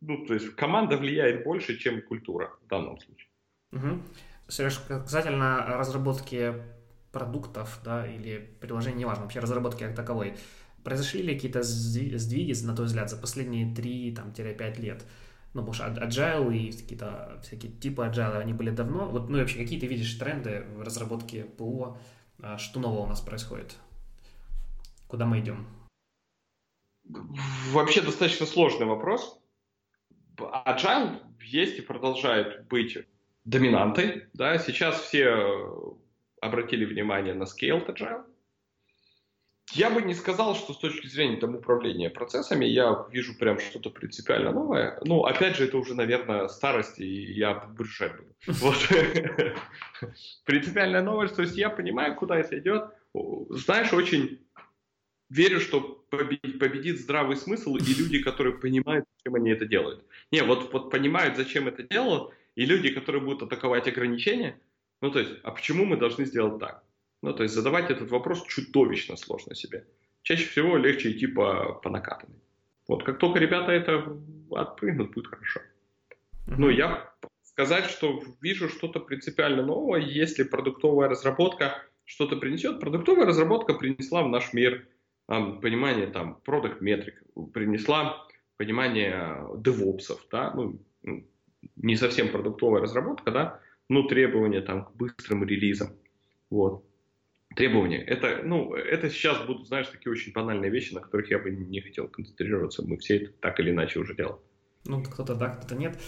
ну, 0.00 0.24
то 0.26 0.34
есть 0.34 0.54
команда 0.56 0.96
влияет 0.96 1.44
больше, 1.44 1.76
чем 1.78 2.02
культура 2.02 2.56
в 2.64 2.68
данном 2.68 2.98
случае. 2.98 3.28
Угу. 3.72 4.02
Сереж, 4.48 4.78
касательно 4.78 5.64
разработки 5.66 6.54
продуктов, 7.12 7.80
да, 7.84 8.06
или 8.06 8.56
приложений, 8.60 8.98
неважно, 8.98 9.24
вообще 9.24 9.40
разработки 9.40 9.84
как 9.84 9.94
таковой, 9.94 10.34
произошли 10.84 11.22
ли 11.22 11.34
какие-то 11.34 11.62
сдвиги, 11.62 12.54
на 12.64 12.74
твой 12.74 12.86
взгляд, 12.86 13.10
за 13.10 13.16
последние 13.16 13.72
3-5 13.74 14.80
лет? 14.80 15.04
Ну, 15.52 15.62
потому 15.62 15.72
что 15.72 15.84
agile 15.86 16.56
и 16.56 16.70
какие-то 16.70 17.40
всякие 17.42 17.72
типы 17.72 18.02
agile, 18.02 18.38
они 18.38 18.52
были 18.52 18.70
давно. 18.70 19.08
Вот, 19.08 19.28
ну 19.28 19.38
и 19.38 19.40
вообще, 19.40 19.58
какие 19.58 19.80
ты 19.80 19.86
видишь 19.86 20.14
тренды 20.14 20.64
в 20.76 20.82
разработке 20.82 21.44
ПО? 21.44 21.98
А 22.40 22.56
что 22.56 22.78
нового 22.78 23.00
у 23.00 23.06
нас 23.06 23.20
происходит? 23.20 23.76
Куда 25.08 25.26
мы 25.26 25.40
идем? 25.40 25.66
Вообще 27.72 28.00
достаточно 28.00 28.46
сложный 28.46 28.86
вопрос. 28.86 29.39
Agile 30.36 31.20
есть 31.42 31.78
и 31.78 31.82
продолжает 31.82 32.66
быть 32.68 32.98
доминантой. 33.44 34.26
Да? 34.34 34.58
Сейчас 34.58 35.00
все 35.00 35.96
обратили 36.40 36.84
внимание 36.84 37.34
на 37.34 37.44
Scaled 37.44 37.86
Agile. 37.86 38.24
Я 39.72 39.88
бы 39.88 40.02
не 40.02 40.14
сказал, 40.14 40.56
что 40.56 40.72
с 40.72 40.78
точки 40.78 41.06
зрения 41.06 41.36
там, 41.36 41.54
управления 41.54 42.10
процессами 42.10 42.64
я 42.64 43.06
вижу 43.10 43.38
прям 43.38 43.60
что-то 43.60 43.90
принципиально 43.90 44.50
новое. 44.50 44.98
Ну, 45.04 45.24
опять 45.24 45.56
же, 45.56 45.64
это 45.64 45.78
уже, 45.78 45.94
наверное, 45.94 46.48
старость, 46.48 46.98
и 46.98 47.32
я 47.32 47.54
брюшать 47.54 48.16
буду. 48.16 48.34
Вот. 48.46 48.76
Принципиальная 50.44 51.02
новость, 51.02 51.36
то 51.36 51.42
есть 51.42 51.56
я 51.56 51.70
понимаю, 51.70 52.16
куда 52.16 52.36
это 52.38 52.58
идет. 52.58 52.90
Знаешь, 53.50 53.92
очень 53.92 54.40
верю, 55.28 55.60
что 55.60 55.99
победит 56.10 57.00
здравый 57.00 57.36
смысл 57.36 57.76
и 57.76 57.94
люди, 57.94 58.22
которые 58.22 58.58
понимают, 58.58 59.06
зачем 59.16 59.34
они 59.36 59.50
это 59.50 59.66
делают. 59.66 60.04
Не, 60.30 60.42
вот, 60.42 60.72
вот 60.72 60.90
понимают, 60.90 61.36
зачем 61.36 61.68
это 61.68 61.82
делают, 61.82 62.32
и 62.56 62.66
люди, 62.66 62.90
которые 62.90 63.22
будут 63.22 63.42
атаковать 63.42 63.88
ограничения, 63.88 64.60
ну 65.00 65.10
то 65.10 65.20
есть, 65.20 65.32
а 65.42 65.52
почему 65.52 65.84
мы 65.84 65.96
должны 65.96 66.24
сделать 66.24 66.58
так? 66.58 66.82
Ну 67.22 67.32
то 67.32 67.42
есть 67.42 67.54
задавать 67.54 67.90
этот 67.90 68.10
вопрос 68.10 68.44
чудовищно 68.46 69.16
сложно 69.16 69.54
себе. 69.54 69.86
Чаще 70.22 70.46
всего 70.46 70.76
легче 70.76 71.12
идти 71.12 71.26
по, 71.26 71.74
по 71.82 71.88
накатанной. 71.88 72.40
Вот 72.88 73.04
как 73.04 73.18
только 73.18 73.38
ребята 73.38 73.72
это 73.72 74.16
отпрыгнут, 74.50 75.12
будет 75.12 75.28
хорошо. 75.28 75.60
Но 76.46 76.70
я 76.70 77.12
сказать, 77.42 77.84
что 77.84 78.22
вижу 78.40 78.68
что-то 78.68 79.00
принципиально 79.00 79.62
новое, 79.62 80.00
если 80.00 80.42
продуктовая 80.42 81.08
разработка 81.08 81.82
что-то 82.04 82.36
принесет. 82.36 82.80
Продуктовая 82.80 83.26
разработка 83.26 83.74
принесла 83.74 84.22
в 84.22 84.28
наш 84.28 84.52
мир 84.52 84.86
понимание 85.30 86.08
там 86.08 86.40
продукт 86.44 86.80
метрик, 86.80 87.22
принесла 87.54 88.26
понимание 88.56 89.46
девопсов, 89.58 90.26
да, 90.30 90.52
ну, 90.54 90.80
не 91.76 91.96
совсем 91.96 92.30
продуктовая 92.30 92.82
разработка, 92.82 93.30
да, 93.30 93.60
но 93.88 94.02
требования 94.02 94.60
там 94.60 94.84
к 94.84 94.94
быстрым 94.96 95.44
релизам, 95.44 95.90
вот. 96.50 96.84
Требования. 97.56 97.98
Это, 97.98 98.42
ну, 98.44 98.74
это 98.74 99.10
сейчас 99.10 99.44
будут, 99.44 99.66
знаешь, 99.66 99.88
такие 99.88 100.12
очень 100.12 100.32
банальные 100.32 100.70
вещи, 100.70 100.94
на 100.94 101.00
которых 101.00 101.30
я 101.30 101.38
бы 101.40 101.50
не 101.50 101.80
хотел 101.80 102.06
концентрироваться. 102.06 102.84
Мы 102.86 102.96
все 102.98 103.16
это 103.16 103.32
так 103.40 103.58
или 103.58 103.72
иначе 103.72 103.98
уже 103.98 104.14
делаем. 104.14 104.38
Ну, 104.84 105.02
кто-то 105.02 105.34
да, 105.34 105.48
кто-то 105.48 105.74
нет. 105.74 105.98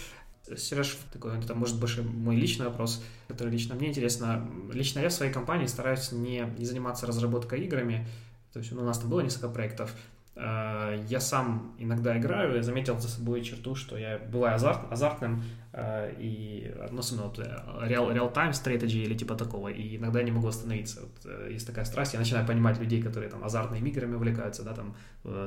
Сереж, 0.55 0.97
такой, 1.11 1.37
это 1.37 1.53
может 1.53 1.79
больше 1.79 2.01
мой 2.01 2.37
личный 2.37 2.65
вопрос, 2.65 3.03
который 3.27 3.49
лично 3.49 3.75
мне 3.75 3.89
интересно. 3.89 4.49
Лично 4.73 4.99
я 4.99 5.09
в 5.09 5.13
своей 5.13 5.33
компании 5.33 5.65
стараюсь 5.65 6.13
не, 6.13 6.45
не 6.57 6.65
заниматься 6.65 7.05
разработкой 7.05 7.65
играми, 7.65 8.07
то 8.53 8.59
есть 8.59 8.71
ну, 8.71 8.81
у 8.81 8.85
нас 8.85 8.99
там 8.99 9.09
было 9.09 9.21
несколько 9.21 9.49
проектов. 9.49 9.93
Э, 10.35 11.03
я 11.09 11.19
сам 11.19 11.75
иногда 11.77 12.17
играю, 12.17 12.55
я 12.55 12.63
заметил 12.63 12.99
за 12.99 13.07
собой 13.07 13.43
черту, 13.43 13.75
что 13.75 13.97
я 13.97 14.17
бываю 14.17 14.55
азарт, 14.55 14.91
азартным, 14.91 15.43
э, 15.73 16.13
и 16.17 16.73
ну, 16.91 16.99
особенно 16.99 17.27
вот 17.27 17.39
э, 17.39 17.43
real, 17.81 18.11
real-time 18.11 18.51
strategy 18.51 19.03
или 19.03 19.15
типа 19.15 19.35
такого, 19.35 19.67
и 19.67 19.97
иногда 19.97 20.23
не 20.23 20.31
могу 20.31 20.47
остановиться. 20.47 21.01
Вот, 21.01 21.49
есть 21.49 21.67
такая 21.67 21.85
страсть, 21.85 22.13
я 22.13 22.19
начинаю 22.19 22.47
понимать 22.47 22.79
людей, 22.79 23.01
которые 23.01 23.29
там 23.29 23.43
азартными 23.43 23.89
играми 23.89 24.15
увлекаются, 24.15 24.63
да, 24.63 24.73
там 24.73 24.95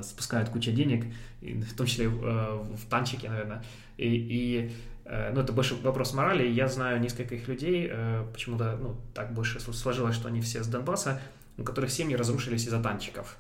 спускают 0.03 0.51
кучу 0.51 0.71
денег, 0.73 1.05
в 1.41 1.77
том 1.77 1.87
числе 1.87 2.09
в 2.09 2.87
танчики, 2.89 3.27
наверное, 3.27 3.63
и, 3.99 4.09
и 4.09 4.73
ну, 5.05 5.41
это 5.41 5.53
больше 5.53 5.77
вопрос 5.83 6.15
морали. 6.15 6.49
Я 6.49 6.67
знаю 6.67 7.01
нескольких 7.01 7.47
людей, 7.47 7.93
почему-то, 8.33 8.77
ну, 8.81 8.97
так 9.15 9.35
больше 9.35 9.61
сложилось, 9.61 10.17
что 10.17 10.29
они 10.29 10.41
все 10.41 10.65
с 10.65 10.67
Донбасса, 10.67 11.21
у 11.59 11.65
которых 11.65 11.91
семьи 11.91 12.17
разрушились 12.17 12.67
из-за 12.67 12.83
танчиков. 12.83 13.37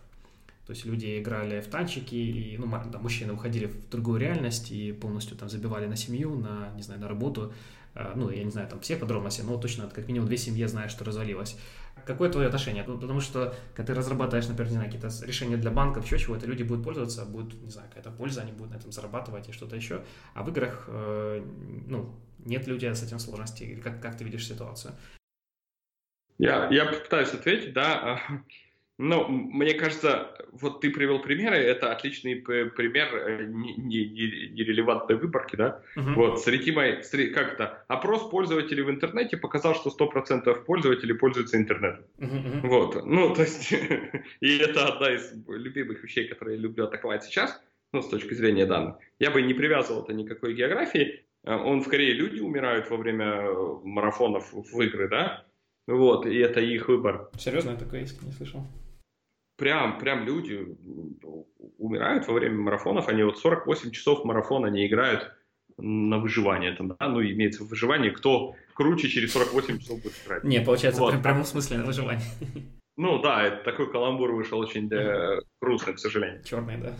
То 0.66 0.72
есть 0.72 0.84
люди 0.84 1.20
играли 1.20 1.60
в 1.60 1.68
танчики, 1.68 2.16
и 2.16 2.58
ну, 2.58 2.66
да, 2.66 2.98
мужчины 2.98 3.32
уходили 3.32 3.66
в 3.66 3.88
другую 3.88 4.18
реальность 4.18 4.72
и 4.72 4.92
полностью 4.92 5.36
там 5.36 5.48
забивали 5.48 5.86
на 5.86 5.96
семью, 5.96 6.34
на, 6.34 6.72
не 6.74 6.82
знаю, 6.82 7.00
на 7.00 7.08
работу. 7.08 7.52
э, 7.94 8.12
ну, 8.16 8.30
я 8.30 8.42
не 8.42 8.50
знаю, 8.50 8.68
там 8.68 8.80
все 8.80 8.96
подробности, 8.96 9.42
но 9.42 9.56
точно 9.58 9.88
как 9.88 10.08
минимум 10.08 10.26
две 10.26 10.36
семьи 10.36 10.64
знают, 10.66 10.90
что 10.90 11.04
развалилось. 11.04 11.56
Какое 12.04 12.30
твое 12.30 12.48
отношение? 12.48 12.84
Ну, 12.84 12.98
потому 12.98 13.20
что, 13.20 13.54
когда 13.74 13.92
ты 13.92 13.98
разрабатываешь, 13.98 14.48
например, 14.48 14.70
не 14.72 14.76
знаю, 14.76 14.90
какие-то 14.90 15.24
решения 15.24 15.56
для 15.56 15.70
банков, 15.70 16.04
еще 16.04 16.18
чего-то, 16.18 16.46
люди 16.46 16.64
будут 16.64 16.84
пользоваться, 16.84 17.24
будет, 17.24 17.62
не 17.62 17.70
знаю, 17.70 17.88
какая-то 17.88 18.10
польза, 18.10 18.42
они 18.42 18.50
будут 18.50 18.72
на 18.72 18.76
этом 18.76 18.90
зарабатывать 18.90 19.48
и 19.48 19.52
что-то 19.52 19.76
еще. 19.76 20.02
А 20.34 20.42
в 20.42 20.48
играх, 20.48 20.86
э, 20.88 21.44
ну, 21.86 22.12
нет 22.44 22.64
тебя 22.64 22.94
с 22.94 23.04
этим 23.04 23.20
сложностей? 23.20 23.76
Как, 23.76 24.02
как 24.02 24.16
ты 24.18 24.24
видишь 24.24 24.48
ситуацию? 24.48 24.94
Я, 26.38 26.68
я 26.70 26.86
попытаюсь 26.86 27.32
ответить, 27.32 27.72
да. 27.72 28.20
Ну, 28.98 29.28
мне 29.28 29.74
кажется, 29.74 30.34
вот 30.52 30.80
ты 30.80 30.90
привел 30.90 31.20
примеры, 31.20 31.56
это 31.56 31.92
отличный 31.92 32.36
пример 32.36 33.14
э, 33.14 33.44
нерелевантной 33.46 35.16
выборки, 35.16 35.54
да? 35.54 35.82
Uh-huh. 35.96 36.14
Вот, 36.14 36.42
среди 36.42 36.72
моих, 36.72 37.04
как 37.34 37.52
это, 37.54 37.84
опрос 37.88 38.30
пользователей 38.30 38.82
в 38.82 38.90
интернете 38.90 39.36
показал, 39.36 39.74
что 39.74 39.90
100% 39.90 40.64
пользователей 40.64 41.14
пользуются 41.14 41.58
интернетом. 41.58 42.04
Uh-huh. 42.16 42.60
Вот, 42.66 43.04
ну, 43.04 43.34
то 43.34 43.42
есть, 43.42 43.70
и 44.40 44.56
это 44.56 44.86
одна 44.86 45.14
из 45.14 45.30
любимых 45.46 46.02
вещей, 46.02 46.26
которые 46.28 46.56
я 46.56 46.62
люблю 46.62 46.84
атаковать 46.84 47.24
сейчас, 47.24 47.62
ну, 47.92 48.00
с 48.00 48.08
точки 48.08 48.32
зрения 48.32 48.64
данных. 48.64 48.96
Я 49.18 49.30
бы 49.30 49.42
не 49.42 49.52
привязывал 49.52 50.04
это 50.04 50.14
никакой 50.14 50.54
географии, 50.54 51.22
э, 51.44 51.54
он 51.54 51.82
в 51.82 51.88
Корее 51.88 52.14
люди 52.14 52.40
умирают 52.40 52.88
во 52.88 52.96
время 52.96 53.26
э, 53.26 53.78
марафонов 53.84 54.54
в 54.54 54.80
игры, 54.80 55.08
да? 55.08 55.44
Вот, 55.86 56.26
и 56.26 56.36
это 56.36 56.60
их 56.60 56.88
выбор. 56.88 57.30
Серьезно, 57.38 57.70
я 57.70 57.76
такое 57.76 58.00
не 58.00 58.32
слышал 58.32 58.66
прям, 59.56 59.98
прям 59.98 60.24
люди 60.24 60.76
умирают 61.78 62.26
во 62.26 62.34
время 62.34 62.56
марафонов, 62.56 63.08
они 63.08 63.22
вот 63.22 63.38
48 63.38 63.90
часов 63.90 64.24
марафона 64.24 64.66
не 64.66 64.86
играют 64.86 65.32
на 65.78 66.18
выживание, 66.18 66.72
там, 66.72 66.88
да, 66.88 67.08
ну, 67.08 67.22
имеется 67.22 67.64
в 67.64 67.68
выживании, 67.68 68.10
кто 68.10 68.54
круче 68.74 69.08
через 69.08 69.32
48 69.32 69.78
часов 69.78 70.02
будет 70.02 70.14
играть. 70.24 70.44
Не, 70.44 70.60
получается, 70.60 71.00
вот. 71.00 71.14
в 71.14 71.22
прямом 71.22 71.44
смысле 71.44 71.78
на 71.78 71.84
выживание. 71.84 72.24
Ну 72.98 73.20
да, 73.20 73.42
это 73.42 73.62
такой 73.62 73.92
каламбур 73.92 74.32
вышел 74.32 74.58
очень 74.58 74.88
да, 74.88 75.36
грустный, 75.60 75.92
к 75.92 75.98
сожалению. 75.98 76.42
Черный, 76.44 76.78
да. 76.78 76.94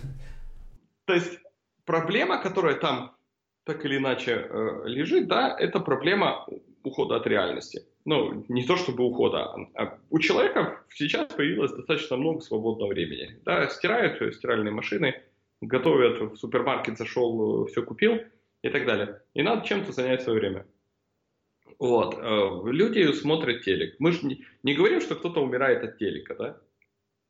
То 1.07 1.15
есть 1.15 1.39
проблема, 1.87 2.37
которая 2.43 2.75
там 2.75 3.17
так 3.65 3.83
или 3.87 3.97
иначе 3.97 4.47
э, 4.47 4.83
лежит, 4.85 5.27
да, 5.27 5.57
это 5.59 5.81
проблема 5.81 6.47
ухода 6.87 7.17
от 7.17 7.27
реальности 7.27 7.83
ну, 8.07 8.45
не 8.49 8.65
то 8.65 8.77
чтобы 8.77 9.05
ухода, 9.05 9.53
а 9.75 9.99
у 10.11 10.19
человека 10.21 10.81
сейчас 10.95 11.27
появилось 11.33 11.73
достаточно 11.73 12.17
много 12.17 12.41
свободного 12.41 12.91
времени. 12.91 13.41
Да, 13.45 13.69
стирают 13.69 14.23
э, 14.23 14.33
стиральные 14.33 14.73
машины, 14.73 15.23
готовят, 15.61 16.21
в 16.21 16.37
супермаркет 16.37 16.97
зашел, 16.97 17.65
э, 17.65 17.69
все 17.69 17.83
купил 17.83 18.21
и 18.63 18.69
так 18.69 18.87
далее. 18.87 19.23
И 19.35 19.43
надо 19.43 19.67
чем-то 19.67 19.91
занять 19.91 20.23
свое 20.23 20.39
время. 20.39 20.67
Вот. 21.81 22.17
Э, 22.17 22.61
люди 22.71 23.13
смотрят 23.13 23.65
телек. 23.65 23.97
Мы 23.99 24.13
же 24.13 24.25
не, 24.25 24.45
не 24.63 24.75
говорим, 24.75 25.01
что 25.01 25.17
кто-то 25.17 25.43
умирает 25.43 25.83
от 25.83 25.99
телека, 25.99 26.37
да? 26.37 26.61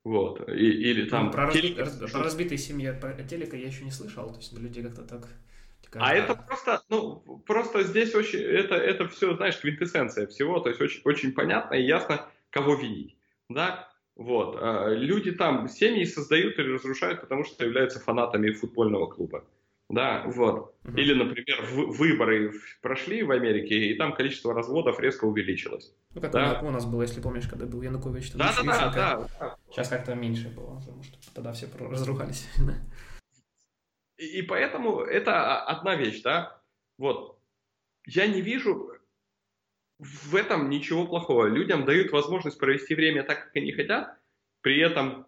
Вот. 0.05 0.47
И, 0.51 0.91
или 0.91 1.09
там... 1.09 1.27
Ну, 1.27 1.33
про, 1.33 1.51
телек... 1.53 1.79
раз, 1.79 1.97
про 1.97 2.23
разбитые 2.23 2.59
семьи 2.59 2.87
от 2.87 3.27
телека 3.29 3.57
я 3.57 3.69
еще 3.69 3.83
не 3.83 3.91
слышал. 3.91 4.29
То 4.29 4.37
есть 4.37 4.53
люди 4.59 4.83
как-то 4.83 5.03
так 5.03 5.27
а 6.01 6.14
это 6.14 6.34
просто, 6.34 6.82
ну, 6.88 7.42
просто 7.47 7.82
здесь 7.82 8.14
очень, 8.14 8.40
это, 8.40 8.74
это 8.74 9.09
все, 9.09 9.36
знаешь, 9.36 9.59
квинтэссенция 9.59 10.26
всего, 10.26 10.61
то 10.61 10.68
есть 10.68 10.80
очень, 10.80 11.01
очень 11.05 11.32
понятно 11.32 11.74
и 11.74 11.82
ясно, 11.82 12.26
кого 12.51 12.74
винить, 12.74 13.16
да, 13.49 13.88
вот. 14.16 14.57
А 14.61 14.88
люди 14.88 15.30
там 15.32 15.68
семьи 15.68 16.05
создают 16.05 16.59
или 16.59 16.72
разрушают, 16.72 17.20
потому 17.20 17.44
что 17.44 17.64
являются 17.64 18.01
фанатами 18.01 18.51
футбольного 18.51 19.07
клуба. 19.07 19.44
Да, 19.88 20.24
вот. 20.26 20.74
Угу. 20.84 20.97
Или, 20.97 21.14
например, 21.14 21.64
выборы 21.70 22.53
прошли 22.82 23.22
в 23.22 23.30
Америке, 23.30 23.86
и 23.86 23.94
там 23.94 24.14
количество 24.14 24.53
разводов 24.53 24.99
резко 24.99 25.26
увеличилось. 25.26 25.94
Ну, 26.14 26.20
как 26.20 26.32
да? 26.32 26.61
у 26.62 26.70
нас 26.70 26.84
было, 26.86 27.03
если 27.03 27.20
помнишь, 27.20 27.47
когда 27.47 27.66
был 27.66 27.82
Янукович. 27.82 28.32
Да, 28.32 28.53
да, 28.57 28.62
да, 28.64 28.90
да, 28.90 29.28
да. 29.38 29.57
Сейчас 29.70 29.88
как-то 29.88 30.14
меньше 30.14 30.49
было, 30.49 30.80
потому 30.80 31.03
что 31.05 31.34
тогда 31.34 31.53
все 31.53 31.68
разругались. 31.78 32.49
И, 34.19 34.43
поэтому 34.43 35.01
это 35.01 35.61
одна 35.62 35.95
вещь, 35.95 36.23
да. 36.23 36.61
Вот. 36.99 37.39
Я 38.07 38.27
не 38.27 38.41
вижу 38.41 38.93
в 39.99 40.35
этом 40.35 40.69
ничего 40.69 41.07
плохого. 41.07 41.47
Людям 41.47 41.85
дают 41.85 42.12
возможность 42.12 42.59
провести 42.59 42.95
время 42.95 43.23
так, 43.23 43.45
как 43.45 43.57
они 43.57 43.73
хотят, 43.73 44.19
при 44.61 44.79
этом 44.81 45.27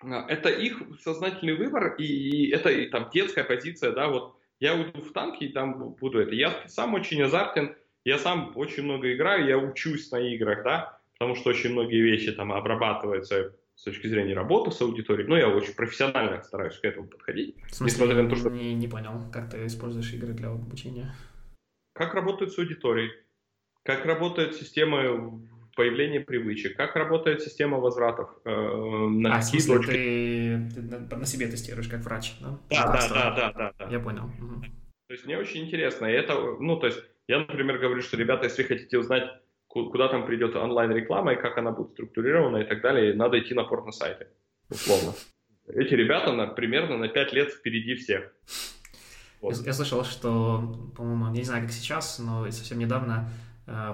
а, 0.00 0.26
это 0.28 0.48
их 0.50 0.82
сознательный 1.00 1.54
выбор, 1.54 1.94
и 1.96 2.50
это 2.50 2.70
и, 2.70 2.88
там 2.88 3.10
детская 3.12 3.44
позиция, 3.44 3.92
да, 3.92 4.08
вот 4.08 4.36
я 4.60 4.74
уйду 4.74 5.00
в 5.00 5.12
танки 5.12 5.44
и 5.44 5.52
там 5.52 5.94
буду 5.94 6.20
это. 6.20 6.34
Я 6.34 6.66
сам 6.68 6.94
очень 6.94 7.22
азартен, 7.22 7.76
я 8.04 8.18
сам 8.18 8.52
очень 8.56 8.84
много 8.84 9.12
играю, 9.12 9.46
я 9.46 9.58
учусь 9.58 10.10
на 10.10 10.20
играх, 10.20 10.64
да, 10.64 11.00
потому 11.14 11.34
что 11.34 11.50
очень 11.50 11.72
многие 11.72 12.00
вещи 12.02 12.32
там 12.32 12.52
обрабатываются 12.52 13.56
с 13.82 13.84
точки 13.84 14.06
зрения 14.06 14.32
работы 14.32 14.70
с 14.70 14.80
аудиторией. 14.80 15.28
Но 15.28 15.36
я 15.36 15.48
очень 15.48 15.74
профессионально 15.74 16.40
стараюсь 16.44 16.78
к 16.78 16.84
этому 16.84 17.08
подходить. 17.08 17.56
В 17.68 17.74
смысле, 17.74 18.04
несмотря 18.04 18.22
на 18.22 18.30
то, 18.30 18.36
что... 18.36 18.48
не, 18.48 18.74
не 18.74 18.86
понял, 18.86 19.28
как 19.32 19.50
ты 19.50 19.66
используешь 19.66 20.12
игры 20.12 20.34
для 20.34 20.50
обучения? 20.50 21.12
Как 21.92 22.14
работают 22.14 22.52
с 22.52 22.58
аудиторией, 22.60 23.10
как 23.82 24.06
работает 24.06 24.54
система 24.54 25.42
появления 25.74 26.20
привычек, 26.20 26.76
как 26.76 26.94
работает 26.94 27.42
система 27.42 27.78
возвратов 27.78 28.30
э, 28.44 28.50
на 28.50 29.34
а, 29.34 29.40
в 29.40 29.44
смысле, 29.44 29.74
точки. 29.74 29.90
Ты, 29.90 30.70
ты 30.76 30.82
на, 30.82 31.16
на 31.16 31.26
себе 31.26 31.48
тестируешь 31.48 31.88
как 31.88 32.04
врач, 32.04 32.34
да? 32.40 32.60
Да, 32.70 32.92
да, 32.92 33.08
да, 33.08 33.30
да, 33.34 33.52
да, 33.52 33.72
да. 33.76 33.88
Я 33.90 33.98
понял. 33.98 34.26
Угу. 34.26 34.60
То 35.08 35.12
есть 35.12 35.26
мне 35.26 35.36
очень 35.36 35.64
интересно. 35.64 36.06
И 36.06 36.12
это, 36.12 36.34
ну, 36.60 36.76
то 36.76 36.86
есть 36.86 37.02
я, 37.26 37.40
например, 37.40 37.78
говорю, 37.78 38.00
что, 38.00 38.16
ребята, 38.16 38.44
если 38.44 38.62
хотите 38.62 38.96
узнать 38.96 39.24
куда 39.72 40.08
там 40.08 40.26
придет 40.26 40.54
онлайн-реклама 40.54 41.32
и 41.32 41.36
как 41.36 41.58
она 41.58 41.70
будет 41.70 41.92
структурирована 41.92 42.58
и 42.58 42.64
так 42.64 42.82
далее, 42.82 43.14
надо 43.14 43.38
идти 43.38 43.54
на 43.54 43.64
порно-сайты, 43.64 44.26
условно. 44.68 45.12
Эти 45.66 45.94
ребята 45.94 46.32
на, 46.32 46.46
примерно 46.46 46.98
на 46.98 47.08
5 47.08 47.32
лет 47.32 47.50
впереди 47.50 47.94
всех. 47.94 48.32
Вот. 49.40 49.56
Я, 49.56 49.66
я 49.66 49.72
слышал, 49.72 50.04
что, 50.04 50.62
по-моему, 50.96 51.26
я 51.26 51.30
не 51.32 51.44
знаю, 51.44 51.62
как 51.62 51.72
сейчас, 51.72 52.18
но 52.18 52.50
совсем 52.50 52.78
недавно 52.78 53.30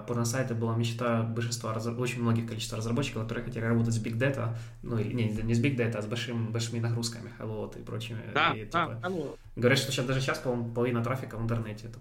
порносайты 0.07 0.55
была 0.55 0.77
мечта 0.77 1.23
большинства, 1.23 1.77
очень 1.99 2.23
многих 2.23 2.47
количества 2.47 2.79
разработчиков, 2.79 3.23
которые 3.23 3.45
хотели 3.45 3.65
работать 3.65 3.95
с 3.95 4.03
Big 4.03 4.17
Data, 4.19 4.57
ну, 4.83 4.99
не, 4.99 5.25
не 5.25 5.55
с 5.55 5.63
Big 5.63 5.77
Data, 5.77 5.97
а 5.97 6.03
с 6.03 6.07
большим, 6.07 6.53
большими 6.53 6.79
нагрузками, 6.81 7.31
вот, 7.39 7.77
и 7.77 7.83
прочими. 7.83 8.21
Да, 8.35 8.55
и, 8.55 8.65
да, 8.65 8.87
типа, 8.87 9.09
ну... 9.09 9.37
Говорят, 9.57 9.79
что 9.81 9.91
сейчас 9.91 10.07
даже 10.07 10.21
сейчас, 10.21 10.39
по-моему, 10.39 10.73
половина 10.73 11.03
трафика 11.03 11.37
в 11.37 11.43
интернете 11.43 11.89
это 11.89 11.99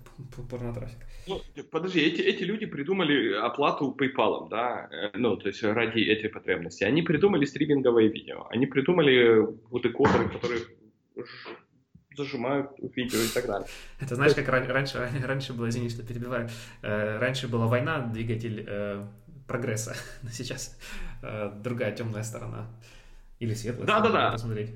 порнотрафик. 0.47 0.99
Ну, 1.27 1.41
подожди, 1.71 1.99
эти, 1.99 2.21
эти 2.21 2.43
люди 2.43 2.67
придумали 2.67 3.33
оплату 3.33 3.95
PayPal, 3.99 4.47
да, 4.49 4.87
э, 4.91 5.17
ну, 5.17 5.35
то 5.37 5.47
есть 5.47 5.63
ради 5.63 6.01
этой 6.01 6.29
потребности. 6.29 6.83
Они 6.83 7.01
придумали 7.01 7.45
стриминговое 7.45 8.07
видео, 8.09 8.47
они 8.51 8.67
придумали 8.67 9.39
вот 9.71 9.81
декодеры, 9.81 10.29
которые 10.29 10.61
зажимают 12.17 12.71
видео 12.95 13.19
и 13.19 13.27
так 13.27 13.45
далее. 13.45 13.67
Это 14.01 14.15
знаешь, 14.15 14.33
как 14.33 14.47
раньше, 14.49 15.09
раньше 15.23 15.53
было, 15.53 15.69
извини, 15.69 15.89
что 15.89 16.03
перебиваю, 16.03 16.49
э, 16.81 17.17
раньше 17.19 17.47
была 17.47 17.67
война, 17.67 17.99
двигатель 17.99 18.65
э, 18.67 19.05
прогресса, 19.47 19.95
сейчас 20.31 20.77
э, 21.21 21.51
другая 21.63 21.95
темная 21.95 22.23
сторона. 22.23 22.67
Или 23.39 23.53
светлая 23.53 23.85
да, 23.85 23.99
сторона, 23.99 24.19
да, 24.19 24.25
да. 24.25 24.31
посмотреть. 24.31 24.71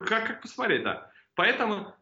Как, 0.00 0.26
как 0.26 0.42
посмотреть, 0.42 0.82
да. 0.82 1.10
Поэтому 1.34 1.94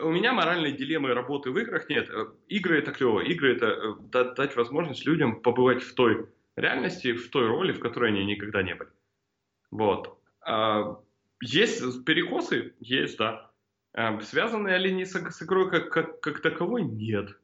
у 0.00 0.10
меня 0.10 0.32
моральной 0.32 0.72
дилеммы 0.72 1.12
работы 1.12 1.50
в 1.50 1.58
играх 1.58 1.88
нет. 1.90 2.08
Игры 2.48 2.78
это 2.78 2.92
клево. 2.92 3.20
Игры 3.20 3.56
это 3.56 3.96
дать 4.34 4.56
возможность 4.56 5.04
людям 5.04 5.42
побывать 5.42 5.82
в 5.82 5.94
той 5.94 6.28
реальности, 6.56 7.12
в 7.12 7.28
той 7.30 7.46
роли, 7.46 7.72
в 7.72 7.80
которой 7.80 8.10
они 8.10 8.24
никогда 8.24 8.62
не 8.62 8.74
были. 8.74 8.88
Вот. 9.70 10.18
А, 10.40 10.98
есть 11.42 12.04
перекосы? 12.04 12.74
Есть, 12.80 13.18
да. 13.18 13.49
Эм, 13.94 14.20
связаны 14.20 14.68
ли 14.68 14.90
они 14.90 15.04
с, 15.04 15.12
с 15.12 15.42
игрой 15.42 15.70
как, 15.70 15.90
как, 15.90 16.20
как 16.20 16.40
таковой? 16.40 16.82
Нет. 16.82 17.36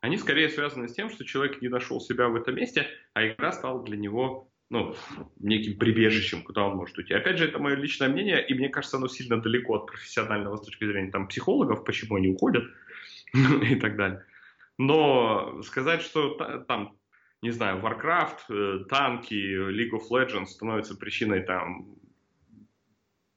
Они 0.00 0.16
скорее 0.16 0.48
связаны 0.48 0.88
с 0.88 0.94
тем, 0.94 1.10
что 1.10 1.24
человек 1.24 1.62
не 1.62 1.68
нашел 1.68 2.00
себя 2.00 2.28
в 2.28 2.36
этом 2.36 2.54
месте, 2.54 2.86
а 3.14 3.26
игра 3.26 3.52
стала 3.52 3.82
для 3.84 3.96
него 3.96 4.50
ну, 4.70 4.94
неким 5.38 5.78
прибежищем, 5.78 6.42
куда 6.42 6.66
он 6.66 6.76
может 6.76 6.96
уйти. 6.98 7.14
Опять 7.14 7.38
же, 7.38 7.46
это 7.46 7.58
мое 7.58 7.76
личное 7.76 8.08
мнение, 8.08 8.44
и 8.46 8.54
мне 8.54 8.68
кажется, 8.68 8.96
оно 8.96 9.08
сильно 9.08 9.40
далеко 9.40 9.74
от 9.74 9.86
профессионального 9.86 10.56
с 10.56 10.62
точки 10.62 10.84
зрения 10.84 11.10
там, 11.10 11.28
психологов, 11.28 11.84
почему 11.84 12.16
они 12.16 12.28
уходят 12.28 12.64
и 13.34 13.76
так 13.76 13.96
далее. 13.96 14.24
Но 14.78 15.62
сказать, 15.62 16.02
что 16.02 16.34
там, 16.66 16.98
не 17.42 17.50
знаю, 17.50 17.80
Warcraft, 17.80 18.38
э, 18.48 18.84
танки, 18.88 19.34
League 19.34 19.92
of 19.92 20.10
Legends 20.10 20.46
становятся 20.46 20.96
причиной 20.96 21.42
там 21.42 21.96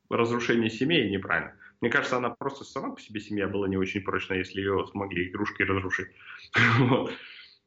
разрушения 0.09 0.69
семей, 0.69 1.09
неправильно. 1.09 1.53
Мне 1.81 1.91
кажется, 1.91 2.17
она 2.17 2.29
просто 2.29 2.63
сама 2.63 2.95
по 2.95 3.01
себе 3.01 3.19
семья 3.19 3.47
была 3.47 3.67
не 3.67 3.77
очень 3.77 4.01
прочная, 4.01 4.39
если 4.39 4.59
ее 4.59 4.85
смогли 4.91 5.29
игрушки 5.29 5.63
разрушить. 5.63 6.07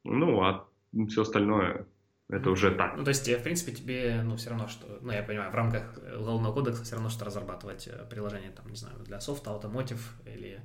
Ну, 0.02 0.40
а 0.40 0.66
все 1.08 1.20
остальное 1.20 1.86
это 2.30 2.50
уже 2.50 2.70
так. 2.70 2.96
Ну, 2.96 3.04
то 3.04 3.10
есть, 3.10 3.28
в 3.28 3.42
принципе, 3.42 3.72
тебе, 3.72 4.22
ну, 4.24 4.36
все 4.36 4.50
равно, 4.50 4.68
что, 4.68 4.86
ну, 5.02 5.12
я 5.12 5.22
понимаю, 5.22 5.50
в 5.50 5.54
рамках 5.54 5.98
уголовного 6.18 6.54
кодекса 6.54 6.84
все 6.84 6.94
равно, 6.94 7.10
что 7.10 7.24
разрабатывать 7.24 7.88
э, 7.88 8.06
приложение, 8.08 8.50
там, 8.50 8.68
не 8.68 8.76
знаю, 8.76 8.98
для 9.00 9.20
софта, 9.20 9.50
automotive 9.50 10.00
или, 10.24 10.60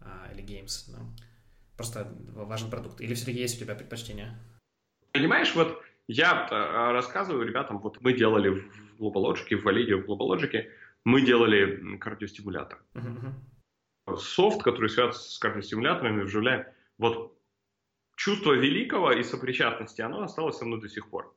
а, 0.00 0.28
или 0.32 0.42
games, 0.42 0.90
да? 0.90 0.98
Просто 1.76 2.12
важен 2.34 2.70
продукт? 2.70 3.00
Или 3.00 3.14
все-таки 3.14 3.38
есть 3.38 3.60
у 3.60 3.64
тебя 3.64 3.74
предпочтение? 3.74 4.34
Понимаешь, 5.12 5.54
вот 5.54 5.82
я 6.08 6.48
а, 6.50 6.92
рассказываю 6.92 7.46
ребятам, 7.46 7.78
вот 7.78 8.00
мы 8.00 8.14
делали 8.14 8.48
в 8.48 8.64
GlobalLogic, 8.98 9.56
в 9.56 9.66
Validio, 9.66 10.02
в 10.02 10.06
GlobalLogic, 10.06 10.68
мы 11.04 11.22
делали 11.22 11.96
кардиостимулятор. 11.98 12.82
Uh-huh. 12.94 14.16
Софт, 14.16 14.62
который 14.62 14.90
связан 14.90 15.14
с 15.14 15.38
кардиостимуляторами, 15.38 16.22
вживляем. 16.22 16.66
Вот 16.98 17.38
чувство 18.16 18.52
великого 18.52 19.12
и 19.12 19.22
сопричастности, 19.22 20.02
оно 20.02 20.22
осталось 20.22 20.58
со 20.58 20.64
мной 20.64 20.80
до 20.80 20.88
сих 20.88 21.08
пор. 21.08 21.34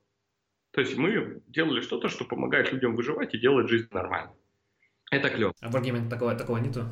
То 0.72 0.82
есть 0.82 0.98
мы 0.98 1.42
делали 1.48 1.82
что-то, 1.82 2.10
что 2.10 2.26
помогает 2.26 2.74
людям 2.74 2.96
выживать 2.96 3.34
и 3.34 3.40
делать 3.40 3.70
жизнь 3.70 3.88
нормально. 3.92 4.34
Это 5.12 5.30
клево. 5.30 5.54
А 5.62 5.70
в 5.70 5.76
Wargaming 5.76 6.10
такого, 6.10 6.36
такого 6.36 6.58
нету? 6.58 6.86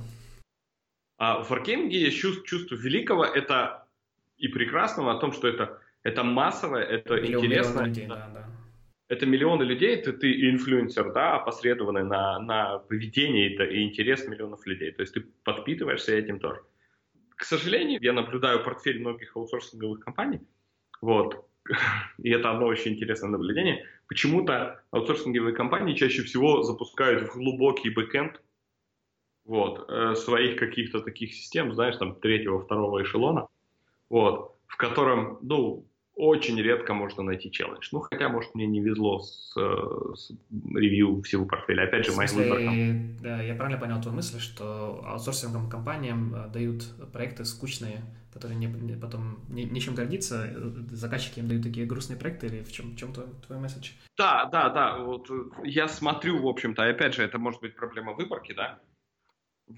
А 1.17 1.43
в 1.43 1.51
Wargaming 1.51 1.89
есть 1.89 2.19
чувство, 2.19 2.45
чувство 2.45 2.75
великого 2.75 3.25
это 3.25 3.87
и 4.37 4.47
прекрасного 4.47 5.11
о 5.11 5.19
том, 5.19 5.31
что 5.31 5.47
это, 5.47 5.81
это 6.03 6.23
массовое, 6.23 6.83
это 6.83 7.15
Миллион, 7.15 7.45
интересно. 7.45 7.81
Людей, 7.81 8.07
да, 8.07 8.29
да. 8.33 8.60
Это 9.11 9.25
миллионы 9.25 9.63
людей, 9.63 9.95
это 9.95 10.13
ты 10.13 10.49
инфлюенсер, 10.49 11.11
да, 11.11 11.35
опосредованный 11.35 12.05
на, 12.05 12.39
на 12.39 12.79
поведение 12.79 13.53
это, 13.53 13.65
и 13.65 13.83
интерес 13.83 14.25
миллионов 14.25 14.65
людей. 14.65 14.93
То 14.93 15.01
есть 15.01 15.13
ты 15.13 15.25
подпитываешься 15.43 16.15
этим 16.15 16.39
тоже. 16.39 16.61
К 17.35 17.43
сожалению, 17.43 17.99
я 18.01 18.13
наблюдаю 18.13 18.63
портфель 18.63 19.01
многих 19.01 19.35
аутсорсинговых 19.35 19.99
компаний, 19.99 20.39
вот, 21.01 21.45
и 22.23 22.29
это 22.29 22.51
одно 22.51 22.67
очень 22.67 22.93
интересное 22.93 23.31
наблюдение, 23.31 23.85
почему-то 24.07 24.81
аутсорсинговые 24.91 25.53
компании 25.53 25.93
чаще 25.93 26.23
всего 26.23 26.63
запускают 26.63 27.23
в 27.23 27.35
глубокий 27.35 27.89
бэкэнд 27.89 28.41
вот, 29.43 29.89
э, 29.89 30.15
своих 30.15 30.57
каких-то 30.57 31.01
таких 31.01 31.33
систем, 31.33 31.73
знаешь, 31.73 31.97
там, 31.97 32.15
третьего, 32.15 32.61
второго 32.61 33.03
эшелона, 33.03 33.49
вот, 34.07 34.55
в 34.67 34.77
котором, 34.77 35.37
ну, 35.41 35.85
очень 36.15 36.59
редко 36.61 36.93
можно 36.93 37.23
найти 37.23 37.51
челлендж. 37.51 37.87
Ну, 37.91 38.01
хотя, 38.01 38.29
может, 38.29 38.53
мне 38.53 38.67
не 38.67 38.81
везло 38.81 39.19
с, 39.19 39.53
э, 39.57 40.15
с 40.15 40.31
ревью 40.75 41.21
всего 41.23 41.45
портфеля. 41.45 41.83
Опять 41.83 42.05
же, 42.05 42.11
моя 42.13 42.29
выбор 42.31 42.63
там. 42.63 43.17
Да, 43.21 43.41
я 43.41 43.55
правильно 43.55 43.79
понял 43.79 44.01
твою 44.01 44.15
мысль, 44.15 44.39
что 44.39 45.03
аутсорсинговым 45.05 45.69
компаниям 45.69 46.35
э, 46.35 46.49
дают 46.49 46.83
проекты 47.11 47.45
скучные, 47.45 48.01
которые 48.33 48.57
не, 48.57 48.67
не, 48.67 48.93
потом 48.93 49.39
не, 49.49 49.63
нечем 49.63 49.95
гордиться. 49.95 50.47
Заказчики 50.91 51.39
им 51.39 51.47
дают 51.47 51.63
такие 51.63 51.85
грустные 51.85 52.19
проекты, 52.19 52.47
или 52.47 52.63
в 52.63 52.71
чем, 52.71 52.91
в 52.91 52.97
чем 52.97 53.13
твой, 53.13 53.27
твой 53.47 53.59
месседж? 53.59 53.91
Да, 54.17 54.45
да, 54.45 54.69
да. 54.69 54.99
Вот 54.99 55.29
я 55.63 55.87
смотрю, 55.87 56.41
в 56.41 56.47
общем-то, 56.47 56.87
опять 56.87 57.15
же, 57.15 57.23
это 57.23 57.39
может 57.39 57.61
быть 57.61 57.75
проблема 57.75 58.13
выборки, 58.13 58.53
да 58.53 58.79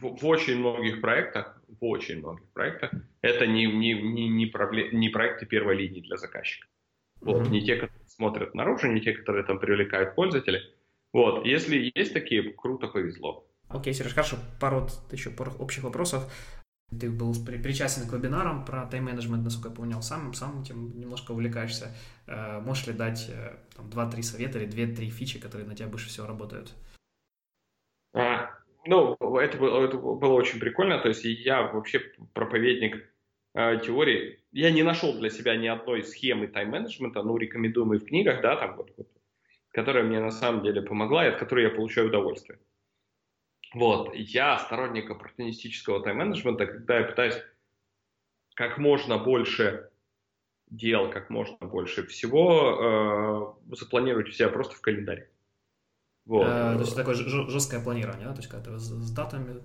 в, 0.02 0.22
в 0.22 0.26
очень 0.26 0.60
многих 0.60 1.02
проектах, 1.02 1.62
в 1.68 1.86
очень 1.86 2.20
многих 2.20 2.48
проектах, 2.54 2.92
это 3.22 3.48
не, 3.48 3.66
не, 3.66 3.94
не, 3.94 4.28
не, 4.28 4.46
проблем, 4.46 4.88
не 4.92 5.10
проекты 5.10 5.46
первой 5.46 5.76
линии 5.76 6.02
для 6.02 6.18
заказчика. 6.18 6.68
Вот, 7.22 7.44
mm-hmm. 7.44 7.52
не 7.52 7.66
те, 7.66 7.76
которые 7.76 8.08
смотрят 8.08 8.54
наружу, 8.56 8.92
не 8.92 9.02
те, 9.02 9.14
которые 9.14 9.46
там 9.46 9.60
привлекают 9.60 10.16
пользователей. 10.16 10.62
Вот, 11.14 11.46
если 11.46 11.92
есть 11.96 12.14
такие, 12.14 12.54
круто 12.54 12.88
повезло. 12.88 13.48
Окей, 13.70 13.94
okay, 13.94 13.96
Сереж, 13.96 14.14
хорошо, 14.14 14.38
пару 14.60 14.88
еще 15.12 15.30
пару 15.30 15.52
общих 15.60 15.84
вопросов. 15.84 16.32
Ты 17.00 17.10
был 17.10 17.34
причастен 17.46 18.08
к 18.08 18.14
вебинарам 18.14 18.66
про 18.66 18.86
тайм-менеджмент, 18.86 19.44
насколько 19.44 19.70
я 19.70 19.76
понял, 19.76 20.02
сам, 20.02 20.34
сам 20.34 20.62
этим 20.62 21.00
немножко 21.00 21.32
увлекаешься. 21.32 21.96
Э, 22.28 22.60
можешь 22.60 22.86
ли 22.88 22.94
дать 22.94 23.30
э, 23.30 23.58
там, 23.76 23.90
2-3 23.90 24.22
совета 24.22 24.60
или 24.60 24.68
2-3 24.68 25.10
фичи, 25.10 25.40
которые 25.40 25.68
на 25.68 25.76
тебя 25.76 25.88
больше 25.88 26.08
всего 26.08 26.28
работают? 26.28 26.74
А, 28.14 28.52
ну, 28.86 29.18
это 29.38 29.58
было, 29.58 29.86
это 29.86 29.98
было 29.98 30.34
очень 30.34 30.60
прикольно. 30.60 31.00
То 31.00 31.10
есть 31.10 31.24
я 31.24 31.64
вообще 31.64 32.00
проповедник 32.34 33.10
э, 33.54 33.80
теории. 33.84 34.40
Я 34.52 34.72
не 34.72 34.84
нашел 34.84 35.14
для 35.14 35.30
себя 35.30 35.56
ни 35.56 35.68
одной 35.68 36.04
схемы 36.04 36.48
тайм-менеджмента, 36.48 37.24
ну, 37.24 37.38
рекомендуемой 37.38 38.00
в 38.00 38.06
книгах, 38.06 38.42
да, 38.42 38.56
там 38.56 38.76
вот, 38.76 38.92
вот, 38.98 39.08
которая 39.72 40.04
мне 40.04 40.20
на 40.20 40.32
самом 40.32 40.64
деле 40.64 40.82
помогла 40.82 41.26
и 41.26 41.30
от 41.30 41.38
которой 41.38 41.64
я 41.64 41.70
получаю 41.70 42.08
удовольствие. 42.08 42.60
Вот, 43.74 44.14
я 44.14 44.60
сторонник 44.60 45.10
оппортунистического 45.10 46.04
тайм-менеджмента, 46.04 46.68
когда 46.68 47.00
я 47.00 47.06
пытаюсь 47.06 47.42
как 48.54 48.78
можно 48.78 49.18
больше 49.18 49.90
дел, 50.70 51.10
как 51.10 51.30
можно 51.30 51.66
больше 51.68 52.06
всего 52.08 53.58
э, 53.70 53.76
запланировать 53.76 54.30
у 54.30 54.32
себя 54.32 54.50
просто 54.50 54.76
в 54.76 54.82
календаре. 54.82 55.30
Вот. 56.26 56.46
А, 56.48 56.76
то 56.76 56.82
есть 56.82 56.96
такое 56.96 57.16
жесткое 57.16 57.84
планирование, 57.84 58.28
да? 58.28 58.34
То 58.34 58.40
есть 58.40 58.50
когда 58.50 58.78
с, 58.78 58.90
с 58.90 59.12
датами. 59.12 59.62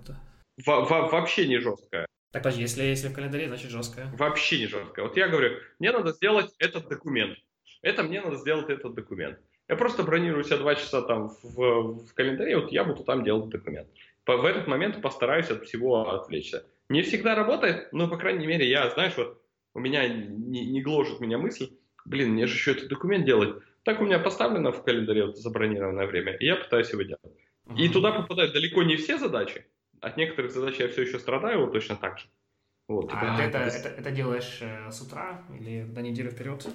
Во 0.67 0.83
-во 0.83 1.11
Вообще 1.11 1.47
не 1.47 1.59
жесткое. 1.59 2.07
Так, 2.31 2.43
подожди, 2.43 2.63
если, 2.63 2.83
если 2.83 3.09
в 3.09 3.15
календаре, 3.15 3.49
значит 3.49 3.71
жесткое. 3.71 4.13
Вообще 4.19 4.59
не 4.59 4.67
жесткое. 4.67 5.07
Вот 5.07 5.17
я 5.17 5.29
говорю, 5.29 5.59
мне 5.79 5.93
надо 5.93 6.13
сделать 6.13 6.53
этот 6.59 6.89
документ. 6.89 7.39
Это 7.81 8.03
мне 8.03 8.21
надо 8.21 8.37
сделать 8.37 8.69
этот 8.69 8.95
документ. 8.95 9.39
Я 9.69 9.77
просто 9.77 10.03
бронирую 10.03 10.45
себя 10.45 10.57
два 10.59 10.75
часа 10.75 11.03
там 11.03 11.29
в, 11.43 12.07
в 12.07 12.15
календаре, 12.15 12.57
вот 12.57 12.73
я 12.73 12.85
буду 12.85 13.05
там 13.05 13.23
делать 13.23 13.51
документ. 13.51 13.89
По, 14.25 14.37
в 14.37 14.45
этот 14.45 14.67
момент 14.67 15.01
постараюсь 15.01 15.51
от 15.51 15.65
всего 15.65 16.11
отвлечься. 16.11 16.67
Не 16.89 17.03
всегда 17.03 17.35
работает, 17.35 17.93
но, 17.93 18.09
по 18.09 18.17
крайней 18.17 18.47
мере, 18.47 18.69
я, 18.69 18.91
знаешь, 18.91 19.17
вот 19.17 19.43
у 19.75 19.81
меня 19.81 20.09
не, 20.09 20.67
не 20.67 20.83
гложет 20.83 21.21
меня 21.21 21.39
мысль, 21.39 21.71
блин, 22.09 22.31
мне 22.31 22.47
же 22.47 22.55
еще 22.55 22.73
этот 22.73 22.89
документ 22.89 23.25
делать. 23.25 23.63
Так 23.85 24.01
у 24.01 24.05
меня 24.05 24.19
поставлено 24.19 24.73
в 24.73 24.83
календаре 24.83 25.27
вот, 25.27 25.39
забронированное 25.39 26.07
время, 26.07 26.35
и 26.35 26.47
я 26.47 26.57
пытаюсь 26.57 26.91
его 26.91 27.03
делать. 27.03 27.23
Uh-huh. 27.67 27.79
И 27.79 27.89
туда 27.89 28.13
попадают 28.13 28.53
далеко 28.53 28.83
не 28.83 28.97
все 28.97 29.19
задачи. 29.19 29.67
От 30.01 30.17
некоторых 30.17 30.53
задач 30.53 30.77
я 30.79 30.89
все 30.89 31.03
еще 31.03 31.19
страдаю 31.19 31.61
вот 31.61 31.73
точно 31.73 31.97
так 31.97 32.19
же. 32.19 32.27
Вот, 32.89 33.11
а 33.13 33.21
типа, 33.21 33.37
ты 33.37 33.43
это, 33.43 33.59
это, 33.59 33.89
это 33.89 34.11
делаешь 34.11 34.59
э, 34.63 34.91
с 34.91 35.01
утра 35.03 35.43
или 35.59 35.83
на 35.83 36.01
неделю 36.01 36.31
вперед? 36.31 36.67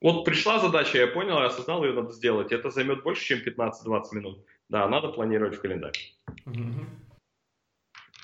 Вот 0.00 0.24
пришла 0.24 0.60
задача, 0.60 0.98
я 0.98 1.06
понял, 1.06 1.38
я 1.38 1.46
осознал, 1.46 1.82
ее 1.84 1.92
надо 1.92 2.12
сделать. 2.12 2.52
Это 2.52 2.70
займет 2.70 3.02
больше, 3.02 3.24
чем 3.24 3.38
15-20 3.40 4.02
минут. 4.12 4.46
Да, 4.68 4.86
надо 4.88 5.08
планировать 5.08 5.56
в 5.56 5.60
календарь. 5.60 5.98
Uh-huh. 6.46 6.84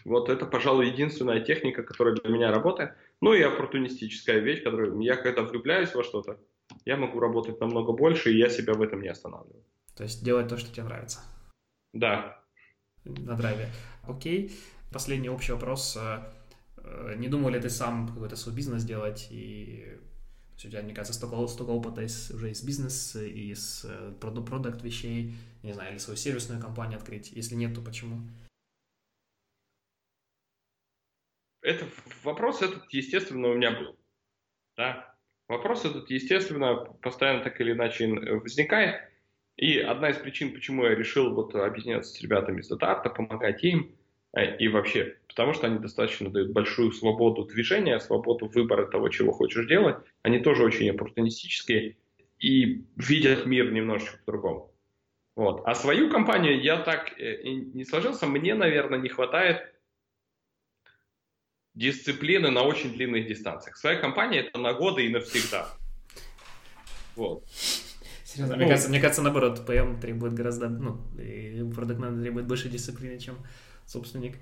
Вот 0.04 0.28
это, 0.28 0.46
пожалуй, 0.46 0.88
единственная 0.88 1.40
техника, 1.40 1.82
которая 1.82 2.14
для 2.14 2.30
меня 2.32 2.50
работает. 2.50 2.94
Ну 3.20 3.34
и 3.34 3.42
оппортунистическая 3.42 4.38
вещь, 4.38 4.62
которую 4.62 4.98
я 5.00 5.16
когда 5.16 5.42
влюбляюсь 5.42 5.94
во 5.94 6.02
что-то, 6.02 6.38
я 6.84 6.96
могу 6.96 7.20
работать 7.20 7.60
намного 7.60 7.92
больше, 7.92 8.32
и 8.32 8.38
я 8.38 8.48
себя 8.48 8.74
в 8.74 8.82
этом 8.82 9.02
не 9.02 9.08
останавливаю. 9.08 9.64
То 9.94 10.04
есть 10.04 10.24
делать 10.24 10.48
то, 10.48 10.56
что 10.56 10.72
тебе 10.72 10.84
нравится. 10.84 11.20
Да. 11.92 12.42
На 13.04 13.34
драйве. 13.34 13.68
Окей. 14.08 14.52
Последний 14.92 15.28
общий 15.28 15.52
вопрос. 15.52 15.96
Э, 15.96 17.14
не 17.16 17.28
думал 17.28 17.50
ли 17.50 17.60
ты 17.60 17.68
сам 17.68 18.08
какой-то 18.08 18.36
свой 18.36 18.54
бизнес 18.54 18.84
делать? 18.84 19.28
И 19.30 19.98
у 20.54 20.58
тебя, 20.58 20.82
мне 20.82 20.94
кажется, 20.94 21.14
столько, 21.14 21.46
столько 21.48 21.70
опыта 21.70 22.02
из, 22.02 22.30
уже 22.30 22.50
из 22.50 22.62
бизнеса, 22.62 23.24
и 23.24 23.50
из 23.50 23.84
э, 23.84 24.12
продукт 24.20 24.82
вещей, 24.82 25.34
не 25.62 25.72
знаю, 25.72 25.92
или 25.92 25.98
свою 25.98 26.16
сервисную 26.16 26.60
компанию 26.60 26.98
открыть. 26.98 27.32
Если 27.32 27.54
нет, 27.54 27.74
то 27.74 27.80
почему? 27.80 28.20
Это 31.62 31.84
вопрос 32.24 32.62
этот, 32.62 32.92
естественно, 32.92 33.48
у 33.48 33.54
меня 33.54 33.72
был. 33.72 33.96
Да? 34.76 35.14
Вопрос 35.48 35.84
этот, 35.84 36.10
естественно, 36.10 36.76
постоянно 37.02 37.42
так 37.42 37.60
или 37.60 37.72
иначе 37.72 38.06
возникает. 38.06 39.00
И 39.56 39.78
одна 39.78 40.10
из 40.10 40.16
причин, 40.16 40.52
почему 40.54 40.84
я 40.84 40.94
решил 40.94 41.34
вот 41.34 41.54
объединяться 41.54 42.12
с 42.12 42.22
ребятами 42.22 42.60
из 42.60 42.70
DataArt, 42.70 43.14
помогать 43.14 43.62
им, 43.62 43.94
э, 44.32 44.56
и 44.56 44.68
вообще, 44.68 45.16
потому 45.28 45.52
что 45.52 45.66
они 45.66 45.78
достаточно 45.78 46.30
дают 46.30 46.52
большую 46.52 46.92
свободу 46.92 47.44
движения, 47.44 47.98
свободу 47.98 48.46
выбора 48.46 48.86
того, 48.86 49.08
чего 49.08 49.32
хочешь 49.32 49.66
делать. 49.66 49.96
Они 50.22 50.38
тоже 50.38 50.64
очень 50.64 50.88
оппортунистические 50.90 51.96
и 52.38 52.84
видят 52.96 53.44
мир 53.44 53.70
немножечко 53.70 54.18
по-другому. 54.24 54.72
Вот. 55.36 55.62
А 55.66 55.74
свою 55.74 56.10
компанию 56.10 56.62
я 56.62 56.78
так 56.78 57.18
э, 57.18 57.42
не 57.42 57.84
сложился. 57.84 58.26
Мне, 58.26 58.54
наверное, 58.54 58.98
не 58.98 59.08
хватает 59.08 59.70
дисциплины 61.74 62.50
на 62.50 62.62
очень 62.62 62.92
длинных 62.92 63.26
дистанциях. 63.26 63.76
Своя 63.76 63.98
компания 63.98 64.40
это 64.40 64.58
на 64.58 64.72
годы 64.72 65.06
и 65.06 65.08
навсегда. 65.08 65.68
Вот. 67.16 67.44
Серьезно, 68.24 68.54
ну, 68.54 68.62
мне, 68.62 68.68
кажется, 68.68 68.88
мне 68.88 69.00
кажется, 69.00 69.22
наоборот, 69.22 69.66
ПМ 69.66 70.00
требует 70.00 70.34
гораздо, 70.34 70.68
ну, 70.68 71.00
и 71.18 71.68
продукт 71.74 72.00
требует 72.00 72.46
больше 72.46 72.68
дисциплины, 72.68 73.18
чем 73.18 73.38
собственник. 73.86 74.36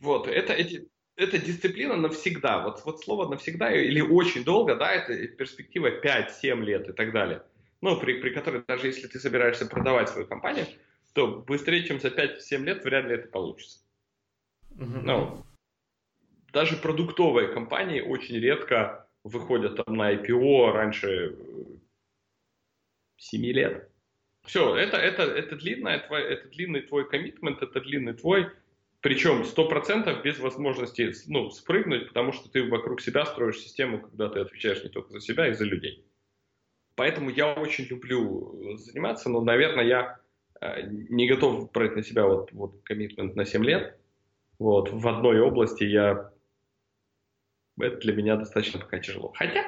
Вот, 0.00 0.28
это, 0.28 0.52
эти, 0.52 0.88
это 1.16 1.38
дисциплина 1.38 1.96
навсегда. 1.96 2.62
Вот, 2.62 2.84
вот 2.84 3.02
слово 3.02 3.28
навсегда 3.28 3.72
или 3.72 4.00
очень 4.00 4.44
долго, 4.44 4.76
да, 4.76 4.92
это 4.92 5.26
перспектива 5.26 5.88
5-7 6.00 6.60
лет 6.62 6.88
и 6.88 6.92
так 6.92 7.12
далее. 7.12 7.42
Ну, 7.80 7.98
при, 7.98 8.20
при 8.20 8.30
которой 8.30 8.62
даже 8.66 8.86
если 8.86 9.06
ты 9.06 9.18
собираешься 9.18 9.66
продавать 9.66 10.08
свою 10.08 10.26
компанию, 10.26 10.66
то 11.14 11.26
быстрее, 11.26 11.84
чем 11.84 12.00
за 12.00 12.08
5-7 12.08 12.64
лет 12.64 12.84
вряд 12.84 13.06
ли 13.06 13.14
это 13.14 13.28
получится. 13.28 13.80
Uh-huh. 14.70 15.00
Ну, 15.02 15.45
даже 16.52 16.76
продуктовые 16.76 17.48
компании 17.48 18.00
очень 18.00 18.36
редко 18.36 19.08
выходят 19.24 19.76
там 19.76 19.96
на 19.96 20.14
IPO 20.14 20.72
раньше 20.72 21.36
7 23.16 23.42
лет. 23.46 23.90
Все, 24.44 24.76
это, 24.76 24.96
это, 24.96 25.22
это, 25.22 25.56
длинное, 25.56 25.98
это 25.98 26.48
длинный 26.48 26.82
твой 26.82 27.08
коммитмент, 27.08 27.62
это 27.62 27.80
длинный 27.80 28.14
твой 28.14 28.48
Причем 29.00 29.42
100% 29.42 30.22
без 30.22 30.38
возможности 30.38 31.12
ну, 31.26 31.50
спрыгнуть, 31.50 32.08
потому 32.08 32.32
что 32.32 32.48
ты 32.48 32.62
вокруг 32.68 33.00
себя 33.00 33.26
строишь 33.26 33.58
систему, 33.58 34.00
когда 34.00 34.28
ты 34.28 34.38
отвечаешь 34.40 34.84
не 34.84 34.90
только 34.90 35.10
за 35.10 35.20
себя, 35.20 35.48
и 35.48 35.54
за 35.54 35.64
людей. 35.64 36.04
Поэтому 36.94 37.30
я 37.30 37.52
очень 37.52 37.84
люблю 37.84 38.76
заниматься, 38.76 39.28
но, 39.28 39.42
наверное, 39.42 39.84
я 39.84 40.20
э, 40.60 40.82
не 40.86 41.28
готов 41.28 41.70
брать 41.72 41.94
на 41.96 42.02
себя 42.02 42.26
вот, 42.26 42.52
вот 42.52 42.80
коммитмент 42.84 43.36
на 43.36 43.44
7 43.44 43.64
лет. 43.64 43.98
Вот, 44.58 44.90
в 44.90 45.06
одной 45.06 45.40
области 45.40 45.84
я... 45.84 46.32
Это 47.78 47.98
для 47.98 48.14
меня 48.14 48.36
достаточно 48.36 48.80
пока 48.80 48.98
тяжело. 48.98 49.32
Хотя, 49.36 49.64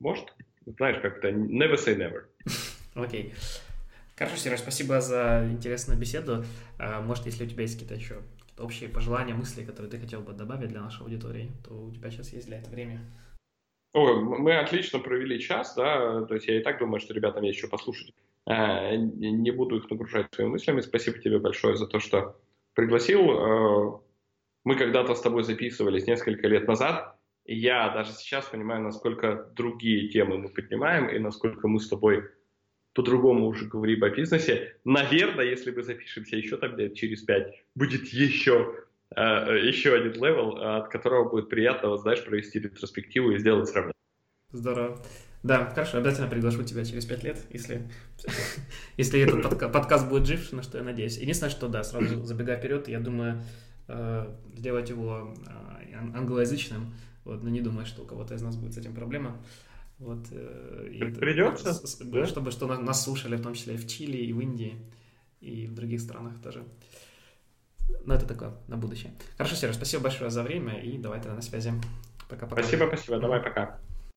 может, 0.00 0.32
знаешь, 0.64 1.00
как-то 1.02 1.28
never 1.28 1.74
say 1.74 1.96
never. 1.96 2.24
Окей. 2.94 3.32
Okay. 3.32 3.34
Хорошо, 4.16 4.36
Сереж, 4.36 4.60
спасибо 4.60 5.00
за 5.00 5.48
интересную 5.50 5.98
беседу. 5.98 6.44
А, 6.78 7.00
может, 7.00 7.26
если 7.26 7.44
у 7.44 7.48
тебя 7.48 7.62
есть 7.62 7.74
какие-то 7.74 7.94
еще 7.94 8.22
общие 8.58 8.88
пожелания, 8.88 9.34
мысли, 9.34 9.64
которые 9.64 9.90
ты 9.90 9.98
хотел 9.98 10.20
бы 10.20 10.32
добавить 10.32 10.68
для 10.68 10.82
нашей 10.82 11.02
аудитории, 11.02 11.50
то 11.66 11.74
у 11.74 11.90
тебя 11.90 12.10
сейчас 12.10 12.32
есть 12.32 12.46
для 12.46 12.58
этого 12.58 12.74
время. 12.74 13.00
Ой, 13.94 14.22
мы 14.22 14.58
отлично 14.58 14.98
провели 15.00 15.40
час, 15.40 15.74
да, 15.74 16.24
то 16.24 16.34
есть 16.34 16.46
я 16.46 16.58
и 16.58 16.62
так 16.62 16.78
думаю, 16.78 17.00
что 17.00 17.14
ребятам 17.14 17.42
есть 17.42 17.58
еще 17.58 17.68
послушать. 17.68 18.14
А, 18.46 18.94
не 18.94 19.50
буду 19.50 19.78
их 19.78 19.90
нагружать 19.90 20.32
своими 20.32 20.52
мыслями. 20.52 20.80
Спасибо 20.80 21.18
тебе 21.18 21.38
большое 21.38 21.76
за 21.76 21.86
то, 21.86 21.98
что 21.98 22.38
пригласил. 22.74 23.30
А, 23.30 24.00
мы 24.64 24.76
когда-то 24.76 25.14
с 25.14 25.20
тобой 25.20 25.42
записывались 25.42 26.06
несколько 26.06 26.46
лет 26.48 26.68
назад, 26.68 27.18
я 27.44 27.90
даже 27.90 28.12
сейчас 28.12 28.46
понимаю, 28.46 28.82
насколько 28.82 29.50
другие 29.56 30.08
темы 30.08 30.38
мы 30.38 30.48
поднимаем, 30.48 31.08
и 31.08 31.18
насколько 31.18 31.68
мы 31.68 31.80
с 31.80 31.88
тобой 31.88 32.24
по-другому 32.94 33.46
уже 33.46 33.66
говорим 33.66 34.04
о 34.04 34.10
бизнесе. 34.10 34.76
Наверное, 34.84 35.44
если 35.44 35.70
мы 35.70 35.82
запишемся 35.82 36.36
еще 36.36 36.56
там 36.56 36.76
лет 36.76 36.94
через 36.94 37.22
пять, 37.22 37.64
будет 37.74 38.06
еще, 38.08 38.74
э, 39.16 39.20
еще 39.66 39.94
один 39.94 40.12
level, 40.12 40.56
от 40.56 40.88
которого 40.88 41.28
будет 41.28 41.48
приятно, 41.48 41.88
вот, 41.88 42.02
знаешь, 42.02 42.24
провести 42.24 42.60
ретроспективу 42.60 43.32
и 43.32 43.38
сделать 43.38 43.68
сравнение. 43.68 43.94
Здорово. 44.50 45.02
Да, 45.42 45.70
хорошо, 45.70 45.98
обязательно 45.98 46.28
приглашу 46.28 46.62
тебя 46.62 46.84
через 46.84 47.04
пять 47.04 47.24
лет, 47.24 47.38
если, 47.50 47.88
если 48.96 49.20
этот 49.20 49.42
подка 49.42 49.68
подкаст 49.68 50.08
будет 50.08 50.26
жив, 50.26 50.52
на 50.52 50.62
что 50.62 50.78
я 50.78 50.84
надеюсь. 50.84 51.18
Единственное, 51.18 51.50
что 51.50 51.68
да, 51.68 51.82
сразу 51.82 52.22
забегая 52.24 52.58
вперед, 52.58 52.86
я 52.86 53.00
думаю, 53.00 53.42
э, 53.88 54.26
сделать 54.54 54.88
его 54.88 55.34
э, 55.90 55.96
англоязычным, 56.14 56.94
вот, 57.24 57.42
но 57.42 57.48
не 57.48 57.60
думаю, 57.60 57.86
что 57.86 58.02
у 58.02 58.06
кого-то 58.06 58.34
из 58.34 58.42
нас 58.42 58.56
будет 58.56 58.74
с 58.74 58.78
этим 58.78 58.94
проблема. 58.94 59.40
Вот, 59.98 60.26
э, 60.32 60.88
и, 60.92 60.98
Придется, 60.98 61.74
с, 61.74 61.96
да? 61.98 62.26
чтобы 62.26 62.50
что 62.50 62.66
нас 62.66 63.04
слушали, 63.04 63.36
в 63.36 63.42
том 63.42 63.54
числе 63.54 63.74
и 63.74 63.76
в 63.76 63.86
Чили, 63.86 64.16
и 64.16 64.32
в 64.32 64.40
Индии, 64.40 64.76
и 65.40 65.66
в 65.66 65.74
других 65.74 66.00
странах 66.00 66.40
тоже. 66.42 66.64
Но 68.04 68.14
это 68.14 68.26
такое 68.26 68.54
на 68.68 68.76
будущее. 68.76 69.12
Хорошо, 69.36 69.54
Сереж, 69.54 69.76
спасибо 69.76 70.04
большое 70.04 70.30
за 70.30 70.42
время, 70.42 70.80
и 70.80 70.98
давай 70.98 71.20
тогда 71.20 71.36
на 71.36 71.42
связи. 71.42 71.72
Пока-пока. 72.28 72.62
Спасибо, 72.62 72.86
спасибо, 72.88 73.18
давай, 73.18 73.40
пока. 73.40 73.78